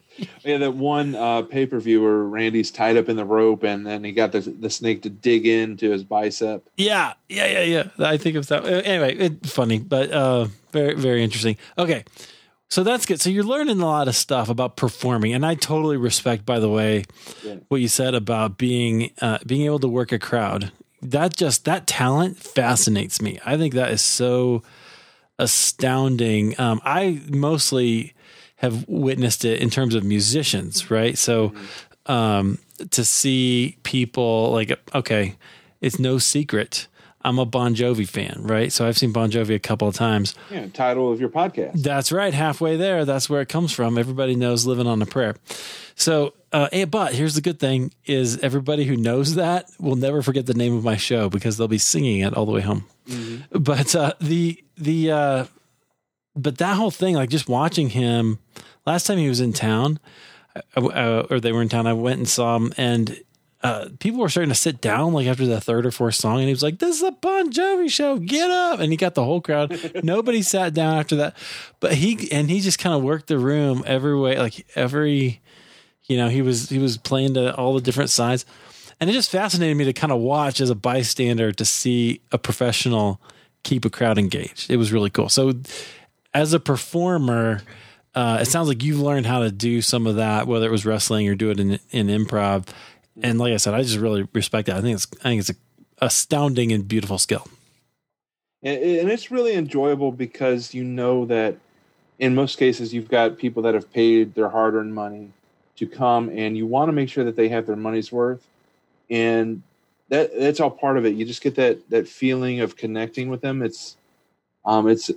Yeah, 0.43 0.57
that 0.57 0.73
one 0.73 1.15
uh, 1.15 1.43
pay 1.43 1.65
per 1.65 1.79
view 1.79 2.01
where 2.01 2.23
Randy's 2.23 2.71
tied 2.71 2.97
up 2.97 3.07
in 3.07 3.15
the 3.15 3.23
rope 3.23 3.63
and 3.63 3.85
then 3.85 4.03
he 4.03 4.11
got 4.11 4.31
the 4.31 4.41
the 4.41 4.69
snake 4.69 5.03
to 5.03 5.09
dig 5.09 5.47
into 5.47 5.91
his 5.91 6.03
bicep. 6.03 6.67
Yeah, 6.75 7.13
yeah, 7.29 7.47
yeah, 7.47 7.61
yeah. 7.61 8.05
I 8.05 8.17
think 8.17 8.35
it 8.35 8.39
was 8.39 8.47
that. 8.47 8.65
Anyway, 8.65 9.15
it, 9.15 9.45
funny, 9.45 9.79
but 9.79 10.11
uh, 10.11 10.47
very, 10.71 10.95
very 10.95 11.23
interesting. 11.23 11.57
Okay, 11.77 12.03
so 12.69 12.83
that's 12.83 13.05
good. 13.05 13.19
So 13.19 13.29
you're 13.29 13.43
learning 13.43 13.79
a 13.81 13.85
lot 13.85 14.07
of 14.07 14.15
stuff 14.15 14.49
about 14.49 14.75
performing, 14.77 15.33
and 15.33 15.45
I 15.45 15.55
totally 15.55 15.97
respect, 15.97 16.45
by 16.45 16.59
the 16.59 16.69
way, 16.69 17.05
yeah. 17.43 17.55
what 17.67 17.81
you 17.81 17.87
said 17.87 18.13
about 18.13 18.57
being 18.57 19.11
uh, 19.21 19.39
being 19.45 19.65
able 19.65 19.79
to 19.79 19.87
work 19.87 20.11
a 20.11 20.19
crowd. 20.19 20.71
That 21.01 21.35
just 21.35 21.65
that 21.65 21.87
talent 21.87 22.37
fascinates 22.37 23.21
me. 23.21 23.39
I 23.45 23.57
think 23.57 23.73
that 23.73 23.91
is 23.91 24.01
so 24.01 24.63
astounding. 25.37 26.59
Um, 26.59 26.81
I 26.83 27.21
mostly 27.29 28.13
have 28.57 28.87
witnessed 28.89 29.45
it 29.45 29.61
in 29.61 29.69
terms 29.69 29.95
of 29.95 30.03
musicians, 30.03 30.91
right? 30.91 31.17
So 31.17 31.53
um, 32.05 32.59
to 32.91 33.05
see 33.05 33.77
people 33.83 34.51
like, 34.51 34.77
okay, 34.93 35.35
it's 35.79 35.97
no 35.97 36.17
secret. 36.17 36.87
I'm 37.21 37.39
a 37.39 37.45
Bon 37.45 37.75
Jovi 37.75 38.07
fan, 38.07 38.41
right? 38.43 38.71
So 38.71 38.87
I've 38.87 38.97
seen 38.97 39.11
Bon 39.11 39.29
Jovi 39.29 39.55
a 39.55 39.59
couple 39.59 39.87
of 39.87 39.95
times. 39.95 40.35
Yeah, 40.49 40.67
title 40.67 41.11
of 41.11 41.19
your 41.19 41.29
podcast. 41.29 41.81
That's 41.81 42.11
right. 42.11 42.33
Halfway 42.33 42.77
there. 42.77 43.05
That's 43.05 43.29
where 43.29 43.41
it 43.41 43.49
comes 43.49 43.71
from. 43.71 43.97
Everybody 43.97 44.35
knows 44.35 44.65
living 44.65 44.87
on 44.87 45.01
a 45.01 45.05
prayer. 45.05 45.35
So, 45.95 46.33
uh, 46.51 46.85
but 46.85 47.13
here's 47.13 47.35
the 47.35 47.41
good 47.41 47.59
thing 47.59 47.93
is 48.05 48.37
everybody 48.39 48.85
who 48.85 48.95
knows 48.95 49.35
that 49.35 49.69
will 49.79 49.95
never 49.95 50.21
forget 50.21 50.45
the 50.45 50.53
name 50.53 50.75
of 50.75 50.83
my 50.83 50.97
show 50.97 51.29
because 51.29 51.57
they'll 51.57 51.67
be 51.67 51.77
singing 51.77 52.21
it 52.21 52.33
all 52.33 52.45
the 52.45 52.51
way 52.51 52.61
home. 52.61 52.85
Mm-hmm. 53.07 53.61
But 53.61 53.95
uh, 53.95 54.13
the, 54.19 54.63
the, 54.77 55.11
uh, 55.11 55.45
but 56.35 56.57
that 56.57 56.75
whole 56.75 56.91
thing, 56.91 57.15
like 57.15 57.29
just 57.29 57.49
watching 57.49 57.89
him 57.89 58.39
last 58.85 59.05
time 59.07 59.17
he 59.17 59.29
was 59.29 59.41
in 59.41 59.53
town, 59.53 59.99
uh, 60.75 60.85
uh, 60.87 61.27
or 61.29 61.39
they 61.39 61.51
were 61.51 61.61
in 61.61 61.69
town, 61.69 61.87
I 61.87 61.93
went 61.93 62.17
and 62.17 62.27
saw 62.27 62.55
him, 62.55 62.73
and 62.77 63.19
uh, 63.61 63.89
people 63.99 64.21
were 64.21 64.29
starting 64.29 64.49
to 64.49 64.55
sit 64.55 64.79
down 64.79 65.13
like 65.13 65.27
after 65.27 65.45
the 65.45 65.59
third 65.59 65.85
or 65.85 65.91
fourth 65.91 66.15
song, 66.15 66.37
and 66.37 66.45
he 66.45 66.53
was 66.53 66.63
like, 66.63 66.79
"This 66.79 66.97
is 66.97 67.03
a 67.03 67.11
Bon 67.11 67.51
Jovi 67.51 67.91
show, 67.91 68.17
get 68.17 68.49
up!" 68.49 68.79
And 68.79 68.91
he 68.91 68.97
got 68.97 69.15
the 69.15 69.23
whole 69.23 69.41
crowd. 69.41 69.77
Nobody 70.03 70.41
sat 70.41 70.73
down 70.73 70.97
after 70.97 71.17
that, 71.17 71.35
but 71.79 71.93
he 71.93 72.31
and 72.31 72.49
he 72.49 72.61
just 72.61 72.79
kind 72.79 72.95
of 72.95 73.03
worked 73.03 73.27
the 73.27 73.37
room 73.37 73.83
every 73.85 74.17
way, 74.17 74.39
like 74.39 74.65
every, 74.75 75.41
you 76.09 76.17
know, 76.17 76.27
he 76.27 76.41
was 76.41 76.67
he 76.67 76.79
was 76.79 76.97
playing 76.97 77.35
to 77.35 77.55
all 77.55 77.73
the 77.73 77.81
different 77.81 78.09
sides, 78.09 78.45
and 78.99 79.09
it 79.09 79.13
just 79.13 79.31
fascinated 79.31 79.77
me 79.77 79.85
to 79.85 79.93
kind 79.93 80.11
of 80.11 80.19
watch 80.19 80.59
as 80.59 80.69
a 80.69 80.75
bystander 80.75 81.53
to 81.53 81.63
see 81.63 82.19
a 82.31 82.37
professional 82.37 83.21
keep 83.63 83.85
a 83.85 83.89
crowd 83.89 84.17
engaged. 84.17 84.69
It 84.69 84.77
was 84.77 84.91
really 84.91 85.09
cool. 85.09 85.29
So 85.29 85.53
as 86.33 86.53
a 86.53 86.59
performer, 86.59 87.61
uh, 88.15 88.39
it 88.41 88.45
sounds 88.45 88.67
like 88.67 88.83
you've 88.83 88.99
learned 88.99 89.27
how 89.27 89.39
to 89.39 89.51
do 89.51 89.81
some 89.81 90.07
of 90.07 90.15
that, 90.15 90.47
whether 90.47 90.65
it 90.65 90.71
was 90.71 90.85
wrestling 90.85 91.27
or 91.29 91.35
do 91.35 91.51
it 91.51 91.59
in, 91.59 91.79
in 91.91 92.07
improv. 92.07 92.67
And 93.21 93.37
like 93.37 93.53
I 93.53 93.57
said, 93.57 93.73
I 93.73 93.83
just 93.83 93.97
really 93.97 94.27
respect 94.33 94.67
that. 94.67 94.77
I 94.77 94.81
think 94.81 94.95
it's 94.95 95.07
I 95.19 95.29
think 95.29 95.39
it's 95.41 95.49
a 95.51 95.55
astounding 96.01 96.71
and 96.71 96.87
beautiful 96.87 97.17
skill. 97.17 97.47
And 98.61 99.09
it's 99.09 99.31
really 99.31 99.53
enjoyable 99.53 100.11
because 100.11 100.73
you 100.73 100.83
know 100.83 101.25
that 101.25 101.57
in 102.17 102.35
most 102.35 102.57
cases 102.57 102.93
you've 102.93 103.09
got 103.09 103.37
people 103.37 103.63
that 103.63 103.73
have 103.73 103.91
paid 103.93 104.33
their 104.35 104.49
hard-earned 104.49 104.93
money 104.93 105.31
to 105.79 105.87
come, 105.87 106.29
and 106.29 106.55
you 106.55 106.65
want 106.65 106.89
to 106.89 106.93
make 106.93 107.09
sure 107.09 107.23
that 107.23 107.35
they 107.35 107.49
have 107.49 107.65
their 107.65 107.75
money's 107.75 108.11
worth. 108.11 108.45
And 109.09 109.63
that 110.09 110.37
that's 110.37 110.59
all 110.59 110.71
part 110.71 110.97
of 110.97 111.05
it. 111.05 111.15
You 111.15 111.25
just 111.25 111.41
get 111.41 111.55
that 111.55 111.89
that 111.89 112.07
feeling 112.07 112.59
of 112.59 112.75
connecting 112.75 113.29
with 113.29 113.41
them. 113.41 113.61
It's 113.61 113.97
um, 114.65 114.87
it's 114.87 115.09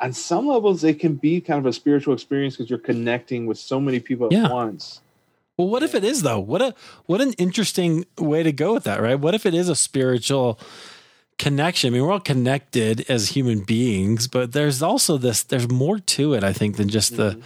on 0.00 0.12
some 0.12 0.48
levels 0.48 0.82
it 0.82 0.98
can 0.98 1.14
be 1.14 1.40
kind 1.40 1.58
of 1.58 1.66
a 1.66 1.72
spiritual 1.72 2.14
experience 2.14 2.56
because 2.56 2.70
you're 2.70 2.78
connecting 2.78 3.46
with 3.46 3.58
so 3.58 3.80
many 3.80 4.00
people 4.00 4.26
at 4.26 4.32
yeah. 4.32 4.50
once. 4.50 5.00
Well, 5.56 5.68
what 5.68 5.82
if 5.82 5.94
it 5.94 6.02
is 6.02 6.22
though? 6.22 6.40
What 6.40 6.62
a 6.62 6.74
what 7.06 7.20
an 7.20 7.34
interesting 7.34 8.06
way 8.18 8.42
to 8.42 8.52
go 8.52 8.74
with 8.74 8.84
that, 8.84 9.00
right? 9.00 9.18
What 9.18 9.34
if 9.34 9.44
it 9.46 9.54
is 9.54 9.68
a 9.68 9.76
spiritual 9.76 10.58
connection? 11.38 11.88
I 11.88 11.90
mean, 11.92 12.02
we're 12.02 12.12
all 12.12 12.20
connected 12.20 13.08
as 13.08 13.30
human 13.30 13.60
beings, 13.60 14.28
but 14.28 14.52
there's 14.52 14.82
also 14.82 15.18
this. 15.18 15.42
There's 15.42 15.70
more 15.70 15.98
to 15.98 16.34
it, 16.34 16.42
I 16.42 16.52
think, 16.52 16.76
than 16.76 16.88
just 16.88 17.16
the 17.16 17.32
mm-hmm. 17.32 17.40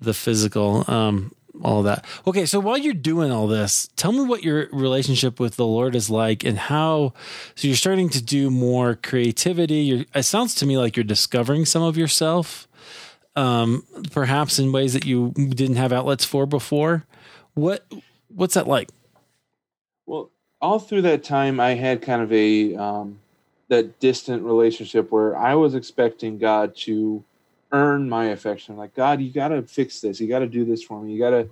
the 0.00 0.14
physical. 0.14 0.90
Um, 0.90 1.32
all 1.62 1.82
that. 1.82 2.04
Okay, 2.26 2.46
so 2.46 2.60
while 2.60 2.76
you're 2.76 2.94
doing 2.94 3.30
all 3.30 3.46
this, 3.46 3.88
tell 3.96 4.12
me 4.12 4.22
what 4.22 4.42
your 4.42 4.68
relationship 4.72 5.40
with 5.40 5.56
the 5.56 5.66
Lord 5.66 5.94
is 5.94 6.10
like 6.10 6.44
and 6.44 6.58
how 6.58 7.12
so 7.54 7.68
you're 7.68 7.76
starting 7.76 8.08
to 8.10 8.22
do 8.22 8.50
more 8.50 8.94
creativity. 8.94 9.76
You're, 9.76 10.04
it 10.14 10.24
sounds 10.24 10.54
to 10.56 10.66
me 10.66 10.78
like 10.78 10.96
you're 10.96 11.04
discovering 11.04 11.64
some 11.64 11.82
of 11.82 11.96
yourself. 11.96 12.68
Um, 13.34 13.84
perhaps 14.12 14.58
in 14.58 14.72
ways 14.72 14.94
that 14.94 15.04
you 15.04 15.32
didn't 15.32 15.76
have 15.76 15.92
outlets 15.92 16.24
for 16.24 16.46
before. 16.46 17.04
What 17.52 17.86
what's 18.28 18.54
that 18.54 18.66
like? 18.66 18.88
Well, 20.06 20.30
all 20.60 20.78
through 20.78 21.02
that 21.02 21.22
time 21.22 21.60
I 21.60 21.74
had 21.74 22.00
kind 22.00 22.22
of 22.22 22.32
a 22.32 22.74
um, 22.76 23.18
that 23.68 24.00
distant 24.00 24.42
relationship 24.42 25.10
where 25.10 25.36
I 25.36 25.54
was 25.54 25.74
expecting 25.74 26.38
God 26.38 26.74
to 26.76 27.24
earn 27.72 28.08
my 28.08 28.26
affection. 28.26 28.76
Like, 28.76 28.94
God, 28.94 29.20
you 29.20 29.30
got 29.30 29.48
to 29.48 29.62
fix 29.62 30.00
this. 30.00 30.20
You 30.20 30.28
got 30.28 30.40
to 30.40 30.46
do 30.46 30.64
this 30.64 30.82
for 30.82 31.00
me. 31.00 31.12
You 31.12 31.18
got 31.18 31.30
to 31.30 31.48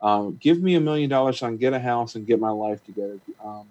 um, 0.00 0.38
give 0.40 0.62
me 0.62 0.74
a 0.76 0.80
million 0.80 1.10
dollars 1.10 1.38
so 1.38 1.46
I 1.46 1.50
can 1.50 1.58
get 1.58 1.72
a 1.72 1.78
house 1.78 2.14
and 2.14 2.26
get 2.26 2.40
my 2.40 2.50
life 2.50 2.84
together. 2.84 3.18
Um, 3.44 3.66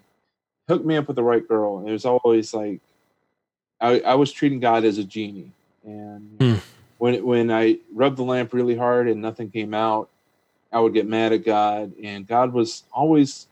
hook 0.68 0.84
me 0.86 0.98
up 0.98 1.08
with 1.08 1.16
the 1.16 1.24
right 1.24 1.48
girl. 1.48 1.80
And 1.80 1.90
it 1.90 1.92
was 1.92 2.06
always 2.06 2.54
like, 2.54 2.80
I, 3.80 4.00
I 4.02 4.16
was 4.16 4.32
treating 4.32 4.60
God 4.60 4.84
as 4.86 4.98
a 4.98 5.04
genie. 5.04 5.52
And 5.86 6.38
mm. 6.40 6.62
when, 6.98 7.26
when 7.26 7.52
I 7.52 7.80
rubbed 7.94 8.18
the 8.18 8.24
lamp 8.24 8.54
really 8.54 8.76
hard 8.76 9.08
and 9.08 9.22
nothing 9.22 9.50
came 9.50 9.74
out, 9.74 10.10
I 10.72 10.80
would 10.80 10.94
get 10.94 11.08
mad 11.08 11.32
at 11.32 11.46
God. 11.46 11.94
And 12.04 12.28
God 12.28 12.52
was 12.52 12.84
always, 12.92 13.48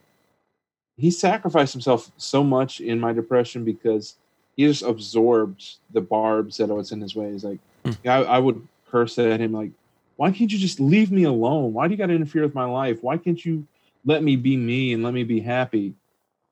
he 0.97 1.12
sacrificed 1.12 1.73
himself 1.73 2.12
so 2.17 2.43
much 2.43 2.81
in 2.81 2.99
my 2.99 3.13
depression 3.13 3.63
because 3.63 4.15
he 4.57 4.65
just 4.65 4.84
absorbed 4.84 5.76
the 5.91 6.01
barbs 6.01 6.57
that 6.57 6.70
I 6.70 6.74
was 6.74 6.91
in 6.91 6.99
his 6.99 7.15
way. 7.15 7.32
He's 7.32 7.43
like, 7.43 7.59
I, 8.05 8.23
I 8.23 8.39
would 8.39 8.67
curse 8.89 9.17
at 9.19 9.39
him 9.39 9.51
like, 9.51 9.71
why 10.15 10.31
can't 10.31 10.51
you 10.51 10.57
just 10.57 10.79
leave 10.79 11.11
me 11.11 11.23
alone? 11.23 11.73
Why 11.73 11.88
do 11.88 11.93
you 11.93 11.97
got 11.97 12.07
to 12.07 12.13
interfere 12.13 12.43
with 12.43 12.55
my 12.55 12.65
life? 12.65 12.99
Why 13.01 13.17
can't 13.17 13.43
you 13.43 13.67
let 14.05 14.23
me 14.23 14.36
be 14.36 14.55
me 14.55 14.93
and 14.93 15.03
let 15.03 15.13
me 15.13 15.23
be 15.23 15.39
happy? 15.41 15.93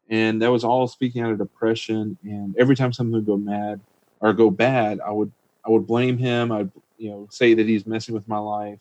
And 0.10 0.42
that 0.42 0.52
was 0.52 0.64
all 0.64 0.88
speaking 0.88 1.22
out 1.22 1.32
of 1.32 1.38
depression. 1.38 2.18
And 2.24 2.56
every 2.58 2.76
time 2.76 2.92
something 2.92 3.14
would 3.14 3.26
go 3.26 3.38
mad 3.38 3.80
or 4.20 4.34
go 4.34 4.50
bad, 4.50 5.00
I 5.00 5.12
would 5.12 5.32
I 5.66 5.70
would 5.70 5.88
blame 5.88 6.18
him. 6.18 6.52
I'd 6.52 6.72
you 6.98 7.10
know 7.10 7.28
say 7.32 7.54
that 7.54 7.66
he's 7.66 7.86
messing 7.86 8.14
with 8.14 8.28
my 8.28 8.40
life. 8.40 8.80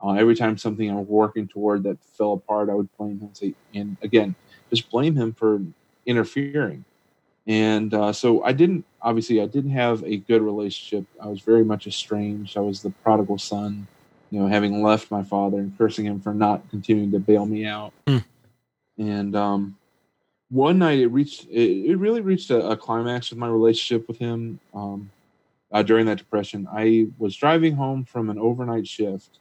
Uh, 0.00 0.12
every 0.12 0.34
time 0.34 0.56
something 0.58 0.88
I'm 0.88 1.06
working 1.06 1.46
toward 1.46 1.84
that 1.84 2.02
fell 2.16 2.32
apart, 2.32 2.70
I 2.70 2.74
would 2.74 2.88
blame 2.96 3.20
him. 3.20 3.30
Say, 3.34 3.54
and 3.74 3.96
again, 4.02 4.34
just 4.70 4.90
blame 4.90 5.16
him 5.16 5.32
for 5.32 5.60
interfering. 6.06 6.84
And 7.46 7.92
uh, 7.92 8.12
so 8.12 8.42
I 8.44 8.52
didn't, 8.52 8.84
obviously, 9.00 9.40
I 9.40 9.46
didn't 9.46 9.72
have 9.72 10.04
a 10.04 10.16
good 10.16 10.42
relationship. 10.42 11.06
I 11.20 11.26
was 11.26 11.40
very 11.40 11.64
much 11.64 11.86
estranged. 11.86 12.56
I 12.56 12.60
was 12.60 12.82
the 12.82 12.90
prodigal 12.90 13.38
son, 13.38 13.88
you 14.30 14.40
know, 14.40 14.46
having 14.46 14.82
left 14.82 15.10
my 15.10 15.24
father 15.24 15.58
and 15.58 15.76
cursing 15.76 16.06
him 16.06 16.20
for 16.20 16.32
not 16.32 16.68
continuing 16.70 17.10
to 17.12 17.18
bail 17.18 17.44
me 17.46 17.66
out. 17.66 17.92
Mm. 18.06 18.24
And, 18.98 19.36
um, 19.36 19.76
one 20.52 20.78
night 20.78 20.98
it 20.98 21.06
reached 21.06 21.46
it, 21.46 21.90
it 21.90 21.96
really 21.96 22.20
reached 22.20 22.50
a, 22.50 22.68
a, 22.68 22.76
climax 22.76 23.30
with 23.30 23.38
my 23.38 23.48
relationship 23.48 24.06
with 24.06 24.18
him 24.18 24.60
um, 24.74 25.10
uh, 25.72 25.82
during 25.82 26.04
that 26.06 26.18
depression. 26.18 26.68
I 26.70 27.06
was 27.18 27.34
driving 27.34 27.74
home 27.74 28.04
from 28.04 28.28
an 28.28 28.38
overnight 28.38 28.86
shift. 28.86 29.38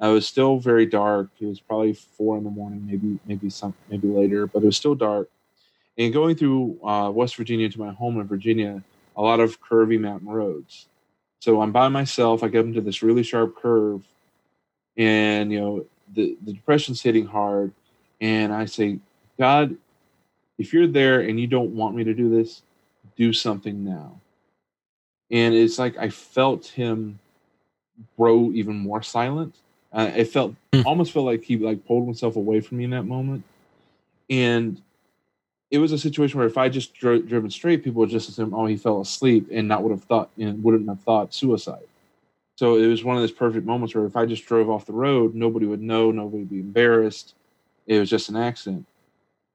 I 0.00 0.08
was 0.08 0.26
still 0.26 0.58
very 0.58 0.86
dark. 0.86 1.28
It 1.40 1.46
was 1.46 1.60
probably 1.60 1.92
four 1.92 2.36
in 2.36 2.42
the 2.42 2.50
morning, 2.50 2.84
maybe 2.84 3.20
maybe 3.26 3.48
some 3.48 3.74
maybe 3.88 4.08
later, 4.08 4.48
but 4.48 4.64
it 4.64 4.66
was 4.66 4.76
still 4.76 4.96
dark. 4.96 5.30
And 6.00 6.14
going 6.14 6.34
through 6.34 6.78
uh, 6.82 7.10
West 7.10 7.36
Virginia 7.36 7.68
to 7.68 7.78
my 7.78 7.92
home 7.92 8.18
in 8.18 8.26
Virginia, 8.26 8.82
a 9.18 9.22
lot 9.22 9.38
of 9.38 9.60
curvy 9.60 10.00
mountain 10.00 10.30
roads. 10.30 10.86
So 11.40 11.60
I'm 11.60 11.72
by 11.72 11.88
myself. 11.88 12.42
I 12.42 12.48
get 12.48 12.64
into 12.64 12.80
this 12.80 13.02
really 13.02 13.22
sharp 13.22 13.54
curve, 13.54 14.02
and 14.96 15.52
you 15.52 15.60
know 15.60 15.86
the 16.14 16.38
the 16.42 16.54
depression's 16.54 17.02
hitting 17.02 17.26
hard. 17.26 17.72
And 18.18 18.50
I 18.50 18.64
say, 18.64 18.98
God, 19.38 19.76
if 20.56 20.72
you're 20.72 20.86
there 20.86 21.20
and 21.20 21.38
you 21.38 21.46
don't 21.46 21.76
want 21.76 21.94
me 21.94 22.04
to 22.04 22.14
do 22.14 22.30
this, 22.30 22.62
do 23.18 23.34
something 23.34 23.84
now. 23.84 24.18
And 25.30 25.54
it's 25.54 25.78
like 25.78 25.98
I 25.98 26.08
felt 26.08 26.66
him 26.66 27.18
grow 28.16 28.50
even 28.52 28.76
more 28.76 29.02
silent. 29.02 29.54
Uh, 29.92 30.10
it 30.16 30.28
felt 30.28 30.54
mm. 30.72 30.82
almost 30.86 31.12
felt 31.12 31.26
like 31.26 31.44
he 31.44 31.58
like 31.58 31.86
pulled 31.86 32.06
himself 32.06 32.36
away 32.36 32.62
from 32.62 32.78
me 32.78 32.84
in 32.84 32.90
that 32.90 33.02
moment. 33.02 33.44
And 34.30 34.80
it 35.70 35.78
was 35.78 35.92
a 35.92 35.98
situation 35.98 36.38
where 36.38 36.48
if 36.48 36.58
I 36.58 36.68
just 36.68 36.94
dro- 36.94 37.22
driven 37.22 37.50
straight, 37.50 37.84
people 37.84 38.00
would 38.00 38.10
just 38.10 38.28
assume, 38.28 38.54
oh, 38.54 38.66
he 38.66 38.76
fell 38.76 39.00
asleep, 39.00 39.48
and 39.52 39.68
not 39.68 39.82
would 39.82 39.92
have 39.92 40.04
thought 40.04 40.30
and 40.38 40.62
wouldn't 40.62 40.88
have 40.88 41.00
thought 41.00 41.34
suicide. 41.34 41.84
So 42.56 42.76
it 42.76 42.86
was 42.86 43.04
one 43.04 43.16
of 43.16 43.22
those 43.22 43.32
perfect 43.32 43.66
moments 43.66 43.94
where 43.94 44.04
if 44.04 44.16
I 44.16 44.26
just 44.26 44.44
drove 44.44 44.68
off 44.68 44.84
the 44.84 44.92
road, 44.92 45.34
nobody 45.34 45.66
would 45.66 45.80
know, 45.80 46.10
nobody 46.10 46.38
would 46.40 46.50
be 46.50 46.60
embarrassed. 46.60 47.34
It 47.86 47.98
was 47.98 48.10
just 48.10 48.28
an 48.28 48.36
accident. 48.36 48.86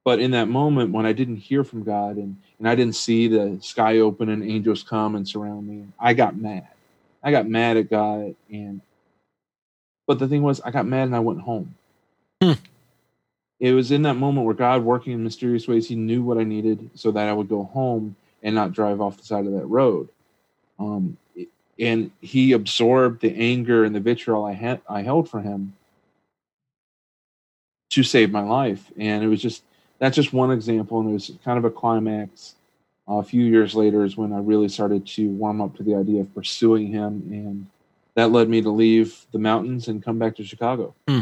But 0.03 0.20
in 0.20 0.32
that 0.32 0.47
moment 0.47 0.91
when 0.91 1.05
I 1.05 1.13
didn't 1.13 1.38
hear 1.38 1.63
from 1.63 1.84
God 1.84 2.16
and, 2.16 2.38
and 2.59 2.68
I 2.68 2.76
didn't 2.76 2.95
see 2.95 3.28
the 3.28 3.57
sky 3.61 3.99
open 3.99 4.30
and 4.30 4.43
angels 4.43 4.84
come 4.84 5.16
and 5.16 5.28
surround 5.28 5.68
me, 5.68 5.86
I 5.99 6.13
got 6.13 6.38
mad. 6.38 6.68
I 7.24 7.32
got 7.32 7.47
mad 7.47 7.78
at 7.78 7.89
God 7.89 8.36
and 8.51 8.82
but 10.07 10.20
the 10.20 10.28
thing 10.28 10.43
was 10.43 10.61
I 10.61 10.72
got 10.72 10.86
mad 10.86 11.03
and 11.03 11.16
I 11.16 11.20
went 11.20 11.41
home. 11.41 11.76
Hmm. 12.41 12.53
It 13.60 13.72
was 13.72 13.91
in 13.91 14.01
that 14.03 14.16
moment 14.16 14.45
where 14.45 14.56
God 14.56 14.84
working 14.84 15.14
in 15.14 15.24
mysterious 15.24 15.68
ways, 15.68 15.88
he 15.88 15.95
knew 15.95 16.24
what 16.24 16.38
I 16.38 16.43
needed 16.43 16.89
so 16.95 17.12
that 17.12 17.30
I 17.30 17.34
would 17.34 17.47
go 17.47 17.64
home 17.64 18.16
and 18.43 18.53
not 18.53 18.74
drive 18.74 19.01
off 19.01 19.18
the 19.18 19.24
side 19.24 19.45
of 19.45 19.53
that 19.53 19.66
road. 19.66 20.10
Um, 20.78 21.18
and 21.80 22.12
he 22.22 22.51
absorbed 22.51 23.22
the 23.22 23.36
anger 23.36 23.84
and 23.84 23.95
the 23.95 23.99
vitriol 23.99 24.45
I 24.45 24.53
had 24.53 24.82
I 24.89 25.01
held 25.01 25.30
for 25.30 25.41
him 25.41 25.74
to 27.89 28.03
save 28.03 28.32
my 28.32 28.43
life. 28.43 28.91
And 28.97 29.24
it 29.24 29.28
was 29.28 29.41
just 29.41 29.64
that's 29.99 30.16
just 30.16 30.34
one 30.34 30.51
example, 30.51 30.99
and 30.99 31.10
it 31.10 31.14
was 31.14 31.32
kind 31.43 31.58
of 31.58 31.66
a 31.66 31.72
climax. 31.72 32.56
Uh, 33.08 33.16
a 33.16 33.24
few 33.24 33.43
years 33.43 33.76
later 33.76 34.03
is 34.03 34.18
when 34.18 34.34
I 34.34 34.39
really 34.39 34.68
started 34.68 35.06
to 35.08 35.30
warm 35.30 35.62
up 35.62 35.76
to 35.78 35.84
the 35.84 35.95
idea 35.95 36.22
of 36.22 36.34
pursuing 36.34 36.88
him, 36.88 37.24
and 37.32 37.68
that 38.16 38.32
led 38.32 38.49
me 38.49 38.62
to 38.62 38.70
leave 38.70 39.26
the 39.32 39.39
mountains 39.39 39.88
and 39.88 40.03
come 40.03 40.18
back 40.18 40.36
to 40.38 40.43
Chicago. 40.43 40.95
Hmm. 41.08 41.20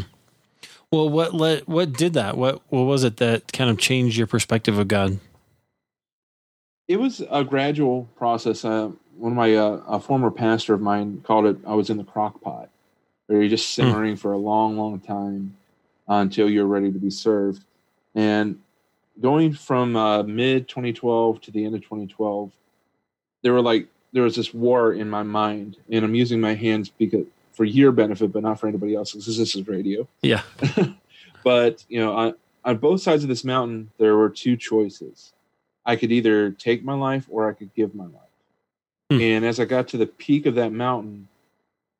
Well, 0.90 1.08
what 1.08 1.34
let 1.34 1.68
what 1.68 1.92
did 1.92 2.14
that? 2.14 2.36
What 2.36 2.62
what 2.68 2.82
was 2.82 3.04
it 3.04 3.16
that 3.18 3.52
kind 3.52 3.70
of 3.70 3.78
changed 3.78 4.16
your 4.16 4.26
perspective 4.26 4.78
of 4.78 4.88
God? 4.88 5.18
It 6.86 6.98
was 6.98 7.22
a 7.30 7.44
gradual 7.44 8.08
process. 8.16 8.64
Uh, 8.64 8.90
one 9.16 9.32
of 9.32 9.36
my 9.36 9.54
uh, 9.54 9.82
a 9.88 10.00
former 10.00 10.30
pastor 10.30 10.74
of 10.74 10.80
mine 10.80 11.22
called 11.24 11.46
it. 11.46 11.56
I 11.66 11.74
was 11.74 11.90
in 11.90 11.96
the 11.96 12.04
crock 12.04 12.40
pot, 12.40 12.68
where 13.26 13.40
you're 13.40 13.48
just 13.48 13.74
hmm. 13.74 13.82
simmering 13.82 14.12
hmm. 14.12 14.20
for 14.20 14.32
a 14.32 14.38
long, 14.38 14.76
long 14.76 15.00
time 15.00 15.56
uh, 16.08 16.14
until 16.14 16.48
you're 16.48 16.66
ready 16.66 16.92
to 16.92 16.98
be 16.98 17.10
served. 17.10 17.64
And 18.14 18.60
going 19.20 19.52
from 19.52 19.96
uh, 19.96 20.22
mid 20.22 20.68
2012 20.68 21.40
to 21.42 21.50
the 21.50 21.64
end 21.64 21.74
of 21.74 21.82
2012, 21.82 22.52
there 23.42 23.52
were 23.52 23.62
like 23.62 23.88
there 24.12 24.22
was 24.22 24.36
this 24.36 24.54
war 24.54 24.92
in 24.92 25.10
my 25.10 25.22
mind, 25.22 25.76
and 25.90 26.04
I'm 26.04 26.14
using 26.14 26.40
my 26.40 26.54
hands 26.54 26.88
because 26.88 27.26
for 27.54 27.64
your 27.64 27.92
benefit, 27.92 28.32
but 28.32 28.42
not 28.42 28.60
for 28.60 28.68
anybody 28.68 28.94
else, 28.94 29.12
because 29.12 29.38
this 29.38 29.54
is 29.54 29.68
radio. 29.68 30.06
Yeah. 30.22 30.42
but 31.44 31.84
you 31.88 32.00
know, 32.00 32.14
on, 32.14 32.34
on 32.64 32.76
both 32.78 33.00
sides 33.00 33.22
of 33.22 33.28
this 33.28 33.44
mountain, 33.44 33.90
there 33.98 34.16
were 34.16 34.28
two 34.28 34.56
choices. 34.56 35.32
I 35.86 35.96
could 35.96 36.12
either 36.12 36.50
take 36.50 36.84
my 36.84 36.94
life 36.94 37.26
or 37.30 37.48
I 37.48 37.52
could 37.52 37.74
give 37.74 37.94
my 37.94 38.04
life. 38.04 38.12
Hmm. 39.10 39.20
And 39.20 39.44
as 39.44 39.60
I 39.60 39.64
got 39.66 39.88
to 39.88 39.98
the 39.98 40.06
peak 40.06 40.46
of 40.46 40.54
that 40.54 40.72
mountain, 40.72 41.28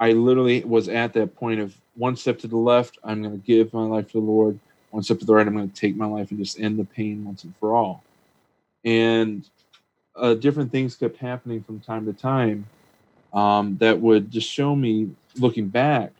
I 0.00 0.12
literally 0.12 0.64
was 0.64 0.88
at 0.88 1.12
that 1.12 1.36
point 1.36 1.60
of 1.60 1.74
one 1.94 2.16
step 2.16 2.38
to 2.40 2.48
the 2.48 2.56
left, 2.56 2.98
I'm 3.04 3.22
going 3.22 3.40
to 3.40 3.46
give 3.46 3.72
my 3.72 3.84
life 3.84 4.08
to 4.08 4.14
the 4.14 4.26
Lord 4.26 4.58
one 4.94 5.02
step 5.02 5.18
to 5.18 5.26
the 5.26 5.34
right, 5.34 5.44
I'm 5.44 5.54
going 5.54 5.68
to 5.68 5.74
take 5.74 5.96
my 5.96 6.06
life 6.06 6.30
and 6.30 6.38
just 6.38 6.60
end 6.60 6.78
the 6.78 6.84
pain 6.84 7.24
once 7.24 7.42
and 7.42 7.52
for 7.56 7.74
all. 7.74 8.04
And 8.84 9.44
uh, 10.14 10.34
different 10.34 10.70
things 10.70 10.94
kept 10.94 11.16
happening 11.16 11.64
from 11.64 11.80
time 11.80 12.06
to 12.06 12.12
time 12.12 12.66
um, 13.32 13.76
that 13.78 13.98
would 14.00 14.30
just 14.30 14.48
show 14.48 14.76
me, 14.76 15.10
looking 15.36 15.68
back, 15.68 16.12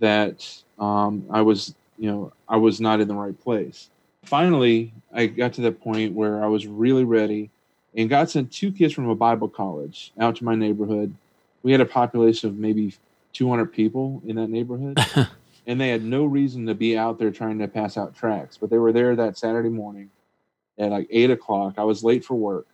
that 0.00 0.62
um, 0.78 1.24
I 1.30 1.42
was, 1.42 1.74
you 1.98 2.10
know, 2.10 2.32
I 2.48 2.56
was 2.56 2.80
not 2.80 3.00
in 3.00 3.08
the 3.08 3.14
right 3.14 3.38
place. 3.40 3.88
Finally, 4.24 4.92
I 5.12 5.26
got 5.26 5.52
to 5.54 5.60
that 5.62 5.80
point 5.80 6.14
where 6.14 6.42
I 6.42 6.46
was 6.46 6.66
really 6.66 7.04
ready, 7.04 7.50
and 7.94 8.08
God 8.08 8.30
sent 8.30 8.52
two 8.52 8.72
kids 8.72 8.92
from 8.92 9.08
a 9.08 9.14
Bible 9.14 9.48
college 9.48 10.12
out 10.18 10.36
to 10.36 10.44
my 10.44 10.54
neighborhood. 10.54 11.14
We 11.62 11.72
had 11.72 11.80
a 11.80 11.86
population 11.86 12.48
of 12.48 12.56
maybe 12.56 12.94
200 13.32 13.66
people 13.66 14.22
in 14.26 14.36
that 14.36 14.48
neighborhood. 14.48 14.98
and 15.66 15.80
they 15.80 15.88
had 15.88 16.02
no 16.02 16.24
reason 16.24 16.66
to 16.66 16.74
be 16.74 16.96
out 16.96 17.18
there 17.18 17.30
trying 17.30 17.58
to 17.58 17.68
pass 17.68 17.96
out 17.96 18.14
tracts. 18.14 18.58
But 18.58 18.70
they 18.70 18.78
were 18.78 18.92
there 18.92 19.14
that 19.16 19.38
Saturday 19.38 19.68
morning 19.68 20.10
at 20.78 20.90
like 20.90 21.06
eight 21.10 21.30
o'clock. 21.30 21.74
I 21.78 21.84
was 21.84 22.02
late 22.02 22.24
for 22.24 22.34
work, 22.34 22.66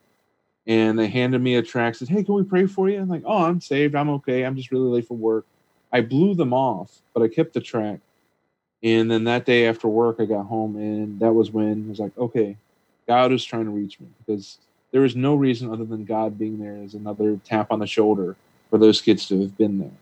and 0.66 0.99
they 0.99 1.09
handed 1.09 1.43
me 1.43 1.57
a 1.57 1.62
tract. 1.62 1.97
Said, 1.97 2.09
"Hey, 2.09 2.24
can 2.24 2.34
we 2.34 2.43
pray 2.43 2.66
for 2.66 2.89
you?" 2.89 3.01
I'm 3.01 3.09
like, 3.09 3.24
"Oh, 3.24 3.45
I'm 3.45 3.61
saved. 3.61 3.95
I'm 3.95 4.11
okay. 4.11 4.45
I'm 4.45 4.57
just 4.57 4.70
really 4.70 4.89
late 4.89 5.07
for 5.07 5.16
work." 5.16 5.47
I 5.93 6.01
blew 6.01 6.34
them 6.34 6.53
off, 6.53 7.01
but 7.14 7.22
I 7.22 7.28
kept 7.28 7.55
the 7.55 7.61
track. 7.61 8.01
And 8.82 9.11
then 9.11 9.24
that 9.24 9.45
day 9.45 9.66
after 9.66 9.89
work, 9.89 10.16
I 10.20 10.24
got 10.24 10.47
home, 10.47 10.76
and 10.76 11.18
that 11.20 11.32
was 11.32 11.51
when 11.51 11.86
I 11.86 11.91
was 11.91 11.99
like, 11.99 12.16
"Okay, 12.16 12.57
God 13.07 13.32
is 13.32 13.45
trying 13.45 13.64
to 13.64 13.70
reach 13.70 13.99
me 13.99 14.07
because 14.18 14.59
there 14.93 15.05
is 15.05 15.16
no 15.16 15.34
reason 15.34 15.72
other 15.72 15.84
than 15.84 16.05
God 16.05 16.39
being 16.39 16.59
there 16.59 16.76
as 16.76 16.95
another 16.95 17.41
tap 17.45 17.72
on 17.72 17.80
the 17.80 17.86
shoulder 17.86 18.36
for 18.70 18.78
those 18.78 19.01
kids 19.01 19.26
to 19.28 19.41
have 19.41 19.57
been 19.59 19.78
there." 19.78 19.97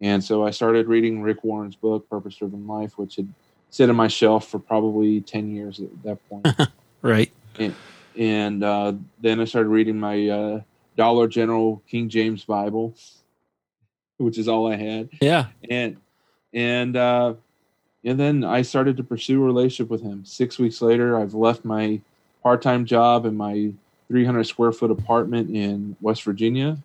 And 0.00 0.22
so 0.22 0.46
I 0.46 0.50
started 0.50 0.88
reading 0.88 1.22
Rick 1.22 1.44
Warren's 1.44 1.76
book, 1.76 2.08
Purpose 2.08 2.36
Driven 2.36 2.66
Life, 2.66 2.98
which 2.98 3.16
had 3.16 3.28
sit 3.70 3.90
on 3.90 3.96
my 3.96 4.08
shelf 4.08 4.48
for 4.48 4.58
probably 4.58 5.20
10 5.20 5.54
years 5.54 5.80
at 5.80 6.02
that 6.02 6.28
point. 6.28 6.46
right. 7.02 7.30
And, 7.58 7.74
and 8.16 8.64
uh, 8.64 8.94
then 9.20 9.40
I 9.40 9.44
started 9.44 9.68
reading 9.68 9.98
my 9.98 10.28
uh, 10.28 10.60
Dollar 10.96 11.28
General 11.28 11.82
King 11.88 12.08
James 12.08 12.44
Bible, 12.44 12.94
which 14.18 14.38
is 14.38 14.48
all 14.48 14.70
I 14.70 14.76
had. 14.76 15.08
Yeah. 15.20 15.46
And, 15.68 15.96
and, 16.52 16.96
uh, 16.96 17.34
and 18.04 18.20
then 18.20 18.44
I 18.44 18.62
started 18.62 18.96
to 18.98 19.02
pursue 19.02 19.42
a 19.42 19.46
relationship 19.46 19.90
with 19.90 20.02
him. 20.02 20.24
Six 20.24 20.58
weeks 20.58 20.80
later, 20.80 21.18
I've 21.18 21.34
left 21.34 21.64
my 21.64 22.00
part 22.42 22.62
time 22.62 22.84
job 22.84 23.26
in 23.26 23.36
my 23.36 23.72
300 24.08 24.44
square 24.44 24.72
foot 24.72 24.90
apartment 24.90 25.50
in 25.50 25.96
West 26.00 26.22
Virginia 26.22 26.78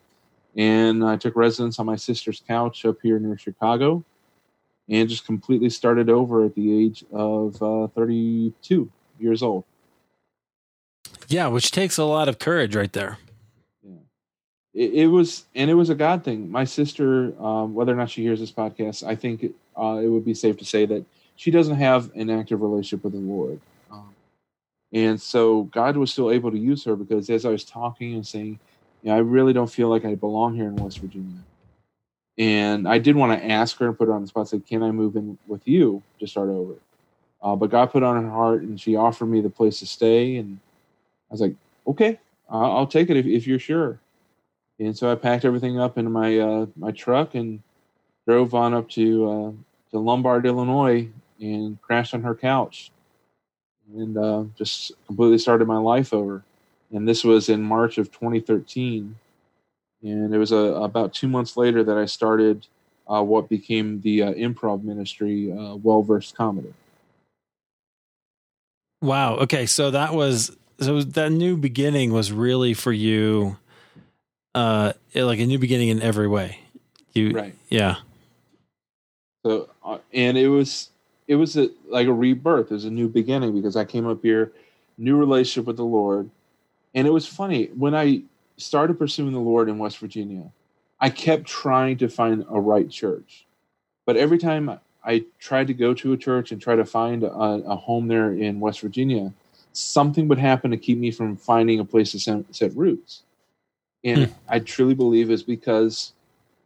and 0.55 1.03
I 1.03 1.17
took 1.17 1.35
residence 1.35 1.79
on 1.79 1.85
my 1.85 1.95
sister's 1.95 2.41
couch 2.47 2.85
up 2.85 2.97
here 3.01 3.19
near 3.19 3.37
Chicago, 3.37 4.03
and 4.89 5.07
just 5.07 5.25
completely 5.25 5.69
started 5.69 6.09
over 6.09 6.45
at 6.45 6.55
the 6.55 6.85
age 6.85 7.05
of 7.11 7.61
uh, 7.61 7.87
32 7.87 8.89
years 9.19 9.43
old. 9.43 9.63
Yeah, 11.27 11.47
which 11.47 11.71
takes 11.71 11.97
a 11.97 12.03
lot 12.03 12.27
of 12.27 12.39
courage, 12.39 12.75
right 12.75 12.91
there. 12.91 13.17
It, 14.73 14.93
it 14.93 15.07
was, 15.07 15.45
and 15.55 15.69
it 15.69 15.73
was 15.73 15.89
a 15.89 15.95
God 15.95 16.23
thing. 16.23 16.49
My 16.49 16.63
sister, 16.63 17.33
um, 17.43 17.73
whether 17.73 17.91
or 17.91 17.95
not 17.95 18.09
she 18.09 18.21
hears 18.21 18.39
this 18.39 18.51
podcast, 18.51 19.05
I 19.05 19.15
think 19.15 19.43
it, 19.43 19.53
uh, 19.77 19.99
it 20.01 20.07
would 20.07 20.25
be 20.25 20.33
safe 20.33 20.57
to 20.57 20.65
say 20.65 20.85
that 20.85 21.05
she 21.35 21.51
doesn't 21.51 21.75
have 21.75 22.11
an 22.15 22.29
active 22.29 22.61
relationship 22.61 23.03
with 23.03 23.13
the 23.13 23.19
Lord. 23.19 23.59
Um, 23.91 24.13
and 24.93 25.21
so 25.21 25.63
God 25.63 25.97
was 25.97 26.11
still 26.11 26.31
able 26.31 26.51
to 26.51 26.57
use 26.57 26.83
her 26.85 26.95
because 26.95 27.29
as 27.29 27.45
I 27.45 27.49
was 27.49 27.63
talking 27.63 28.13
and 28.13 28.25
saying, 28.25 28.59
you 29.03 29.09
know, 29.09 29.15
I 29.15 29.19
really 29.19 29.53
don't 29.53 29.71
feel 29.71 29.89
like 29.89 30.05
I 30.05 30.15
belong 30.15 30.55
here 30.55 30.67
in 30.67 30.75
West 30.75 30.99
Virginia. 30.99 31.39
And 32.37 32.87
I 32.87 32.97
did 32.97 33.15
want 33.15 33.39
to 33.39 33.51
ask 33.51 33.77
her 33.77 33.87
and 33.87 33.97
put 33.97 34.07
her 34.07 34.13
on 34.13 34.21
the 34.21 34.27
spot, 34.27 34.47
say, 34.47 34.59
can 34.59 34.83
I 34.83 34.91
move 34.91 35.15
in 35.15 35.37
with 35.47 35.67
you 35.67 36.01
to 36.19 36.27
start 36.27 36.49
over? 36.49 36.75
Uh, 37.41 37.55
but 37.55 37.69
God 37.69 37.91
put 37.91 38.03
on 38.03 38.23
her 38.23 38.29
heart 38.29 38.61
and 38.61 38.79
she 38.79 38.95
offered 38.95 39.25
me 39.25 39.41
the 39.41 39.49
place 39.49 39.79
to 39.79 39.87
stay. 39.87 40.37
And 40.37 40.59
I 41.29 41.33
was 41.33 41.41
like, 41.41 41.55
okay, 41.87 42.19
I'll, 42.49 42.77
I'll 42.77 42.87
take 42.87 43.09
it 43.09 43.17
if, 43.17 43.25
if, 43.25 43.47
you're 43.47 43.59
sure. 43.59 43.99
And 44.81 44.97
so 44.97 45.11
I 45.11 45.15
packed 45.15 45.45
everything 45.45 45.79
up 45.79 45.97
in 45.97 46.11
my, 46.11 46.37
uh, 46.37 46.65
my 46.75 46.91
truck 46.91 47.35
and 47.35 47.61
drove 48.27 48.53
on 48.53 48.73
up 48.73 48.89
to, 48.91 49.29
uh, 49.29 49.51
to 49.91 49.99
Lombard, 49.99 50.45
Illinois 50.45 51.07
and 51.39 51.81
crashed 51.81 52.13
on 52.13 52.23
her 52.23 52.35
couch 52.35 52.91
and 53.95 54.17
uh, 54.17 54.43
just 54.57 54.91
completely 55.07 55.37
started 55.37 55.67
my 55.67 55.77
life 55.77 56.13
over 56.13 56.43
and 56.91 57.07
this 57.07 57.23
was 57.23 57.49
in 57.49 57.61
March 57.63 57.97
of 57.97 58.11
2013. 58.11 59.15
And 60.03 60.33
it 60.33 60.37
was 60.37 60.51
a, 60.51 60.55
about 60.55 61.13
two 61.13 61.27
months 61.27 61.55
later 61.55 61.83
that 61.83 61.97
I 61.97 62.05
started 62.05 62.67
uh, 63.07 63.23
what 63.23 63.49
became 63.49 64.01
the 64.01 64.23
uh, 64.23 64.33
improv 64.33 64.83
ministry, 64.83 65.51
uh, 65.51 65.75
Well 65.75 66.03
Versed 66.03 66.35
Comedy. 66.35 66.73
Wow. 69.01 69.37
Okay. 69.37 69.65
So 69.65 69.91
that 69.91 70.13
was 70.13 70.55
so 70.79 71.01
that 71.01 71.31
new 71.31 71.57
beginning 71.57 72.11
was 72.11 72.31
really 72.31 72.73
for 72.73 72.91
you, 72.91 73.57
uh, 74.55 74.93
like 75.15 75.39
a 75.39 75.45
new 75.45 75.59
beginning 75.59 75.89
in 75.89 76.01
every 76.01 76.27
way. 76.27 76.59
You 77.13 77.31
Right. 77.31 77.55
Yeah. 77.69 77.97
So, 79.45 79.69
uh, 79.83 79.97
and 80.13 80.37
it 80.37 80.47
was 80.47 80.89
it 81.27 81.35
was 81.35 81.57
a, 81.57 81.69
like 81.87 82.07
a 82.07 82.13
rebirth. 82.13 82.71
It 82.71 82.75
was 82.75 82.85
a 82.85 82.91
new 82.91 83.07
beginning 83.07 83.53
because 83.53 83.75
I 83.75 83.85
came 83.85 84.07
up 84.07 84.21
here, 84.21 84.51
new 84.97 85.17
relationship 85.17 85.65
with 85.65 85.77
the 85.77 85.85
Lord, 85.85 86.29
and 86.93 87.07
it 87.07 87.11
was 87.11 87.27
funny 87.27 87.67
when 87.75 87.95
I 87.95 88.23
started 88.57 88.99
pursuing 88.99 89.33
the 89.33 89.39
Lord 89.39 89.69
in 89.69 89.77
West 89.77 89.97
Virginia. 89.97 90.51
I 90.99 91.09
kept 91.09 91.45
trying 91.45 91.97
to 91.97 92.09
find 92.09 92.45
a 92.49 92.59
right 92.59 92.89
church, 92.89 93.45
but 94.05 94.17
every 94.17 94.37
time 94.37 94.79
I 95.03 95.25
tried 95.39 95.67
to 95.67 95.73
go 95.73 95.93
to 95.95 96.13
a 96.13 96.17
church 96.17 96.51
and 96.51 96.61
try 96.61 96.75
to 96.75 96.85
find 96.85 97.23
a, 97.23 97.31
a 97.31 97.75
home 97.75 98.07
there 98.07 98.31
in 98.33 98.59
West 98.59 98.81
Virginia, 98.81 99.33
something 99.73 100.27
would 100.27 100.37
happen 100.37 100.69
to 100.71 100.77
keep 100.77 100.97
me 100.97 101.09
from 101.09 101.37
finding 101.37 101.79
a 101.79 101.85
place 101.85 102.11
to 102.11 102.19
set, 102.19 102.43
set 102.51 102.75
roots. 102.75 103.23
And 104.03 104.27
Hmm. 104.27 104.33
I 104.49 104.59
truly 104.59 104.95
believe 104.95 105.29
is 105.31 105.43
because 105.43 106.13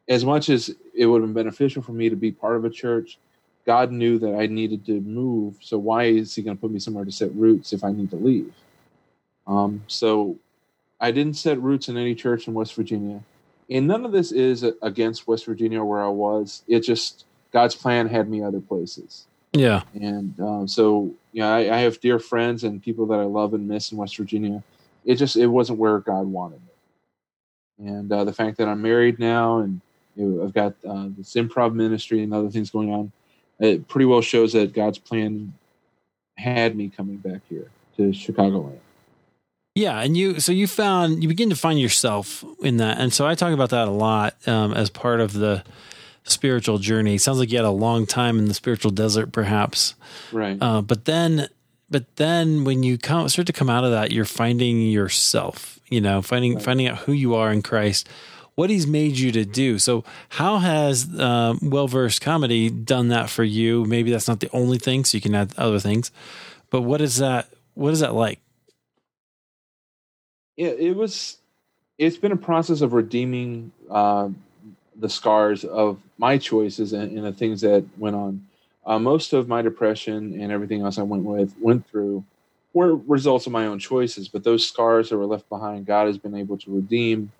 as 0.07 0.23
much 0.23 0.49
as 0.49 0.73
it 0.95 1.05
would 1.05 1.21
have 1.21 1.33
been 1.33 1.43
beneficial 1.43 1.81
for 1.81 1.91
me 1.93 2.09
to 2.09 2.15
be 2.15 2.31
part 2.31 2.55
of 2.55 2.65
a 2.65 2.69
church, 2.69 3.17
God 3.65 3.91
knew 3.91 4.19
that 4.19 4.35
I 4.35 4.45
needed 4.47 4.85
to 4.85 5.01
move. 5.01 5.55
So 5.61 5.77
why 5.77 6.05
is 6.05 6.35
He 6.35 6.43
going 6.43 6.55
to 6.57 6.61
put 6.61 6.71
me 6.71 6.79
somewhere 6.79 7.05
to 7.05 7.11
set 7.11 7.33
roots 7.35 7.73
if 7.73 7.83
I 7.83 7.91
need 7.91 8.09
to 8.11 8.15
leave? 8.15 8.53
Um, 9.47 9.83
so 9.87 10.37
I 10.99 11.11
didn't 11.11 11.35
set 11.35 11.61
roots 11.61 11.89
in 11.89 11.97
any 11.97 12.15
church 12.15 12.47
in 12.47 12.53
West 12.53 12.73
Virginia, 12.75 13.21
and 13.69 13.87
none 13.87 14.05
of 14.05 14.11
this 14.11 14.31
is 14.31 14.63
against 14.81 15.27
West 15.27 15.45
Virginia 15.45 15.83
where 15.83 16.03
I 16.03 16.07
was. 16.07 16.63
It 16.67 16.81
just 16.81 17.25
God's 17.51 17.75
plan 17.75 18.07
had 18.07 18.29
me 18.29 18.41
other 18.43 18.59
places, 18.61 19.25
Yeah. 19.53 19.83
and 19.93 20.39
um, 20.39 20.67
so 20.67 21.11
you 21.31 21.41
know 21.41 21.49
I, 21.53 21.75
I 21.75 21.79
have 21.79 21.99
dear 21.99 22.17
friends 22.19 22.63
and 22.63 22.81
people 22.81 23.05
that 23.07 23.19
I 23.19 23.23
love 23.23 23.53
and 23.53 23.67
miss 23.67 23.91
in 23.91 23.97
West 23.97 24.17
Virginia. 24.17 24.63
It 25.05 25.15
just 25.15 25.35
it 25.35 25.47
wasn't 25.47 25.79
where 25.79 25.99
God 25.99 26.25
wanted 26.27 26.61
me, 26.61 26.73
and 27.77 28.11
uh, 28.11 28.23
the 28.23 28.33
fact 28.33 28.57
that 28.57 28.67
I'm 28.67 28.81
married 28.81 29.19
now 29.19 29.59
and 29.59 29.81
you 30.15 30.25
know, 30.25 30.43
I've 30.43 30.53
got 30.53 30.73
uh, 30.87 31.09
this 31.17 31.33
improv 31.33 31.73
ministry 31.73 32.23
and 32.23 32.33
other 32.33 32.49
things 32.49 32.69
going 32.69 32.93
on. 32.93 33.11
It 33.59 33.87
pretty 33.87 34.05
well 34.05 34.21
shows 34.21 34.53
that 34.53 34.73
God's 34.73 34.97
plan 34.97 35.53
had 36.37 36.75
me 36.75 36.89
coming 36.89 37.17
back 37.17 37.41
here 37.49 37.69
to 37.97 38.03
Chicagoland. 38.09 38.79
Yeah, 39.75 39.99
and 39.99 40.15
you 40.15 40.39
so 40.39 40.53
you 40.53 40.67
found 40.67 41.21
you 41.21 41.27
begin 41.27 41.49
to 41.49 41.55
find 41.55 41.79
yourself 41.79 42.45
in 42.61 42.77
that, 42.77 42.97
and 42.97 43.11
so 43.13 43.27
I 43.27 43.35
talk 43.35 43.53
about 43.53 43.71
that 43.71 43.89
a 43.89 43.91
lot 43.91 44.35
um, 44.47 44.73
as 44.73 44.89
part 44.89 45.19
of 45.19 45.33
the 45.33 45.63
spiritual 46.23 46.77
journey. 46.77 47.17
Sounds 47.17 47.39
like 47.39 47.51
you 47.51 47.57
had 47.57 47.65
a 47.65 47.71
long 47.71 48.05
time 48.05 48.39
in 48.39 48.45
the 48.45 48.53
spiritual 48.53 48.91
desert, 48.91 49.33
perhaps, 49.33 49.95
Right. 50.31 50.57
uh, 50.61 50.81
but 50.81 51.03
then, 51.03 51.49
but 51.89 52.15
then 52.15 52.63
when 52.63 52.83
you 52.83 52.97
come 52.97 53.29
start 53.29 53.47
to 53.47 53.53
come 53.53 53.69
out 53.69 53.83
of 53.83 53.91
that, 53.91 54.11
you're 54.11 54.25
finding 54.25 54.81
yourself. 54.81 55.79
You 55.89 56.01
know, 56.01 56.21
finding 56.21 56.55
Right. 56.55 56.63
finding 56.63 56.87
out 56.87 56.99
who 56.99 57.11
you 57.13 57.35
are 57.35 57.51
in 57.51 57.61
Christ, 57.61 58.09
what 58.55 58.69
He's 58.69 58.87
made 58.87 59.17
you 59.17 59.31
to 59.33 59.45
do. 59.45 59.77
So, 59.77 60.03
how 60.29 60.57
has 60.57 61.19
um, 61.19 61.59
well 61.61 61.87
versed 61.87 62.21
comedy 62.21 62.69
done 62.69 63.09
that 63.09 63.29
for 63.29 63.43
you? 63.43 63.85
Maybe 63.85 64.09
that's 64.11 64.27
not 64.27 64.39
the 64.39 64.49
only 64.51 64.79
thing, 64.79 65.05
so 65.05 65.17
you 65.17 65.21
can 65.21 65.35
add 65.35 65.53
other 65.57 65.79
things. 65.79 66.11
But 66.71 66.81
what 66.81 67.01
is 67.01 67.17
that? 67.17 67.49
What 67.75 67.93
is 67.93 67.99
that 67.99 68.13
like? 68.15 68.39
yeah, 70.57 70.69
it 70.69 70.95
was. 70.95 71.37
It's 71.97 72.17
been 72.17 72.31
a 72.31 72.37
process 72.37 72.81
of 72.81 72.93
redeeming 72.93 73.71
uh, 73.89 74.29
the 74.97 75.09
scars 75.09 75.63
of 75.63 75.99
my 76.17 76.37
choices 76.37 76.91
and, 76.93 77.15
and 77.17 77.25
the 77.25 77.31
things 77.31 77.61
that 77.61 77.85
went 77.97 78.15
on. 78.15 78.45
Uh, 78.85 78.99
most 78.99 79.33
of 79.33 79.47
my 79.47 79.61
depression 79.61 80.39
and 80.39 80.51
everything 80.51 80.81
else 80.81 80.97
I 80.97 81.03
went 81.03 81.23
with 81.23 81.55
went 81.59 81.87
through 81.89 82.23
were 82.73 82.95
results 82.95 83.45
of 83.45 83.53
my 83.53 83.65
own 83.67 83.79
choices, 83.79 84.27
but 84.27 84.43
those 84.43 84.67
scars 84.67 85.09
that 85.09 85.17
were 85.17 85.25
left 85.25 85.47
behind, 85.49 85.85
God 85.85 86.07
has 86.07 86.17
been 86.17 86.35
able 86.35 86.57
to 86.57 86.75
redeem 86.75 87.31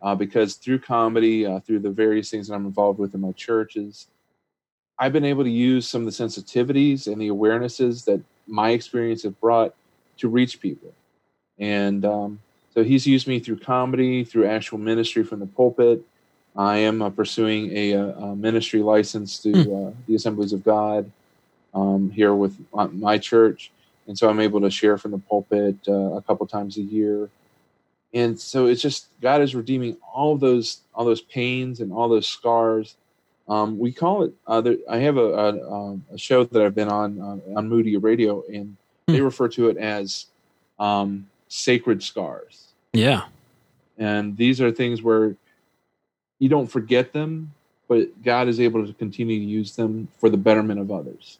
uh, 0.00 0.14
because 0.14 0.54
through 0.54 0.78
comedy, 0.80 1.44
uh, 1.44 1.60
through 1.60 1.80
the 1.80 1.90
various 1.90 2.30
things 2.30 2.48
that 2.48 2.54
I'm 2.54 2.66
involved 2.66 2.98
with 2.98 3.14
in 3.14 3.20
my 3.20 3.32
churches, 3.32 4.06
I've 4.98 5.12
been 5.12 5.24
able 5.24 5.44
to 5.44 5.50
use 5.50 5.86
some 5.86 6.06
of 6.06 6.16
the 6.16 6.24
sensitivities 6.24 7.06
and 7.06 7.20
the 7.20 7.28
awarenesses 7.28 8.04
that 8.06 8.20
my 8.46 8.70
experience 8.70 9.22
have 9.22 9.38
brought 9.40 9.74
to 10.16 10.28
reach 10.28 10.60
people. 10.60 10.92
And 11.58 12.04
um, 12.04 12.40
so 12.74 12.82
he's 12.82 13.06
used 13.06 13.28
me 13.28 13.38
through 13.38 13.58
comedy, 13.58 14.24
through 14.24 14.46
actual 14.46 14.78
ministry 14.78 15.22
from 15.22 15.40
the 15.40 15.46
pulpit. 15.46 16.02
I 16.58 16.78
am 16.78 17.00
uh, 17.02 17.10
pursuing 17.10 17.70
a, 17.74 17.94
uh, 17.94 18.06
a 18.30 18.36
ministry 18.36 18.82
license 18.82 19.38
to 19.44 19.50
uh, 19.52 19.92
the 20.08 20.16
Assemblies 20.16 20.52
of 20.52 20.64
God 20.64 21.10
um, 21.72 22.10
here 22.10 22.34
with 22.34 22.58
my, 22.74 22.86
my 22.88 23.16
church. 23.16 23.70
And 24.08 24.18
so 24.18 24.28
I'm 24.28 24.40
able 24.40 24.60
to 24.62 24.70
share 24.70 24.98
from 24.98 25.12
the 25.12 25.18
pulpit 25.18 25.76
uh, 25.86 25.92
a 26.16 26.22
couple 26.22 26.44
times 26.48 26.76
a 26.76 26.82
year. 26.82 27.30
And 28.12 28.40
so 28.40 28.66
it's 28.66 28.82
just 28.82 29.06
God 29.20 29.40
is 29.40 29.54
redeeming 29.54 29.98
all 30.14 30.32
of 30.32 30.40
those 30.40 30.80
all 30.94 31.04
those 31.04 31.20
pains 31.20 31.80
and 31.80 31.92
all 31.92 32.08
those 32.08 32.26
scars. 32.26 32.96
Um, 33.48 33.78
we 33.78 33.92
call 33.92 34.24
it. 34.24 34.32
Uh, 34.46 34.60
there, 34.60 34.76
I 34.90 34.98
have 34.98 35.16
a, 35.16 35.20
a, 35.20 35.72
um, 35.72 36.04
a 36.12 36.18
show 36.18 36.44
that 36.44 36.62
I've 36.62 36.74
been 36.74 36.88
on 36.88 37.20
uh, 37.20 37.56
on 37.58 37.68
Moody 37.68 37.96
Radio, 37.98 38.42
and 38.52 38.76
they 39.06 39.18
Hmm. 39.18 39.24
refer 39.24 39.48
to 39.48 39.68
it 39.68 39.76
as 39.76 40.26
um, 40.78 41.28
sacred 41.48 42.02
scars. 42.02 42.68
Yeah. 42.92 43.26
And 43.98 44.36
these 44.36 44.60
are 44.60 44.70
things 44.72 45.02
where 45.02 45.36
you 46.38 46.48
don't 46.48 46.66
forget 46.66 47.12
them, 47.12 47.52
but 47.88 48.22
God 48.22 48.48
is 48.48 48.60
able 48.60 48.86
to 48.86 48.92
continue 48.92 49.38
to 49.38 49.44
use 49.44 49.76
them 49.76 50.08
for 50.18 50.28
the 50.28 50.36
betterment 50.36 50.80
of 50.80 50.90
others. 50.90 51.38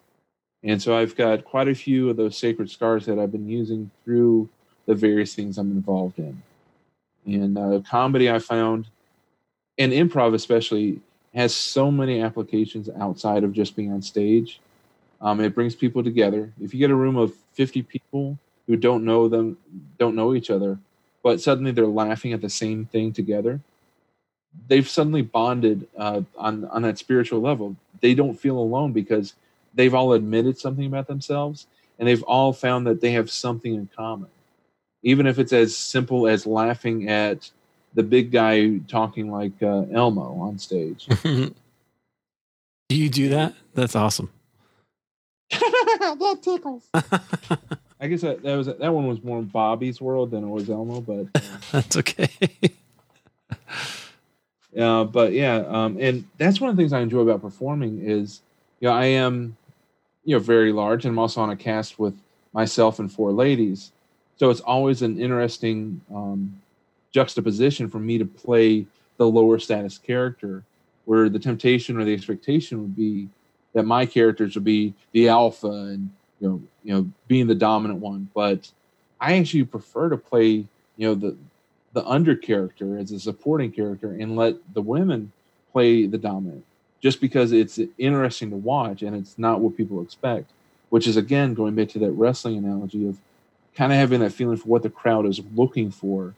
And 0.64 0.82
so 0.82 0.96
I've 0.96 1.14
got 1.14 1.44
quite 1.44 1.68
a 1.68 1.74
few 1.74 2.10
of 2.10 2.16
those 2.16 2.36
sacred 2.36 2.70
scars 2.70 3.06
that 3.06 3.18
I've 3.18 3.32
been 3.32 3.48
using 3.48 3.90
through 4.04 4.48
the 4.86 4.94
various 4.94 5.34
things 5.34 5.58
I'm 5.58 5.70
involved 5.70 6.18
in. 6.18 6.42
And 7.26 7.58
uh, 7.58 7.80
comedy, 7.88 8.30
I 8.30 8.38
found, 8.38 8.86
and 9.76 9.92
improv 9.92 10.34
especially, 10.34 11.00
has 11.34 11.54
so 11.54 11.90
many 11.90 12.20
applications 12.20 12.88
outside 12.98 13.44
of 13.44 13.52
just 13.52 13.76
being 13.76 13.92
on 13.92 14.02
stage. 14.02 14.60
Um, 15.20 15.40
it 15.40 15.54
brings 15.54 15.74
people 15.74 16.02
together. 16.02 16.50
If 16.60 16.72
you 16.72 16.80
get 16.80 16.90
a 16.90 16.94
room 16.94 17.16
of 17.16 17.34
50 17.52 17.82
people 17.82 18.38
who 18.66 18.76
don't 18.76 19.04
know 19.04 19.28
them, 19.28 19.58
don't 19.98 20.16
know 20.16 20.34
each 20.34 20.50
other, 20.50 20.78
but 21.22 21.40
suddenly 21.40 21.70
they're 21.70 21.86
laughing 21.86 22.32
at 22.32 22.40
the 22.40 22.48
same 22.50 22.86
thing 22.86 23.12
together, 23.12 23.60
they've 24.68 24.88
suddenly 24.88 25.22
bonded 25.22 25.86
uh, 25.96 26.22
on 26.36 26.64
on 26.66 26.82
that 26.82 26.98
spiritual 26.98 27.40
level. 27.40 27.76
They 28.00 28.14
don't 28.14 28.38
feel 28.38 28.58
alone 28.58 28.92
because 28.92 29.34
they've 29.74 29.94
all 29.94 30.12
admitted 30.12 30.58
something 30.58 30.86
about 30.86 31.06
themselves, 31.06 31.66
and 31.98 32.08
they've 32.08 32.22
all 32.24 32.52
found 32.52 32.86
that 32.86 33.00
they 33.00 33.12
have 33.12 33.30
something 33.30 33.74
in 33.74 33.88
common, 33.94 34.28
even 35.02 35.26
if 35.26 35.38
it's 35.38 35.52
as 35.52 35.76
simple 35.76 36.26
as 36.26 36.46
laughing 36.46 37.08
at 37.08 37.50
the 37.94 38.02
big 38.02 38.30
guy 38.30 38.78
talking 38.88 39.30
like 39.30 39.62
uh, 39.62 39.84
Elmo 39.92 40.40
on 40.40 40.58
stage. 40.58 41.06
do 41.22 41.52
you 42.90 43.08
do 43.08 43.30
that? 43.30 43.54
That's 43.74 43.96
awesome. 43.96 44.30
that 45.50 46.38
tickles. 46.42 46.88
I 48.00 48.06
guess 48.06 48.20
that, 48.20 48.42
that 48.42 48.54
was 48.54 48.66
that 48.66 48.94
one 48.94 49.08
was 49.08 49.22
more 49.24 49.42
Bobby's 49.42 50.00
world 50.00 50.30
than 50.30 50.44
it 50.44 50.48
was 50.48 50.70
Elmo, 50.70 51.00
but. 51.00 51.26
Uh, 51.34 51.56
That's 51.72 51.96
okay. 51.96 52.30
Uh, 54.78 55.04
but 55.04 55.32
yeah, 55.32 55.64
um, 55.68 55.96
and 56.00 56.24
that's 56.38 56.60
one 56.60 56.70
of 56.70 56.76
the 56.76 56.80
things 56.80 56.92
I 56.92 57.00
enjoy 57.00 57.20
about 57.20 57.42
performing 57.42 58.00
is, 58.04 58.42
you 58.80 58.88
know, 58.88 58.94
I 58.94 59.06
am, 59.06 59.56
you 60.24 60.36
know, 60.36 60.40
very 60.40 60.72
large, 60.72 61.04
and 61.04 61.12
I'm 61.12 61.18
also 61.18 61.40
on 61.40 61.50
a 61.50 61.56
cast 61.56 61.98
with 61.98 62.14
myself 62.52 62.98
and 63.00 63.10
four 63.10 63.32
ladies, 63.32 63.90
so 64.36 64.50
it's 64.50 64.60
always 64.60 65.02
an 65.02 65.18
interesting 65.18 66.00
um, 66.14 66.60
juxtaposition 67.10 67.88
for 67.88 67.98
me 67.98 68.18
to 68.18 68.24
play 68.24 68.86
the 69.16 69.26
lower 69.26 69.58
status 69.58 69.98
character, 69.98 70.62
where 71.06 71.28
the 71.28 71.40
temptation 71.40 71.98
or 71.98 72.04
the 72.04 72.14
expectation 72.14 72.80
would 72.80 72.94
be 72.94 73.28
that 73.72 73.82
my 73.82 74.06
characters 74.06 74.54
would 74.54 74.64
be 74.64 74.94
the 75.12 75.28
alpha 75.28 75.66
and 75.66 76.10
you 76.40 76.48
know, 76.48 76.62
you 76.84 76.94
know, 76.94 77.10
being 77.26 77.48
the 77.48 77.54
dominant 77.54 77.98
one, 77.98 78.28
but 78.32 78.70
I 79.20 79.36
actually 79.38 79.64
prefer 79.64 80.08
to 80.08 80.16
play, 80.16 80.46
you 80.46 80.68
know, 80.98 81.14
the 81.14 81.36
the 81.92 82.04
under 82.04 82.36
character 82.36 82.98
as 82.98 83.12
a 83.12 83.20
supporting 83.20 83.72
character 83.72 84.12
and 84.12 84.36
let 84.36 84.56
the 84.74 84.82
women 84.82 85.32
play 85.72 86.06
the 86.06 86.18
dominant 86.18 86.64
just 87.00 87.20
because 87.20 87.52
it's 87.52 87.78
interesting 87.96 88.50
to 88.50 88.56
watch 88.56 89.02
and 89.02 89.16
it's 89.16 89.38
not 89.38 89.60
what 89.60 89.76
people 89.76 90.02
expect 90.02 90.50
which 90.90 91.06
is 91.06 91.16
again 91.16 91.54
going 91.54 91.74
back 91.74 91.88
to 91.88 91.98
that 91.98 92.10
wrestling 92.12 92.56
analogy 92.56 93.08
of 93.08 93.18
kind 93.74 93.92
of 93.92 93.98
having 93.98 94.20
that 94.20 94.32
feeling 94.32 94.56
for 94.56 94.68
what 94.68 94.82
the 94.82 94.90
crowd 94.90 95.26
is 95.26 95.40
looking 95.54 95.90
for 95.90 96.34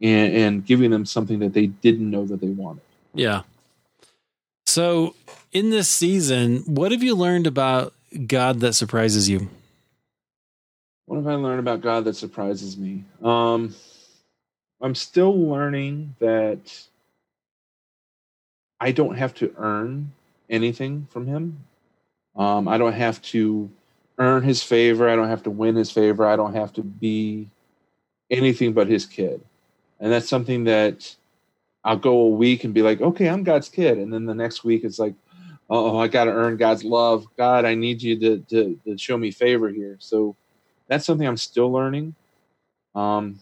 and, 0.00 0.34
and 0.34 0.66
giving 0.66 0.90
them 0.90 1.04
something 1.04 1.38
that 1.38 1.52
they 1.52 1.66
didn't 1.66 2.10
know 2.10 2.24
that 2.24 2.40
they 2.40 2.48
wanted 2.48 2.82
yeah. 3.14 3.42
So, 4.66 5.14
in 5.50 5.70
this 5.70 5.88
season, 5.88 6.58
what 6.66 6.92
have 6.92 7.02
you 7.02 7.14
learned 7.16 7.46
about 7.46 7.94
God 8.26 8.60
that 8.60 8.74
surprises 8.74 9.26
you? 9.28 9.48
what 11.08 11.16
have 11.16 11.26
i 11.26 11.34
learned 11.34 11.58
about 11.58 11.80
god 11.80 12.04
that 12.04 12.14
surprises 12.14 12.76
me 12.76 13.02
um 13.22 13.74
i'm 14.80 14.94
still 14.94 15.36
learning 15.48 16.14
that 16.18 16.86
i 18.80 18.92
don't 18.92 19.16
have 19.16 19.34
to 19.34 19.52
earn 19.56 20.12
anything 20.50 21.06
from 21.10 21.26
him 21.26 21.64
um, 22.36 22.68
i 22.68 22.78
don't 22.78 22.92
have 22.92 23.20
to 23.22 23.70
earn 24.18 24.42
his 24.42 24.62
favor. 24.62 25.08
I 25.08 25.16
don't 25.16 25.28
have 25.28 25.44
to 25.44 25.50
win 25.50 25.76
his 25.76 25.90
favor. 25.90 26.26
I 26.26 26.36
don't 26.36 26.54
have 26.54 26.72
to 26.74 26.82
be 26.82 27.48
anything 28.30 28.72
but 28.72 28.88
his 28.88 29.06
kid. 29.06 29.40
And 30.00 30.12
that's 30.12 30.28
something 30.28 30.64
that 30.64 31.14
I'll 31.84 31.96
go 31.96 32.20
a 32.22 32.28
week 32.28 32.64
and 32.64 32.74
be 32.74 32.82
like, 32.82 33.00
okay, 33.00 33.28
I'm 33.28 33.44
God's 33.44 33.68
kid. 33.68 33.98
And 33.98 34.12
then 34.12 34.26
the 34.26 34.34
next 34.34 34.64
week 34.64 34.84
it's 34.84 34.98
like, 34.98 35.14
oh, 35.70 35.98
I 35.98 36.08
got 36.08 36.24
to 36.24 36.32
earn 36.32 36.56
God's 36.56 36.84
love. 36.84 37.26
God, 37.36 37.64
I 37.64 37.74
need 37.74 38.02
you 38.02 38.18
to, 38.18 38.38
to, 38.50 38.80
to, 38.84 38.98
show 38.98 39.16
me 39.16 39.30
favor 39.30 39.68
here. 39.68 39.96
So 40.00 40.34
that's 40.88 41.06
something 41.06 41.26
I'm 41.26 41.36
still 41.36 41.70
learning. 41.70 42.14
Um, 42.94 43.38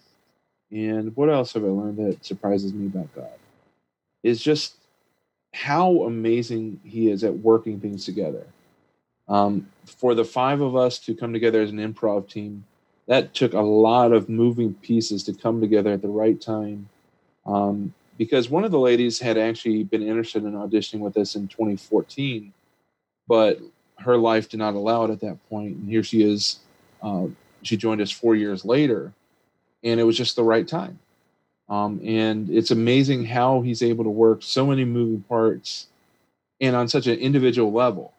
and 0.70 1.14
what 1.16 1.30
else 1.30 1.52
have 1.52 1.64
I 1.64 1.68
learned 1.68 1.98
that 1.98 2.24
surprises 2.24 2.72
me 2.72 2.86
about 2.86 3.14
God? 3.14 3.30
Is 4.22 4.42
just 4.42 4.76
how 5.52 6.02
amazing 6.02 6.80
He 6.84 7.10
is 7.10 7.24
at 7.24 7.34
working 7.38 7.80
things 7.80 8.04
together. 8.04 8.46
Um, 9.28 9.68
for 9.84 10.14
the 10.14 10.24
five 10.24 10.60
of 10.60 10.76
us 10.76 10.98
to 11.00 11.14
come 11.14 11.32
together 11.32 11.60
as 11.62 11.70
an 11.70 11.78
improv 11.78 12.28
team, 12.28 12.64
that 13.06 13.34
took 13.34 13.54
a 13.54 13.60
lot 13.60 14.12
of 14.12 14.28
moving 14.28 14.74
pieces 14.74 15.22
to 15.24 15.32
come 15.32 15.60
together 15.60 15.92
at 15.92 16.02
the 16.02 16.08
right 16.08 16.40
time. 16.40 16.88
Um, 17.44 17.94
because 18.18 18.48
one 18.48 18.64
of 18.64 18.70
the 18.70 18.78
ladies 18.78 19.18
had 19.18 19.36
actually 19.36 19.84
been 19.84 20.02
interested 20.02 20.44
in 20.44 20.52
auditioning 20.52 21.00
with 21.00 21.16
us 21.16 21.36
in 21.36 21.48
2014, 21.48 22.52
but 23.28 23.60
her 23.98 24.16
life 24.16 24.48
did 24.48 24.58
not 24.58 24.74
allow 24.74 25.04
it 25.04 25.10
at 25.10 25.20
that 25.20 25.38
point. 25.48 25.76
And 25.76 25.88
here 25.88 26.02
she 26.02 26.22
is. 26.22 26.60
Uh, 27.02 27.26
she 27.62 27.76
joined 27.76 28.00
us 28.00 28.10
four 28.10 28.34
years 28.34 28.64
later, 28.64 29.12
and 29.86 30.00
it 30.00 30.02
was 30.02 30.16
just 30.16 30.36
the 30.36 30.42
right 30.42 30.66
time. 30.66 30.98
Um, 31.68 32.00
and 32.04 32.50
it's 32.50 32.72
amazing 32.72 33.24
how 33.24 33.62
he's 33.62 33.82
able 33.82 34.04
to 34.04 34.10
work 34.10 34.42
so 34.42 34.66
many 34.66 34.84
moving 34.84 35.22
parts 35.22 35.86
and 36.60 36.74
on 36.74 36.88
such 36.88 37.06
an 37.06 37.18
individual 37.18 37.72
level. 37.72 38.12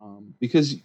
Um, 0.00 0.34
because 0.40 0.76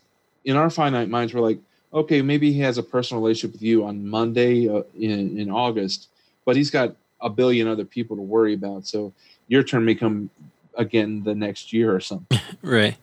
in 0.45 0.56
our 0.56 0.70
finite 0.70 1.10
minds, 1.10 1.34
we're 1.34 1.41
like, 1.41 1.60
okay, 1.93 2.22
maybe 2.22 2.52
he 2.54 2.60
has 2.60 2.78
a 2.78 2.84
personal 2.84 3.22
relationship 3.22 3.54
with 3.54 3.62
you 3.64 3.86
on 3.86 4.08
Monday 4.08 4.70
uh, 4.70 4.84
in, 4.97 5.38
in 5.38 5.50
August, 5.50 6.10
but 6.45 6.56
he's 6.56 6.70
got 6.70 6.95
a 7.20 7.30
billion 7.30 7.68
other 7.68 7.86
people 7.86 8.16
to 8.16 8.22
worry 8.22 8.54
about. 8.54 8.86
So 8.88 9.14
your 9.47 9.64
turn 9.64 9.84
may 9.84 9.95
come 9.95 10.30
again 10.76 11.24
the 11.24 11.36
next 11.36 11.74
year 11.74 11.93
or 11.93 12.00
something. 12.00 12.39
right. 12.62 12.95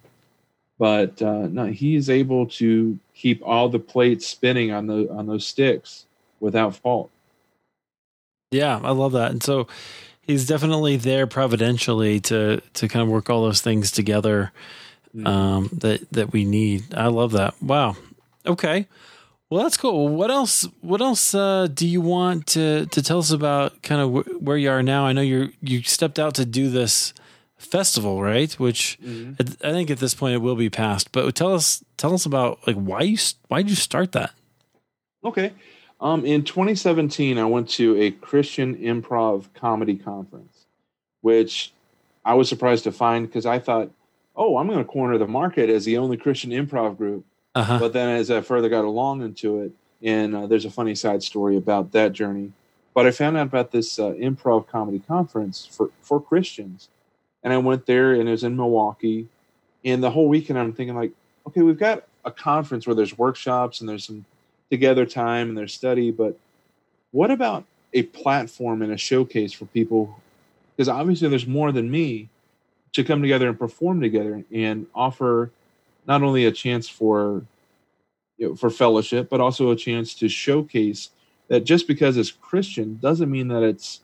But 0.79 1.21
uh, 1.21 1.49
no, 1.49 1.67
he 1.67 1.97
is 1.97 2.09
able 2.09 2.47
to 2.47 2.99
keep 3.15 3.43
all 3.45 3.69
the 3.69 3.79
plates 3.79 4.27
spinning 4.27 4.73
on 4.73 4.87
the 4.87 5.11
on 5.11 5.27
those 5.27 5.47
sticks 5.47 6.07
without 6.41 6.77
fault. 6.77 7.11
Yeah, 8.51 8.81
I 8.83 8.93
love 8.93 9.13
that. 9.13 9.31
And 9.33 9.43
so 9.43 9.67
he's 10.23 10.47
definitely 10.47 10.97
there 10.97 11.27
providentially 11.27 12.21
to 12.21 12.61
to 12.75 12.89
kind 12.89 13.03
of 13.03 13.09
work 13.09 13.31
all 13.31 13.43
those 13.43 13.61
things 13.61 13.91
together 13.91 14.53
mm-hmm. 15.15 15.27
um, 15.27 15.71
that 15.73 16.11
that 16.13 16.33
we 16.33 16.45
need. 16.45 16.95
I 16.95 17.09
love 17.09 17.33
that. 17.33 17.61
Wow. 17.63 17.97
Okay. 18.47 18.87
Well, 19.49 19.63
that's 19.63 19.77
cool. 19.77 20.09
What 20.09 20.31
else? 20.31 20.67
What 20.81 21.01
else 21.01 21.33
uh, 21.35 21.69
do 21.73 21.87
you 21.87 22.01
want 22.01 22.49
to 22.49 22.87
to 22.87 23.03
tell 23.03 23.19
us 23.19 23.31
about? 23.31 23.83
Kind 23.83 24.01
of 24.01 24.27
wh- 24.27 24.43
where 24.43 24.57
you 24.57 24.71
are 24.71 24.83
now. 24.83 25.07
I 25.07 25.13
know 25.13 25.23
you 25.23 25.53
you 25.61 25.83
stepped 25.83 26.19
out 26.19 26.35
to 26.35 26.45
do 26.45 26.69
this 26.69 27.15
festival, 27.57 28.23
right? 28.23 28.53
Which 28.55 28.99
mm-hmm. 29.03 29.35
I 29.65 29.71
think 29.71 29.91
at 29.91 29.99
this 29.99 30.15
point 30.15 30.35
it 30.35 30.39
will 30.39 30.57
be 30.57 30.71
past. 30.71 31.13
But 31.13 31.33
tell 31.35 31.55
us 31.55 31.85
tell 31.97 32.13
us 32.13 32.27
about 32.27 32.67
like 32.67 32.77
why 32.77 33.03
you 33.03 33.19
why 33.49 33.63
did 33.63 33.71
you 33.71 33.77
start 33.77 34.13
that? 34.13 34.33
Okay, 35.25 35.53
um, 36.01 36.25
in 36.25 36.45
2017, 36.45 37.39
I 37.39 37.45
went 37.45 37.69
to 37.71 37.97
a 38.01 38.11
Christian 38.11 38.77
improv 38.77 39.47
comedy 39.55 39.97
conference, 39.97 40.67
which 41.23 41.73
I 42.25 42.35
was 42.35 42.49
surprised 42.49 42.85
to 42.85 42.93
find 42.93 43.27
because 43.27 43.47
I 43.47 43.59
thought, 43.59 43.91
oh, 44.35 44.59
I'm 44.59 44.67
going 44.67 44.79
to 44.79 44.85
corner 44.85 45.17
the 45.17 45.27
market 45.27 45.71
as 45.71 45.85
the 45.85 45.97
only 45.97 46.17
Christian 46.17 46.51
improv 46.51 46.99
group. 46.99 47.25
Uh-huh. 47.55 47.79
But 47.79 47.95
then 47.95 48.11
as 48.11 48.31
I 48.31 48.43
further 48.43 48.69
got 48.69 48.85
along 48.85 49.23
into 49.23 49.63
it, 49.63 49.73
and 50.03 50.37
uh, 50.37 50.47
there's 50.47 50.67
a 50.67 50.71
funny 50.71 50.95
side 50.95 51.23
story 51.23 51.57
about 51.57 51.93
that 51.93 52.13
journey. 52.13 52.53
But 52.93 53.07
I 53.07 53.11
found 53.11 53.37
out 53.39 53.47
about 53.47 53.73
this 53.73 53.99
uh, 53.99 54.13
improv 54.13 54.67
comedy 54.67 54.99
conference 54.99 55.65
for, 55.65 55.91
for 56.03 56.21
Christians. 56.21 56.89
And 57.43 57.53
I 57.53 57.59
went 57.59 57.87
there, 57.87 58.13
and 58.13 58.29
it 58.29 58.33
was 58.33 58.45
in 58.45 58.57
Milwaukee. 58.57 59.29
And 59.85 60.03
the 60.03 60.11
whole 60.11 60.29
weekend, 60.29 60.59
I'm 60.59 60.73
thinking, 60.75 60.97
like, 60.97 61.13
okay, 61.47 61.63
we've 61.63 61.79
got 61.79 62.05
a 62.25 62.31
conference 62.31 62.87
where 62.87 62.97
there's 62.97 63.17
workshops 63.17 63.81
and 63.81 63.89
there's 63.89 64.05
some 64.05 64.27
together 64.71 65.07
time 65.07 65.49
and 65.49 65.59
their 65.59 65.69
study. 65.69 66.11
But 66.11 66.39
what 67.11 67.31
about 67.31 67.65
a 67.93 68.03
platform 68.03 68.83
and 68.83 68.93
a 68.93 68.97
showcase 68.97 69.53
for 69.53 69.67
people? 69.67 70.21
Because 70.77 70.89
obviously, 70.89 71.29
there's 71.29 71.47
more 71.47 71.73
than 71.73 71.91
me 71.91 72.29
to 72.93 73.05
come 73.05 73.23
together 73.23 73.49
and 73.49 73.59
perform 73.59 74.01
together 74.01 74.45
and 74.53 74.87
offer 74.95 75.51
not 76.07 76.23
only 76.23 76.47
a 76.47 76.53
chance 76.53 76.89
for 76.89 77.45
you 78.39 78.49
know, 78.49 78.55
for 78.55 78.71
fellowship, 78.71 79.29
but 79.29 79.41
also 79.41 79.71
a 79.71 79.77
chance 79.77 80.15
to 80.15 80.29
showcase 80.29 81.11
that 81.49 81.65
just 81.65 81.87
because 81.87 82.17
it's 82.17 82.31
Christian 82.31 82.99
doesn't 83.01 83.31
mean 83.31 83.49
that 83.49 83.63
it's 83.63 84.01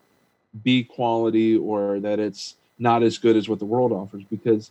B 0.62 0.84
quality 0.84 1.56
or 1.56 2.00
that 2.00 2.18
it's 2.18 2.56
not 2.78 3.02
as 3.02 3.18
good 3.18 3.36
as 3.36 3.48
what 3.48 3.58
the 3.58 3.64
world 3.64 3.92
offers. 3.92 4.24
Because 4.30 4.70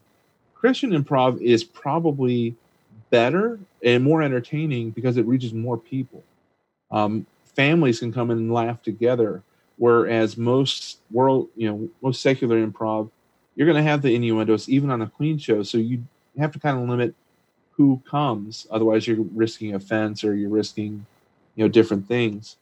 Christian 0.53 0.91
improv 0.91 1.41
is 1.41 1.63
probably 1.63 2.55
better 3.11 3.59
and 3.83 4.03
more 4.03 4.23
entertaining 4.23 4.89
because 4.89 5.17
it 5.17 5.25
reaches 5.27 5.53
more 5.53 5.77
people. 5.77 6.23
Um, 6.89 7.27
families 7.55 7.99
can 7.99 8.11
come 8.11 8.31
in 8.31 8.39
and 8.39 8.53
laugh 8.53 8.81
together, 8.81 9.43
whereas 9.77 10.37
most 10.37 10.97
world, 11.11 11.49
you 11.55 11.69
know, 11.69 11.89
most 12.01 12.21
secular 12.21 12.65
improv, 12.65 13.11
you're 13.55 13.67
going 13.67 13.83
to 13.83 13.89
have 13.89 14.01
the 14.01 14.15
innuendos 14.15 14.67
even 14.69 14.89
on 14.89 15.01
a 15.03 15.07
clean 15.07 15.37
show. 15.37 15.61
So 15.61 15.77
you 15.77 16.03
have 16.39 16.51
to 16.53 16.59
kind 16.59 16.81
of 16.81 16.89
limit 16.89 17.13
who 17.71 18.01
comes. 18.09 18.65
Otherwise, 18.71 19.07
you're 19.07 19.21
risking 19.33 19.75
offense 19.75 20.23
or 20.23 20.33
you're 20.33 20.49
risking, 20.49 21.05
you 21.55 21.65
know, 21.65 21.67
different 21.67 22.07
things. 22.07 22.57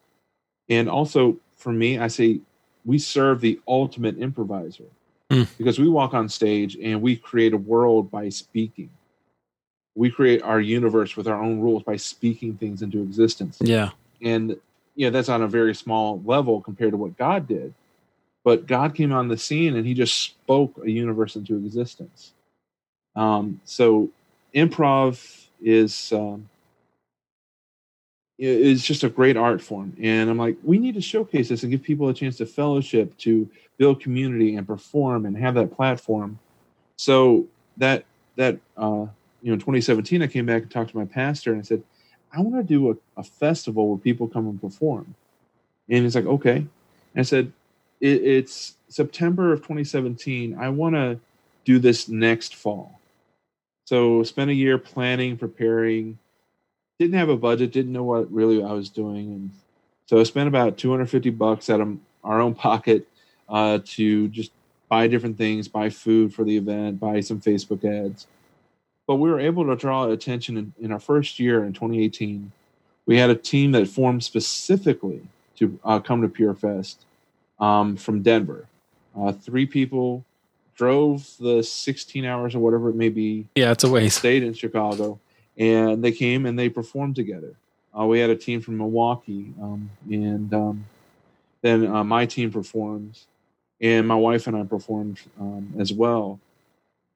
And 0.69 0.89
also, 0.89 1.37
for 1.55 1.71
me, 1.71 1.99
I 1.99 2.07
say 2.07 2.41
we 2.85 2.99
serve 2.99 3.41
the 3.41 3.59
ultimate 3.67 4.17
improviser 4.17 4.85
mm. 5.29 5.47
because 5.57 5.79
we 5.79 5.89
walk 5.89 6.13
on 6.13 6.29
stage 6.29 6.77
and 6.81 7.01
we 7.01 7.15
create 7.15 7.53
a 7.53 7.57
world 7.57 8.09
by 8.09 8.29
speaking. 8.29 8.89
We 9.99 10.09
create 10.09 10.41
our 10.43 10.61
universe 10.61 11.17
with 11.17 11.27
our 11.27 11.41
own 11.41 11.59
rules 11.59 11.83
by 11.83 11.97
speaking 11.97 12.55
things 12.55 12.81
into 12.81 13.01
existence. 13.01 13.57
Yeah. 13.59 13.89
And, 14.21 14.55
you 14.95 15.05
know, 15.05 15.11
that's 15.11 15.27
on 15.27 15.41
a 15.41 15.47
very 15.47 15.75
small 15.75 16.21
level 16.23 16.61
compared 16.61 16.91
to 16.91 16.97
what 16.97 17.17
God 17.17 17.47
did. 17.47 17.73
But 18.45 18.65
God 18.65 18.95
came 18.95 19.11
on 19.11 19.27
the 19.27 19.37
scene 19.37 19.75
and 19.75 19.85
he 19.85 19.93
just 19.93 20.17
spoke 20.17 20.79
a 20.81 20.89
universe 20.89 21.35
into 21.35 21.57
existence. 21.57 22.31
Um, 23.17 23.59
so 23.65 24.09
improv 24.55 25.47
is 25.61 26.13
um, 26.13 26.49
is 28.37 28.81
just 28.81 29.03
a 29.03 29.09
great 29.09 29.35
art 29.35 29.61
form, 29.61 29.93
and 30.01 30.29
I'm 30.29 30.37
like, 30.37 30.55
we 30.63 30.77
need 30.77 30.95
to 30.95 31.01
showcase 31.01 31.49
this 31.49 31.63
and 31.63 31.71
give 31.71 31.83
people 31.83 32.07
a 32.07 32.13
chance 32.13 32.37
to 32.37 32.45
fellowship, 32.45 33.17
to 33.17 33.49
build 33.77 33.99
community, 33.99 34.55
and 34.55 34.65
perform, 34.65 35.25
and 35.25 35.35
have 35.37 35.55
that 35.55 35.75
platform. 35.75 36.39
So 36.95 37.47
that 37.75 38.05
that 38.37 38.57
uh, 38.77 39.07
you 39.41 39.51
know, 39.51 39.57
2017, 39.57 40.21
I 40.21 40.27
came 40.27 40.45
back 40.45 40.63
and 40.63 40.71
talked 40.71 40.91
to 40.91 40.97
my 40.97 41.05
pastor, 41.05 41.51
and 41.51 41.59
I 41.59 41.63
said, 41.63 41.83
I 42.31 42.41
want 42.41 42.55
to 42.55 42.63
do 42.63 42.91
a, 42.91 43.19
a 43.19 43.23
festival 43.23 43.89
where 43.89 43.97
people 43.97 44.27
come 44.27 44.47
and 44.47 44.61
perform. 44.61 45.15
And 45.89 46.03
he's 46.03 46.15
like, 46.15 46.25
okay. 46.25 46.57
And 46.57 46.67
I 47.15 47.23
said, 47.23 47.51
it, 47.99 48.21
it's 48.23 48.75
September 48.87 49.51
of 49.51 49.59
2017. 49.59 50.57
I 50.59 50.69
want 50.69 50.95
to 50.95 51.19
do 51.65 51.79
this 51.79 52.07
next 52.07 52.55
fall. 52.55 52.99
So 53.85 54.23
spent 54.23 54.51
a 54.51 54.53
year 54.53 54.77
planning, 54.77 55.37
preparing. 55.37 56.19
Didn't 56.99 57.17
have 57.17 57.29
a 57.29 57.37
budget. 57.37 57.71
Didn't 57.71 57.93
know 57.93 58.03
what 58.03 58.31
really 58.31 58.63
I 58.63 58.73
was 58.73 58.89
doing, 58.89 59.31
and 59.31 59.51
so 60.05 60.19
I 60.19 60.23
spent 60.23 60.47
about 60.47 60.77
250 60.77 61.29
bucks 61.31 61.69
out 61.69 61.81
of 61.81 61.97
our 62.23 62.41
own 62.41 62.55
pocket 62.55 63.07
uh, 63.47 63.79
to 63.85 64.27
just 64.29 64.51
buy 64.89 65.07
different 65.07 65.37
things, 65.37 65.67
buy 65.67 65.89
food 65.89 66.33
for 66.33 66.43
the 66.43 66.57
event, 66.57 66.99
buy 66.99 67.19
some 67.19 67.39
Facebook 67.39 67.85
ads. 67.85 68.27
But 69.09 69.15
we 69.15 69.31
were 69.31 69.39
able 69.39 69.65
to 69.65 69.75
draw 69.75 70.07
attention 70.07 70.55
in, 70.55 70.73
in 70.79 70.91
our 70.91 70.99
first 70.99 71.39
year 71.39 71.63
in 71.63 71.73
2018. 71.73 72.51
We 73.07 73.17
had 73.17 73.31
a 73.31 73.35
team 73.35 73.71
that 73.71 73.87
formed 73.87 74.23
specifically 74.23 75.23
to 75.55 75.79
uh, 75.83 75.99
come 75.99 76.21
to 76.21 76.27
PureFest 76.27 76.97
um, 77.59 77.97
from 77.97 78.21
Denver. 78.21 78.67
Uh, 79.19 79.31
three 79.31 79.65
people 79.65 80.23
drove 80.75 81.27
the 81.39 81.63
16 81.63 82.23
hours 82.23 82.53
or 82.53 82.59
whatever 82.59 82.89
it 82.89 82.95
may 82.95 83.09
be. 83.09 83.47
Yeah, 83.55 83.71
it's 83.71 83.83
a 83.83 83.89
waste. 83.89 84.19
Stayed 84.19 84.43
in 84.43 84.53
Chicago, 84.53 85.19
and 85.57 86.03
they 86.03 86.11
came 86.11 86.45
and 86.45 86.59
they 86.59 86.69
performed 86.69 87.15
together. 87.15 87.55
Uh, 87.99 88.05
we 88.05 88.19
had 88.19 88.29
a 88.29 88.35
team 88.35 88.61
from 88.61 88.77
Milwaukee, 88.77 89.51
um, 89.59 89.89
and 90.07 90.53
um, 90.53 90.85
then 91.63 91.87
uh, 91.87 92.03
my 92.03 92.27
team 92.27 92.51
performed, 92.51 93.17
and 93.81 94.07
my 94.07 94.13
wife 94.13 94.45
and 94.45 94.55
I 94.55 94.65
performed 94.65 95.19
um, 95.39 95.73
as 95.79 95.91
well. 95.91 96.39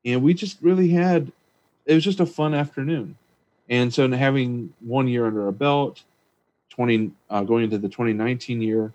And 0.04 0.24
we 0.24 0.34
just 0.34 0.58
really 0.60 0.90
had 0.90 1.32
it 1.86 1.94
was 1.94 2.04
just 2.04 2.20
a 2.20 2.26
fun 2.26 2.54
afternoon. 2.54 3.18
And 3.70 3.94
so 3.94 4.10
having 4.12 4.74
one 4.82 5.08
year 5.08 5.26
under 5.26 5.46
our 5.46 5.52
belt, 5.52 6.04
20 6.70 7.12
uh, 7.30 7.44
going 7.44 7.66
into 7.66 7.78
the 7.78 7.88
2019 7.88 8.62
year, 8.62 8.92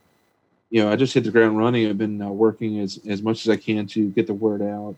you 0.71 0.83
know, 0.83 0.91
I 0.91 0.97
just 0.97 1.15
hit 1.15 1.25
the 1.25 1.31
ground 1.31 1.57
running. 1.57 1.89
I've 1.89 1.99
been 1.99 2.21
uh, 2.21 2.29
working 2.29 2.81
as 2.81 3.01
as 3.09 3.23
much 3.23 3.47
as 3.47 3.49
I 3.49 3.57
can 3.57 3.87
to 3.89 4.11
get 4.11 4.27
the 4.27 4.35
word 4.35 4.63
out. 4.63 4.97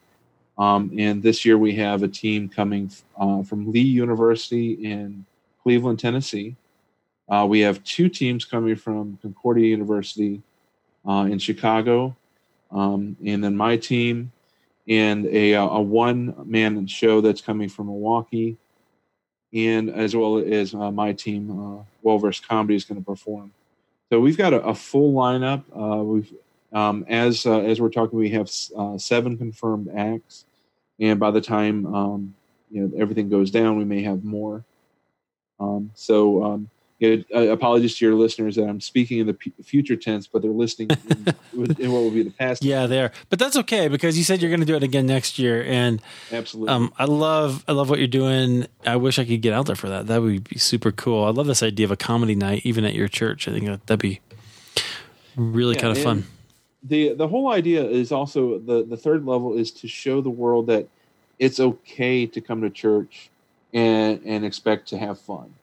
Um, 0.59 0.91
and 0.99 1.23
this 1.23 1.45
year 1.45 1.57
we 1.57 1.75
have 1.77 2.03
a 2.03 2.09
team 2.09 2.49
coming 2.49 2.91
uh, 3.19 3.43
from 3.43 3.71
Lee 3.71 3.81
University 3.81 4.73
in 4.73 5.25
Cleveland, 5.63 5.99
Tennessee. 5.99 6.57
Uh, 7.29 7.47
we 7.49 7.61
have 7.61 7.83
two 7.85 8.09
teams 8.09 8.45
coming 8.45 8.75
from 8.75 9.19
Concordia 9.23 9.69
University 9.69 10.43
uh, 11.09 11.29
in 11.31 11.39
Chicago, 11.39 12.17
um, 12.73 13.17
and 13.25 13.43
then 13.43 13.57
my 13.57 13.77
team, 13.77 14.33
and 14.91 15.27
a, 15.27 15.53
a 15.53 15.81
one 15.81 16.35
man 16.45 16.85
show 16.89 17.21
that's 17.21 17.41
coming 17.41 17.69
from 17.69 17.87
Milwaukee, 17.87 18.59
and 19.55 19.89
as 19.89 20.17
well 20.17 20.39
as 20.39 20.75
uh, 20.75 20.91
my 20.91 21.13
team, 21.13 21.51
uh, 21.51 21.83
Well 22.03 22.21
Comedy, 22.47 22.75
is 22.75 22.85
going 22.85 23.01
to 23.01 23.05
perform. 23.05 23.53
So 24.11 24.19
we've 24.19 24.37
got 24.37 24.53
a, 24.53 24.61
a 24.63 24.75
full 24.75 25.15
lineup. 25.15 25.63
Uh, 25.73 26.03
we've 26.03 26.35
um, 26.73 27.05
as 27.09 27.47
uh, 27.47 27.61
as 27.61 27.81
we're 27.81 27.91
talking, 27.91 28.19
we 28.19 28.31
have 28.31 28.51
uh, 28.77 28.99
seven 28.99 29.39
confirmed 29.39 29.89
acts, 29.97 30.45
and 30.99 31.21
by 31.21 31.31
the 31.31 31.41
time 31.41 31.87
um, 31.95 32.35
you 32.71 32.83
know 32.83 33.01
everything 33.01 33.29
goes 33.29 33.53
down, 33.53 33.79
we 33.79 33.85
may 33.85 34.03
have 34.03 34.25
more. 34.25 34.65
Um, 35.61 35.93
so 35.95 36.43
um, 36.43 36.71
you 37.01 37.25
know, 37.33 37.51
apologies 37.51 37.97
to 37.97 38.05
your 38.05 38.15
listeners 38.15 38.57
that 38.57 38.69
I'm 38.69 38.81
speaking 38.81 39.19
in 39.19 39.27
the 39.27 39.33
p- 39.33 39.53
future 39.65 39.97
tense, 39.97 40.27
but 40.27 40.43
they're 40.43 40.51
listening 40.51 40.91
in, 40.91 41.35
in, 41.79 41.93
what 41.93 42.03
will 42.03 42.11
be 42.11 42.23
the 42.23 42.31
past. 42.31 42.63
Yeah, 42.63 42.87
there, 42.87 43.11
but 43.31 43.39
that's 43.39 43.57
okay 43.57 43.89
because 43.89 44.19
you 44.19 44.23
said 44.23 44.43
you're 44.43 44.51
going 44.51 44.61
to 44.61 44.67
do 44.67 44.77
it 44.77 44.83
again 44.83 45.07
next 45.07 45.39
year, 45.39 45.65
and 45.65 46.03
absolutely, 46.31 46.73
um, 46.73 46.93
I 46.99 47.07
love 47.07 47.65
I 47.67 47.73
love 47.73 47.89
what 47.89 47.99
you're 47.99 48.09
doing. 48.09 48.67
I 48.85 48.97
wish 48.97 49.19
I 49.19 49.25
could 49.25 49.41
get 49.41 49.55
out 49.55 49.65
there 49.65 49.77
for 49.77 49.89
that. 49.89 50.09
That 50.09 50.21
would 50.21 50.47
be 50.47 50.59
super 50.59 50.93
cool. 50.93 51.25
I 51.25 51.31
love 51.31 51.47
this 51.47 51.63
idea 51.63 51.87
of 51.87 51.91
a 51.91 51.97
comedy 51.97 52.35
night, 52.35 52.63
even 52.65 52.85
at 52.85 52.93
your 52.93 53.09
church. 53.09 53.49
I 53.49 53.53
think 53.53 53.65
that'd 53.65 53.99
be 53.99 54.21
really 55.37 55.77
yeah, 55.77 55.81
kind 55.81 55.97
of 55.97 56.03
fun. 56.03 56.27
The 56.83 57.15
the 57.15 57.29
whole 57.29 57.51
idea 57.51 57.83
is 57.83 58.13
also 58.13 58.59
the 58.59 58.85
the 58.85 58.99
third 58.99 59.25
level 59.25 59.57
is 59.57 59.71
to 59.73 59.89
show 59.89 60.21
the 60.21 60.29
world 60.29 60.67
that 60.67 60.87
it's 61.39 61.59
okay 61.59 62.27
to 62.27 62.43
come 62.43 62.61
to 62.61 62.69
church 62.69 63.31
and 63.73 64.21
and 64.27 64.45
expect 64.45 64.89
to 64.89 64.99
have 64.99 65.19
fun 65.19 65.55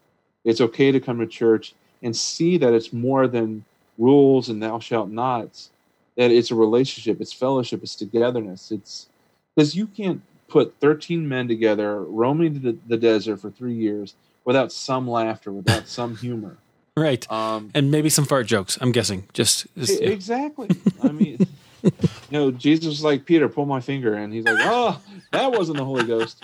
it's 0.47 0.61
okay 0.61 0.91
to 0.93 0.99
come 0.99 1.19
to 1.19 1.27
church 1.27 1.75
and 2.01 2.15
see 2.15 2.57
that 2.57 2.73
it's 2.73 2.93
more 2.93 3.27
than 3.27 3.65
rules 3.97 4.47
and 4.47 4.63
thou 4.63 4.79
shalt 4.79 5.09
nots. 5.09 5.71
That 6.15 6.31
it's 6.31 6.49
a 6.49 6.55
relationship, 6.55 7.21
it's 7.21 7.33
fellowship, 7.33 7.83
it's 7.83 7.95
togetherness. 7.95 8.71
It's 8.71 9.07
because 9.53 9.75
you 9.75 9.85
can't 9.85 10.21
put 10.47 10.73
13 10.79 11.27
men 11.27 11.47
together 11.47 12.01
roaming 12.01 12.61
the, 12.61 12.77
the 12.87 12.97
desert 12.97 13.37
for 13.37 13.51
three 13.51 13.73
years 13.73 14.15
without 14.45 14.71
some 14.71 15.07
laughter, 15.07 15.51
without 15.51 15.87
some 15.87 16.15
humor. 16.15 16.57
Right. 16.97 17.31
Um, 17.31 17.69
and 17.75 17.91
maybe 17.91 18.09
some 18.09 18.25
fart 18.25 18.47
jokes, 18.47 18.75
I'm 18.81 18.91
guessing. 18.91 19.27
Just, 19.31 19.67
just 19.77 20.01
yeah. 20.01 20.09
Exactly. 20.09 20.67
I 21.03 21.09
mean, 21.09 21.45
you 21.83 21.91
know, 22.31 22.49
Jesus 22.49 22.87
was 22.87 23.03
like, 23.03 23.23
Peter, 23.23 23.47
pull 23.47 23.67
my 23.67 23.81
finger. 23.81 24.15
And 24.15 24.33
he's 24.33 24.45
like, 24.45 24.57
oh, 24.61 24.99
that 25.31 25.51
wasn't 25.51 25.77
the 25.77 25.85
Holy 25.85 26.05
Ghost 26.05 26.43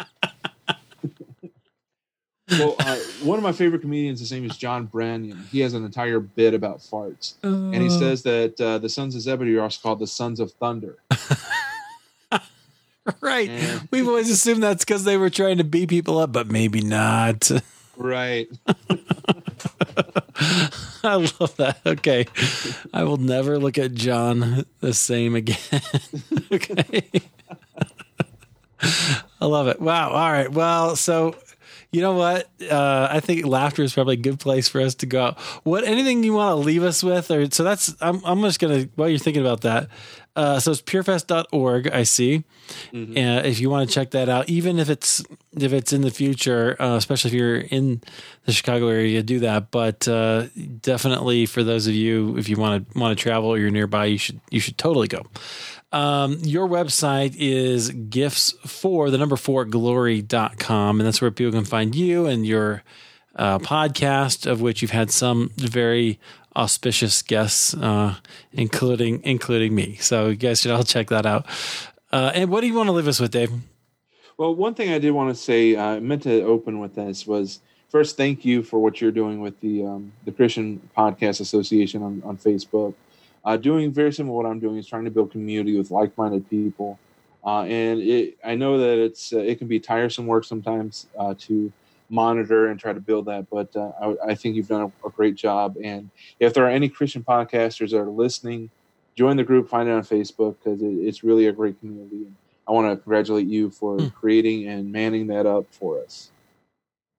well, 2.49 2.75
uh, 2.79 2.97
one 3.23 3.37
of 3.37 3.43
my 3.43 3.51
favorite 3.51 3.81
comedians, 3.81 4.19
his 4.19 4.31
name 4.31 4.49
is 4.49 4.57
John 4.57 4.87
Branyan. 4.87 5.47
He 5.47 5.61
has 5.61 5.73
an 5.73 5.85
entire 5.85 6.19
bit 6.19 6.53
about 6.53 6.79
farts, 6.79 7.35
uh, 7.43 7.47
and 7.47 7.75
he 7.75 7.87
uh. 7.87 7.91
says 7.91 8.23
that 8.23 8.59
uh, 8.59 8.79
the 8.79 8.89
sons 8.89 9.15
of 9.15 9.21
Zebedee 9.21 9.55
are 9.55 9.61
also 9.61 9.79
called 9.81 9.99
the 9.99 10.07
sons 10.07 10.39
of 10.39 10.51
thunder. 10.53 10.97
right. 13.21 13.49
And, 13.49 13.87
We've 13.91 14.07
always 14.07 14.29
assumed 14.29 14.63
that's 14.63 14.85
because 14.85 15.03
they 15.03 15.17
were 15.17 15.29
trying 15.29 15.57
to 15.57 15.63
beat 15.63 15.89
people 15.89 16.17
up, 16.17 16.31
but 16.31 16.51
maybe 16.51 16.81
not. 16.81 17.49
Right. 17.95 18.49
I 21.03 21.13
love 21.13 21.55
that. 21.57 21.79
Okay. 21.85 22.25
I 22.91 23.03
will 23.03 23.17
never 23.17 23.59
look 23.59 23.77
at 23.77 23.93
John 23.93 24.65
the 24.79 24.95
same 24.95 25.35
again. 25.35 25.59
okay. 26.51 27.03
I 28.81 29.45
love 29.45 29.67
it. 29.67 29.79
Wow. 29.79 30.09
All 30.09 30.31
right. 30.31 30.51
Well, 30.51 30.95
so 30.95 31.35
you 31.93 32.01
know 32.01 32.13
what? 32.13 32.49
Uh, 32.59 33.07
I 33.09 33.19
think 33.19 33.45
laughter 33.45 33.83
is 33.83 33.93
probably 33.93 34.15
a 34.15 34.17
good 34.17 34.39
place 34.39 34.67
for 34.67 34.81
us 34.81 34.95
to 34.95 35.05
go 35.05 35.25
out. 35.25 35.39
What 35.63 35.83
anything 35.83 36.23
you 36.23 36.33
want 36.33 36.49
to 36.49 36.55
leave 36.55 36.83
us 36.83 37.03
with, 37.03 37.29
or 37.29 37.49
so 37.51 37.63
that's 37.63 37.95
I'm 38.01 38.19
I'm 38.25 38.41
just 38.41 38.59
gonna 38.59 38.89
while 38.95 39.07
you're 39.07 39.19
thinking 39.19 39.43
about 39.43 39.61
that. 39.61 39.89
Uh, 40.35 40.59
so 40.59 40.71
it's 40.71 40.81
purefest.org. 40.81 41.89
I 41.89 42.01
see. 42.03 42.43
Mm-hmm. 42.91 43.15
Uh, 43.15 43.47
if 43.47 43.59
you 43.59 43.69
want 43.69 43.87
to 43.87 43.93
check 43.93 44.11
that 44.11 44.27
out, 44.27 44.49
even 44.49 44.79
if 44.79 44.89
it's 44.89 45.23
if 45.55 45.71
it's 45.71 45.93
in 45.93 46.01
the 46.01 46.09
future, 46.09 46.75
uh, 46.81 46.95
especially 46.95 47.29
if 47.29 47.35
you're 47.35 47.57
in 47.57 48.01
the 48.45 48.51
Chicago 48.51 48.87
area, 48.87 49.21
do 49.21 49.39
that. 49.41 49.69
But 49.69 50.07
uh, 50.07 50.47
definitely 50.81 51.45
for 51.45 51.63
those 51.63 51.85
of 51.85 51.93
you, 51.93 52.37
if 52.37 52.49
you 52.49 52.57
want 52.57 52.89
to 52.91 52.99
want 52.99 53.15
to 53.15 53.21
travel 53.21 53.49
or 53.49 53.59
you're 53.59 53.69
nearby, 53.69 54.05
you 54.05 54.17
should 54.17 54.41
you 54.49 54.59
should 54.59 54.79
totally 54.79 55.07
go. 55.07 55.21
Um, 55.93 56.39
your 56.41 56.67
website 56.67 57.35
is 57.37 57.91
gifts 57.91 58.53
for 58.65 59.11
the 59.11 59.17
number 59.19 59.35
four 59.35 59.63
glory.com, 59.63 60.99
and 60.99 61.07
that's 61.07 61.21
where 61.21 61.29
people 61.29 61.51
can 61.51 61.65
find 61.65 61.93
you 61.93 62.25
and 62.25 62.45
your 62.45 62.83
uh, 63.35 63.59
podcast, 63.59 64.49
of 64.49 64.59
which 64.59 64.81
you've 64.81 64.91
had 64.91 65.11
some 65.11 65.51
very 65.55 66.19
auspicious 66.55 67.21
guests, 67.21 67.75
uh, 67.75 68.15
including 68.51 69.21
including 69.23 69.75
me. 69.75 69.95
So 69.97 70.29
you 70.29 70.35
guys 70.35 70.61
should 70.61 70.71
all 70.71 70.83
check 70.83 71.09
that 71.09 71.27
out. 71.27 71.45
Uh, 72.11 72.31
and 72.33 72.49
what 72.49 72.61
do 72.61 72.67
you 72.67 72.73
want 72.73 72.87
to 72.87 72.93
leave 72.93 73.07
us 73.07 73.19
with, 73.19 73.31
Dave? 73.31 73.51
Well, 74.37 74.55
one 74.55 74.73
thing 74.73 74.91
I 74.91 74.97
did 74.97 75.11
want 75.11 75.35
to 75.35 75.39
say, 75.39 75.75
uh, 75.75 75.83
I 75.83 75.99
meant 75.99 76.23
to 76.23 76.41
open 76.41 76.79
with 76.79 76.95
this 76.95 77.27
was 77.27 77.59
first, 77.89 78.17
thank 78.17 78.43
you 78.43 78.63
for 78.63 78.79
what 78.79 78.99
you're 78.99 79.11
doing 79.11 79.41
with 79.41 79.59
the 79.61 79.85
um, 79.85 80.11
the 80.25 80.31
Christian 80.31 80.89
Podcast 80.97 81.39
Association 81.39 82.01
on, 82.01 82.23
on 82.25 82.37
Facebook 82.37 82.95
uh, 83.45 83.57
doing 83.57 83.91
very 83.91 84.11
similar 84.13 84.31
to 84.31 84.47
what 84.47 84.51
I'm 84.51 84.59
doing 84.59 84.77
is 84.77 84.87
trying 84.87 85.05
to 85.05 85.11
build 85.11 85.31
community 85.31 85.77
with 85.77 85.91
like-minded 85.91 86.49
people. 86.49 86.99
Uh, 87.45 87.63
and 87.63 87.99
it, 87.99 88.37
I 88.43 88.55
know 88.55 88.77
that 88.77 88.97
it's 88.97 89.33
uh, 89.33 89.39
it 89.39 89.57
can 89.57 89.67
be 89.67 89.79
tiresome 89.79 90.27
work 90.27 90.45
sometimes 90.45 91.07
uh, 91.19 91.33
to 91.39 91.71
monitor 92.09 92.67
and 92.67 92.79
try 92.79 92.93
to 92.93 92.99
build 92.99 93.25
that, 93.25 93.49
but 93.49 93.75
uh, 93.75 93.91
I, 93.99 94.31
I, 94.31 94.35
think 94.35 94.55
you've 94.55 94.67
done 94.67 94.81
a, 95.03 95.07
a, 95.07 95.09
great 95.09 95.35
job. 95.35 95.75
And 95.83 96.11
if 96.39 96.53
there 96.53 96.63
are 96.65 96.69
any 96.69 96.87
Christian 96.87 97.23
podcasters 97.23 97.89
that 97.89 97.97
are 97.97 98.09
listening, 98.09 98.69
join 99.15 99.35
the 99.35 99.43
group, 99.43 99.67
find 99.67 99.89
it 99.89 99.93
on 99.93 100.03
Facebook 100.03 100.57
because 100.63 100.81
it, 100.81 100.85
it's 100.85 101.23
really 101.23 101.47
a 101.47 101.51
great 101.51 101.79
community. 101.79 102.17
And 102.17 102.35
I 102.67 102.71
want 102.71 102.91
to 102.91 102.97
congratulate 102.97 103.47
you 103.47 103.71
for 103.71 103.97
hmm. 103.97 104.07
creating 104.09 104.67
and 104.67 104.91
manning 104.91 105.27
that 105.27 105.45
up 105.45 105.65
for 105.71 106.01
us. 106.01 106.29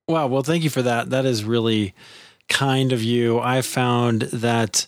Wow. 0.09 0.27
Well, 0.29 0.43
thank 0.43 0.64
you 0.64 0.70
for 0.70 0.83
that. 0.83 1.11
That 1.11 1.25
is 1.25 1.45
really 1.45 1.95
kind 2.49 2.93
of 2.93 3.03
you. 3.03 3.41
I 3.41 3.62
found 3.62 4.22
that 4.22 4.87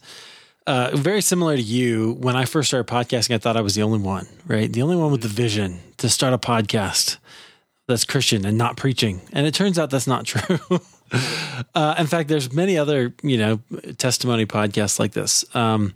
uh, 0.66 0.90
very 0.94 1.20
similar 1.20 1.56
to 1.56 1.62
you, 1.62 2.12
when 2.14 2.36
I 2.36 2.44
first 2.44 2.68
started 2.68 2.90
podcasting, 2.92 3.34
I 3.34 3.38
thought 3.38 3.56
I 3.56 3.60
was 3.60 3.74
the 3.74 3.82
only 3.82 3.98
one, 3.98 4.26
right? 4.46 4.72
The 4.72 4.82
only 4.82 4.96
one 4.96 5.12
with 5.12 5.22
the 5.22 5.28
vision 5.28 5.80
to 5.98 6.08
start 6.08 6.32
a 6.32 6.38
podcast 6.38 7.18
that's 7.86 8.04
Christian 8.04 8.44
and 8.44 8.58
not 8.58 8.76
preaching. 8.76 9.20
And 9.32 9.46
it 9.46 9.54
turns 9.54 9.78
out 9.78 9.90
that's 9.90 10.06
not 10.06 10.24
true. 10.26 10.58
uh, 11.74 11.94
in 11.98 12.06
fact, 12.06 12.28
there's 12.28 12.52
many 12.52 12.76
other, 12.76 13.14
you 13.22 13.38
know, 13.38 13.60
testimony 13.98 14.46
podcasts 14.46 14.98
like 14.98 15.12
this. 15.12 15.44
Um, 15.54 15.94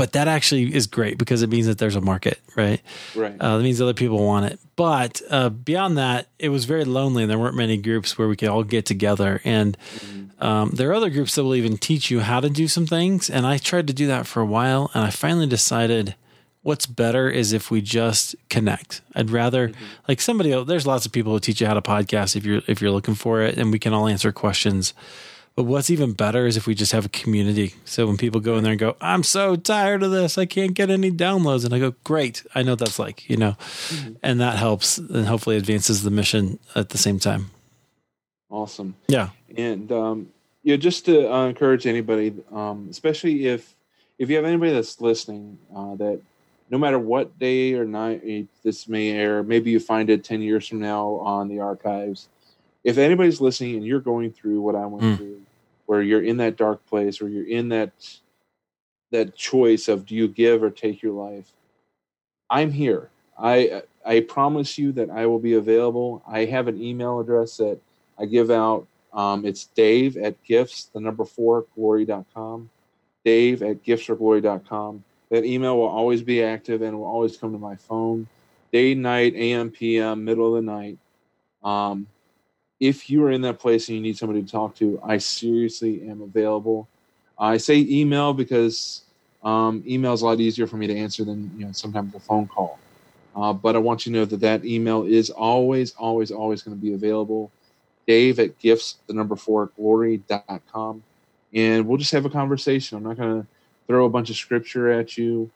but 0.00 0.12
that 0.12 0.28
actually 0.28 0.74
is 0.74 0.86
great 0.86 1.18
because 1.18 1.42
it 1.42 1.50
means 1.50 1.66
that 1.66 1.76
there's 1.76 1.94
a 1.94 2.00
market, 2.00 2.40
right? 2.56 2.80
Right. 3.14 3.36
Uh, 3.38 3.58
that 3.58 3.62
means 3.62 3.82
other 3.82 3.92
people 3.92 4.24
want 4.24 4.46
it. 4.46 4.58
But 4.74 5.20
uh, 5.28 5.50
beyond 5.50 5.98
that, 5.98 6.28
it 6.38 6.48
was 6.48 6.64
very 6.64 6.86
lonely, 6.86 7.22
and 7.22 7.30
there 7.30 7.38
weren't 7.38 7.54
many 7.54 7.76
groups 7.76 8.16
where 8.16 8.26
we 8.26 8.34
could 8.34 8.48
all 8.48 8.64
get 8.64 8.86
together. 8.86 9.42
And 9.44 9.76
mm-hmm. 9.76 10.19
Um, 10.40 10.70
there 10.70 10.90
are 10.90 10.94
other 10.94 11.10
groups 11.10 11.34
that 11.34 11.44
will 11.44 11.54
even 11.54 11.76
teach 11.76 12.10
you 12.10 12.20
how 12.20 12.40
to 12.40 12.48
do 12.48 12.66
some 12.66 12.86
things. 12.86 13.28
And 13.28 13.46
I 13.46 13.58
tried 13.58 13.86
to 13.88 13.92
do 13.92 14.06
that 14.06 14.26
for 14.26 14.40
a 14.40 14.46
while, 14.46 14.90
and 14.94 15.04
I 15.04 15.10
finally 15.10 15.46
decided 15.46 16.14
what's 16.62 16.86
better 16.86 17.28
is 17.28 17.52
if 17.52 17.70
we 17.70 17.80
just 17.80 18.34
connect. 18.48 19.00
I'd 19.14 19.30
rather 19.30 19.68
mm-hmm. 19.68 19.84
like 20.08 20.20
somebody. 20.20 20.52
Else, 20.52 20.66
there's 20.66 20.86
lots 20.86 21.06
of 21.06 21.12
people 21.12 21.32
who 21.32 21.40
teach 21.40 21.60
you 21.60 21.66
how 21.66 21.74
to 21.74 21.82
podcast 21.82 22.36
if 22.36 22.44
you're 22.44 22.62
if 22.66 22.80
you're 22.80 22.90
looking 22.90 23.14
for 23.14 23.42
it, 23.42 23.58
and 23.58 23.72
we 23.72 23.78
can 23.78 23.92
all 23.92 24.08
answer 24.08 24.32
questions. 24.32 24.94
But 25.56 25.64
what's 25.64 25.90
even 25.90 26.12
better 26.12 26.46
is 26.46 26.56
if 26.56 26.66
we 26.66 26.74
just 26.74 26.92
have 26.92 27.04
a 27.04 27.10
community. 27.10 27.74
So 27.84 28.06
when 28.06 28.16
people 28.16 28.40
go 28.40 28.56
in 28.56 28.62
there 28.62 28.72
and 28.72 28.80
go, 28.80 28.96
I'm 29.00 29.22
so 29.22 29.56
tired 29.56 30.02
of 30.02 30.10
this, 30.10 30.38
I 30.38 30.46
can't 30.46 30.74
get 30.74 30.90
any 30.90 31.10
downloads. 31.10 31.64
And 31.64 31.74
I 31.74 31.78
go, 31.78 31.94
great. 32.04 32.44
I 32.54 32.62
know 32.62 32.72
what 32.72 32.78
that's 32.78 32.98
like, 32.98 33.28
you 33.28 33.36
know, 33.36 33.56
mm-hmm. 33.88 34.12
and 34.22 34.40
that 34.40 34.56
helps 34.56 34.96
and 34.96 35.26
hopefully 35.26 35.56
advances 35.56 36.02
the 36.02 36.10
mission 36.10 36.60
at 36.74 36.90
the 36.90 36.98
same 36.98 37.18
time. 37.18 37.50
Awesome. 38.48 38.94
Yeah. 39.08 39.30
And, 39.56 39.90
um, 39.92 40.28
you 40.62 40.74
know, 40.74 40.76
just 40.76 41.06
to 41.06 41.32
uh, 41.32 41.46
encourage 41.46 41.86
anybody, 41.86 42.34
um, 42.52 42.88
especially 42.90 43.46
if, 43.46 43.74
if 44.18 44.28
you 44.28 44.36
have 44.36 44.44
anybody 44.44 44.72
that's 44.72 45.00
listening, 45.00 45.58
uh, 45.74 45.94
that 45.96 46.20
no 46.70 46.78
matter 46.78 46.98
what 46.98 47.38
day 47.38 47.74
or 47.74 47.84
night 47.84 48.48
this 48.62 48.88
may 48.88 49.10
air, 49.10 49.42
maybe 49.42 49.70
you 49.70 49.80
find 49.80 50.08
it 50.08 50.22
10 50.22 50.42
years 50.42 50.68
from 50.68 50.80
now 50.80 51.14
on 51.16 51.48
the 51.48 51.60
archives, 51.60 52.28
if 52.84 52.96
anybody's 52.96 53.40
listening 53.40 53.76
and 53.76 53.84
you're 53.84 54.00
going 54.00 54.32
through 54.32 54.60
what 54.60 54.74
I 54.74 54.86
went 54.86 55.04
mm. 55.04 55.16
through, 55.16 55.42
where 55.86 56.02
you're 56.02 56.22
in 56.22 56.36
that 56.38 56.56
dark 56.56 56.86
place, 56.86 57.20
where 57.20 57.30
you're 57.30 57.48
in 57.48 57.70
that 57.70 57.92
that 59.10 59.34
choice 59.34 59.88
of 59.88 60.06
do 60.06 60.14
you 60.14 60.28
give 60.28 60.62
or 60.62 60.70
take 60.70 61.02
your 61.02 61.12
life, 61.12 61.50
I'm 62.48 62.70
here. 62.70 63.10
I 63.36 63.82
I 64.06 64.20
promise 64.20 64.78
you 64.78 64.92
that 64.92 65.10
I 65.10 65.26
will 65.26 65.40
be 65.40 65.54
available. 65.54 66.22
I 66.26 66.44
have 66.44 66.68
an 66.68 66.80
email 66.80 67.20
address 67.20 67.56
that 67.56 67.80
I 68.18 68.26
give 68.26 68.50
out. 68.50 68.86
Um, 69.12 69.44
it's 69.44 69.66
Dave 69.66 70.16
at 70.16 70.42
gifts, 70.44 70.84
the 70.86 71.00
number 71.00 71.24
four 71.24 71.66
glory.com. 71.74 72.70
Dave 73.24 73.62
at 73.62 73.82
giftsforglory.com. 73.82 75.04
That 75.30 75.44
email 75.44 75.76
will 75.76 75.88
always 75.88 76.22
be 76.22 76.42
active 76.42 76.82
and 76.82 76.98
will 76.98 77.06
always 77.06 77.36
come 77.36 77.52
to 77.52 77.58
my 77.58 77.76
phone. 77.76 78.26
day, 78.72 78.94
night, 78.94 79.34
AM, 79.34 79.70
PM, 79.70 80.24
middle 80.24 80.56
of 80.56 80.64
the 80.64 80.70
night. 80.70 80.98
Um, 81.62 82.06
if 82.78 83.10
you 83.10 83.24
are 83.24 83.30
in 83.30 83.42
that 83.42 83.58
place 83.58 83.88
and 83.88 83.96
you 83.96 84.02
need 84.02 84.16
somebody 84.16 84.42
to 84.42 84.50
talk 84.50 84.74
to, 84.76 85.00
I 85.04 85.18
seriously 85.18 86.08
am 86.08 86.22
available. 86.22 86.88
I 87.38 87.56
say 87.58 87.86
email 87.88 88.32
because 88.32 89.02
um, 89.42 89.82
email 89.86 90.12
is 90.12 90.22
a 90.22 90.26
lot 90.26 90.40
easier 90.40 90.66
for 90.66 90.76
me 90.76 90.86
to 90.86 90.96
answer 90.96 91.24
than 91.24 91.50
you 91.56 91.66
know 91.66 91.72
sometimes 91.72 92.14
a 92.14 92.20
phone 92.20 92.46
call. 92.46 92.78
Uh, 93.36 93.52
but 93.52 93.76
I 93.76 93.78
want 93.78 94.06
you 94.06 94.12
to 94.12 94.18
know 94.18 94.24
that 94.24 94.40
that 94.40 94.64
email 94.64 95.04
is 95.04 95.30
always, 95.30 95.94
always, 95.94 96.30
always 96.30 96.62
going 96.62 96.76
to 96.76 96.80
be 96.82 96.94
available. 96.94 97.50
Dave 98.10 98.40
at 98.40 98.58
gifts, 98.58 98.96
the 99.06 99.12
number 99.12 99.36
four, 99.36 99.66
glory.com. 99.76 101.04
And 101.54 101.86
we'll 101.86 101.96
just 101.96 102.10
have 102.10 102.24
a 102.24 102.30
conversation. 102.30 102.98
I'm 102.98 103.04
not 103.04 103.16
going 103.16 103.42
to 103.42 103.46
throw 103.86 104.04
a 104.04 104.08
bunch 104.10 104.30
of 104.30 104.36
scripture 104.36 104.90
at 104.90 105.16
you 105.16 105.48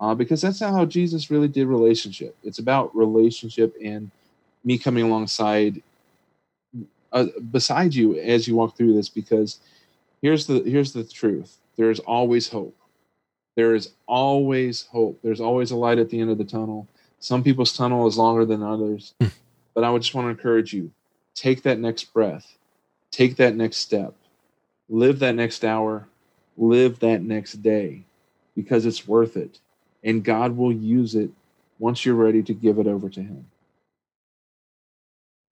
uh, 0.00 0.16
because 0.16 0.40
that's 0.42 0.60
not 0.60 0.72
how 0.72 0.84
Jesus 0.84 1.30
really 1.30 1.46
did 1.46 1.68
relationship. 1.68 2.36
It's 2.42 2.58
about 2.58 2.96
relationship 2.96 3.76
and 3.80 4.10
me 4.64 4.76
coming 4.76 5.04
alongside 5.04 5.80
uh, 7.12 7.26
beside 7.52 7.94
you 7.94 8.18
as 8.18 8.48
you 8.48 8.56
walk 8.56 8.76
through 8.76 8.94
this 8.94 9.08
because 9.08 9.60
here's 10.20 10.46
the 10.46 10.62
here's 10.62 10.92
the 10.92 11.04
truth 11.04 11.58
there's 11.76 11.98
always 12.00 12.48
hope 12.48 12.76
there 13.56 13.74
is 13.74 13.90
always 14.06 14.86
hope 14.86 15.18
there's 15.22 15.40
always 15.40 15.72
a 15.72 15.76
light 15.76 15.98
at 15.98 16.08
the 16.08 16.20
end 16.20 16.30
of 16.30 16.38
the 16.38 16.44
tunnel 16.44 16.86
some 17.18 17.42
people's 17.42 17.76
tunnel 17.76 18.06
is 18.06 18.16
longer 18.16 18.44
than 18.44 18.62
others 18.62 19.14
hmm. 19.20 19.26
but 19.74 19.82
i 19.82 19.90
would 19.90 20.02
just 20.02 20.14
want 20.14 20.26
to 20.26 20.30
encourage 20.30 20.72
you 20.72 20.88
take 21.34 21.62
that 21.62 21.78
next 21.78 22.12
breath 22.12 22.56
take 23.10 23.36
that 23.36 23.54
next 23.54 23.78
step 23.78 24.14
live 24.88 25.18
that 25.18 25.34
next 25.34 25.64
hour 25.64 26.06
live 26.56 26.98
that 27.00 27.22
next 27.22 27.62
day 27.62 28.02
because 28.54 28.86
it's 28.86 29.06
worth 29.06 29.36
it 29.36 29.58
and 30.04 30.24
god 30.24 30.56
will 30.56 30.72
use 30.72 31.14
it 31.14 31.30
once 31.78 32.04
you're 32.04 32.14
ready 32.14 32.42
to 32.42 32.52
give 32.52 32.78
it 32.78 32.86
over 32.86 33.08
to 33.08 33.22
him 33.22 33.46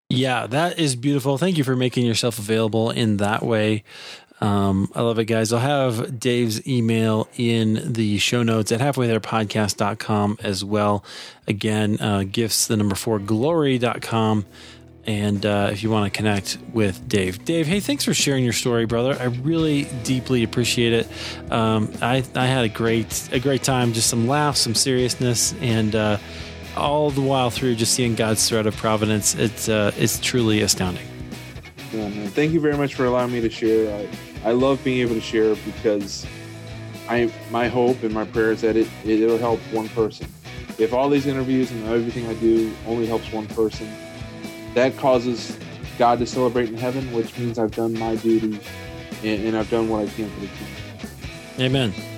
yeah, 0.10 0.48
that 0.48 0.80
is 0.80 0.96
beautiful. 0.96 1.38
Thank 1.38 1.58
you 1.58 1.66
for 1.66 1.76
making 1.76 2.06
yourself 2.06 2.40
available 2.40 2.92
in 2.92 3.18
that 3.18 3.44
way. 3.44 3.84
Um, 4.40 4.90
I 4.94 5.02
love 5.02 5.20
it, 5.20 5.26
guys. 5.26 5.52
I'll 5.52 5.60
have 5.60 6.20
Dave's 6.20 6.66
email 6.68 7.28
in 7.38 7.94
the 7.94 8.18
show 8.20 8.44
notes 8.44 8.72
at 8.72 8.80
halfwaytherepodcast.com 8.80 10.38
as 10.42 10.64
well. 10.64 11.04
Again, 11.48 12.00
uh, 12.00 12.24
gifts, 12.24 12.68
the 12.68 12.78
number 12.78 12.96
four, 12.96 13.20
glory.com. 13.20 14.46
And 15.08 15.46
uh, 15.46 15.70
if 15.72 15.84
you 15.84 15.90
want 15.90 16.12
to 16.12 16.16
connect 16.16 16.58
with 16.74 17.08
Dave, 17.08 17.46
Dave, 17.46 17.66
hey, 17.66 17.80
thanks 17.80 18.04
for 18.04 18.14
sharing 18.14 18.44
your 18.44 18.52
story, 18.52 18.86
brother. 18.86 19.16
I 19.18 19.26
really 19.26 19.86
deeply 20.04 20.44
appreciate 20.44 20.92
it. 20.92 21.08
Um, 21.50 21.94
I, 22.02 22.26
I 22.36 22.46
had 22.46 22.66
a 22.66 22.70
great 22.70 23.30
a 23.32 23.40
great 23.40 23.64
time, 23.64 23.94
just 23.94 24.10
some 24.10 24.28
laughs, 24.28 24.60
some 24.60 24.76
seriousness, 24.76 25.56
and 25.62 25.96
uh, 25.96 26.18
all 26.76 27.10
the 27.10 27.22
while 27.22 27.50
through 27.50 27.76
just 27.76 27.94
seeing 27.94 28.16
God's 28.16 28.48
thread 28.50 28.68
of 28.68 28.76
providence. 28.76 29.34
It's 29.36 29.70
uh, 29.70 29.94
it's 29.98 30.20
truly 30.20 30.62
astounding. 30.62 31.08
Yeah, 31.94 32.10
man. 32.10 32.28
Thank 32.28 32.52
you 32.52 32.60
very 32.60 32.76
much 32.76 32.96
for 32.96 33.06
allowing 33.06 33.32
me 33.32 33.40
to 33.40 33.50
share. 33.50 34.08
I, 34.44 34.50
I 34.50 34.52
love 34.52 34.84
being 34.84 35.00
able 35.00 35.16
to 35.16 35.22
share 35.22 35.56
because 35.56 36.26
I 37.08 37.32
my 37.50 37.70
hope 37.70 38.04
and 38.04 38.14
my 38.14 38.26
prayer 38.26 38.52
is 38.52 38.60
that 38.60 38.76
it, 38.76 38.90
it 39.06 39.22
it'll 39.22 39.38
help 39.38 39.62
one 39.72 39.88
person. 39.90 40.28
If 40.78 40.94
all 40.94 41.08
these 41.08 41.28
interviews 41.28 41.72
and 41.72 41.88
everything 41.88 42.28
I 42.28 42.34
do 42.36 42.74
only 42.86 43.08
helps 43.08 43.32
one 43.32 43.48
person, 43.48 43.90
that 44.78 44.96
causes 44.96 45.58
God 45.98 46.20
to 46.20 46.28
celebrate 46.28 46.70
in 46.70 46.78
heaven, 46.78 47.12
which 47.12 47.36
means 47.40 47.58
I've 47.58 47.72
done 47.72 47.98
my 47.98 48.16
duty 48.16 48.60
and, 49.24 49.48
and 49.48 49.58
I've 49.58 49.72
done 49.72 49.90
what 49.90 50.08
I 50.08 50.12
can 50.12 50.30
for 50.30 50.40
the 50.42 50.48
kingdom. 50.48 50.76
Amen. 51.60 52.17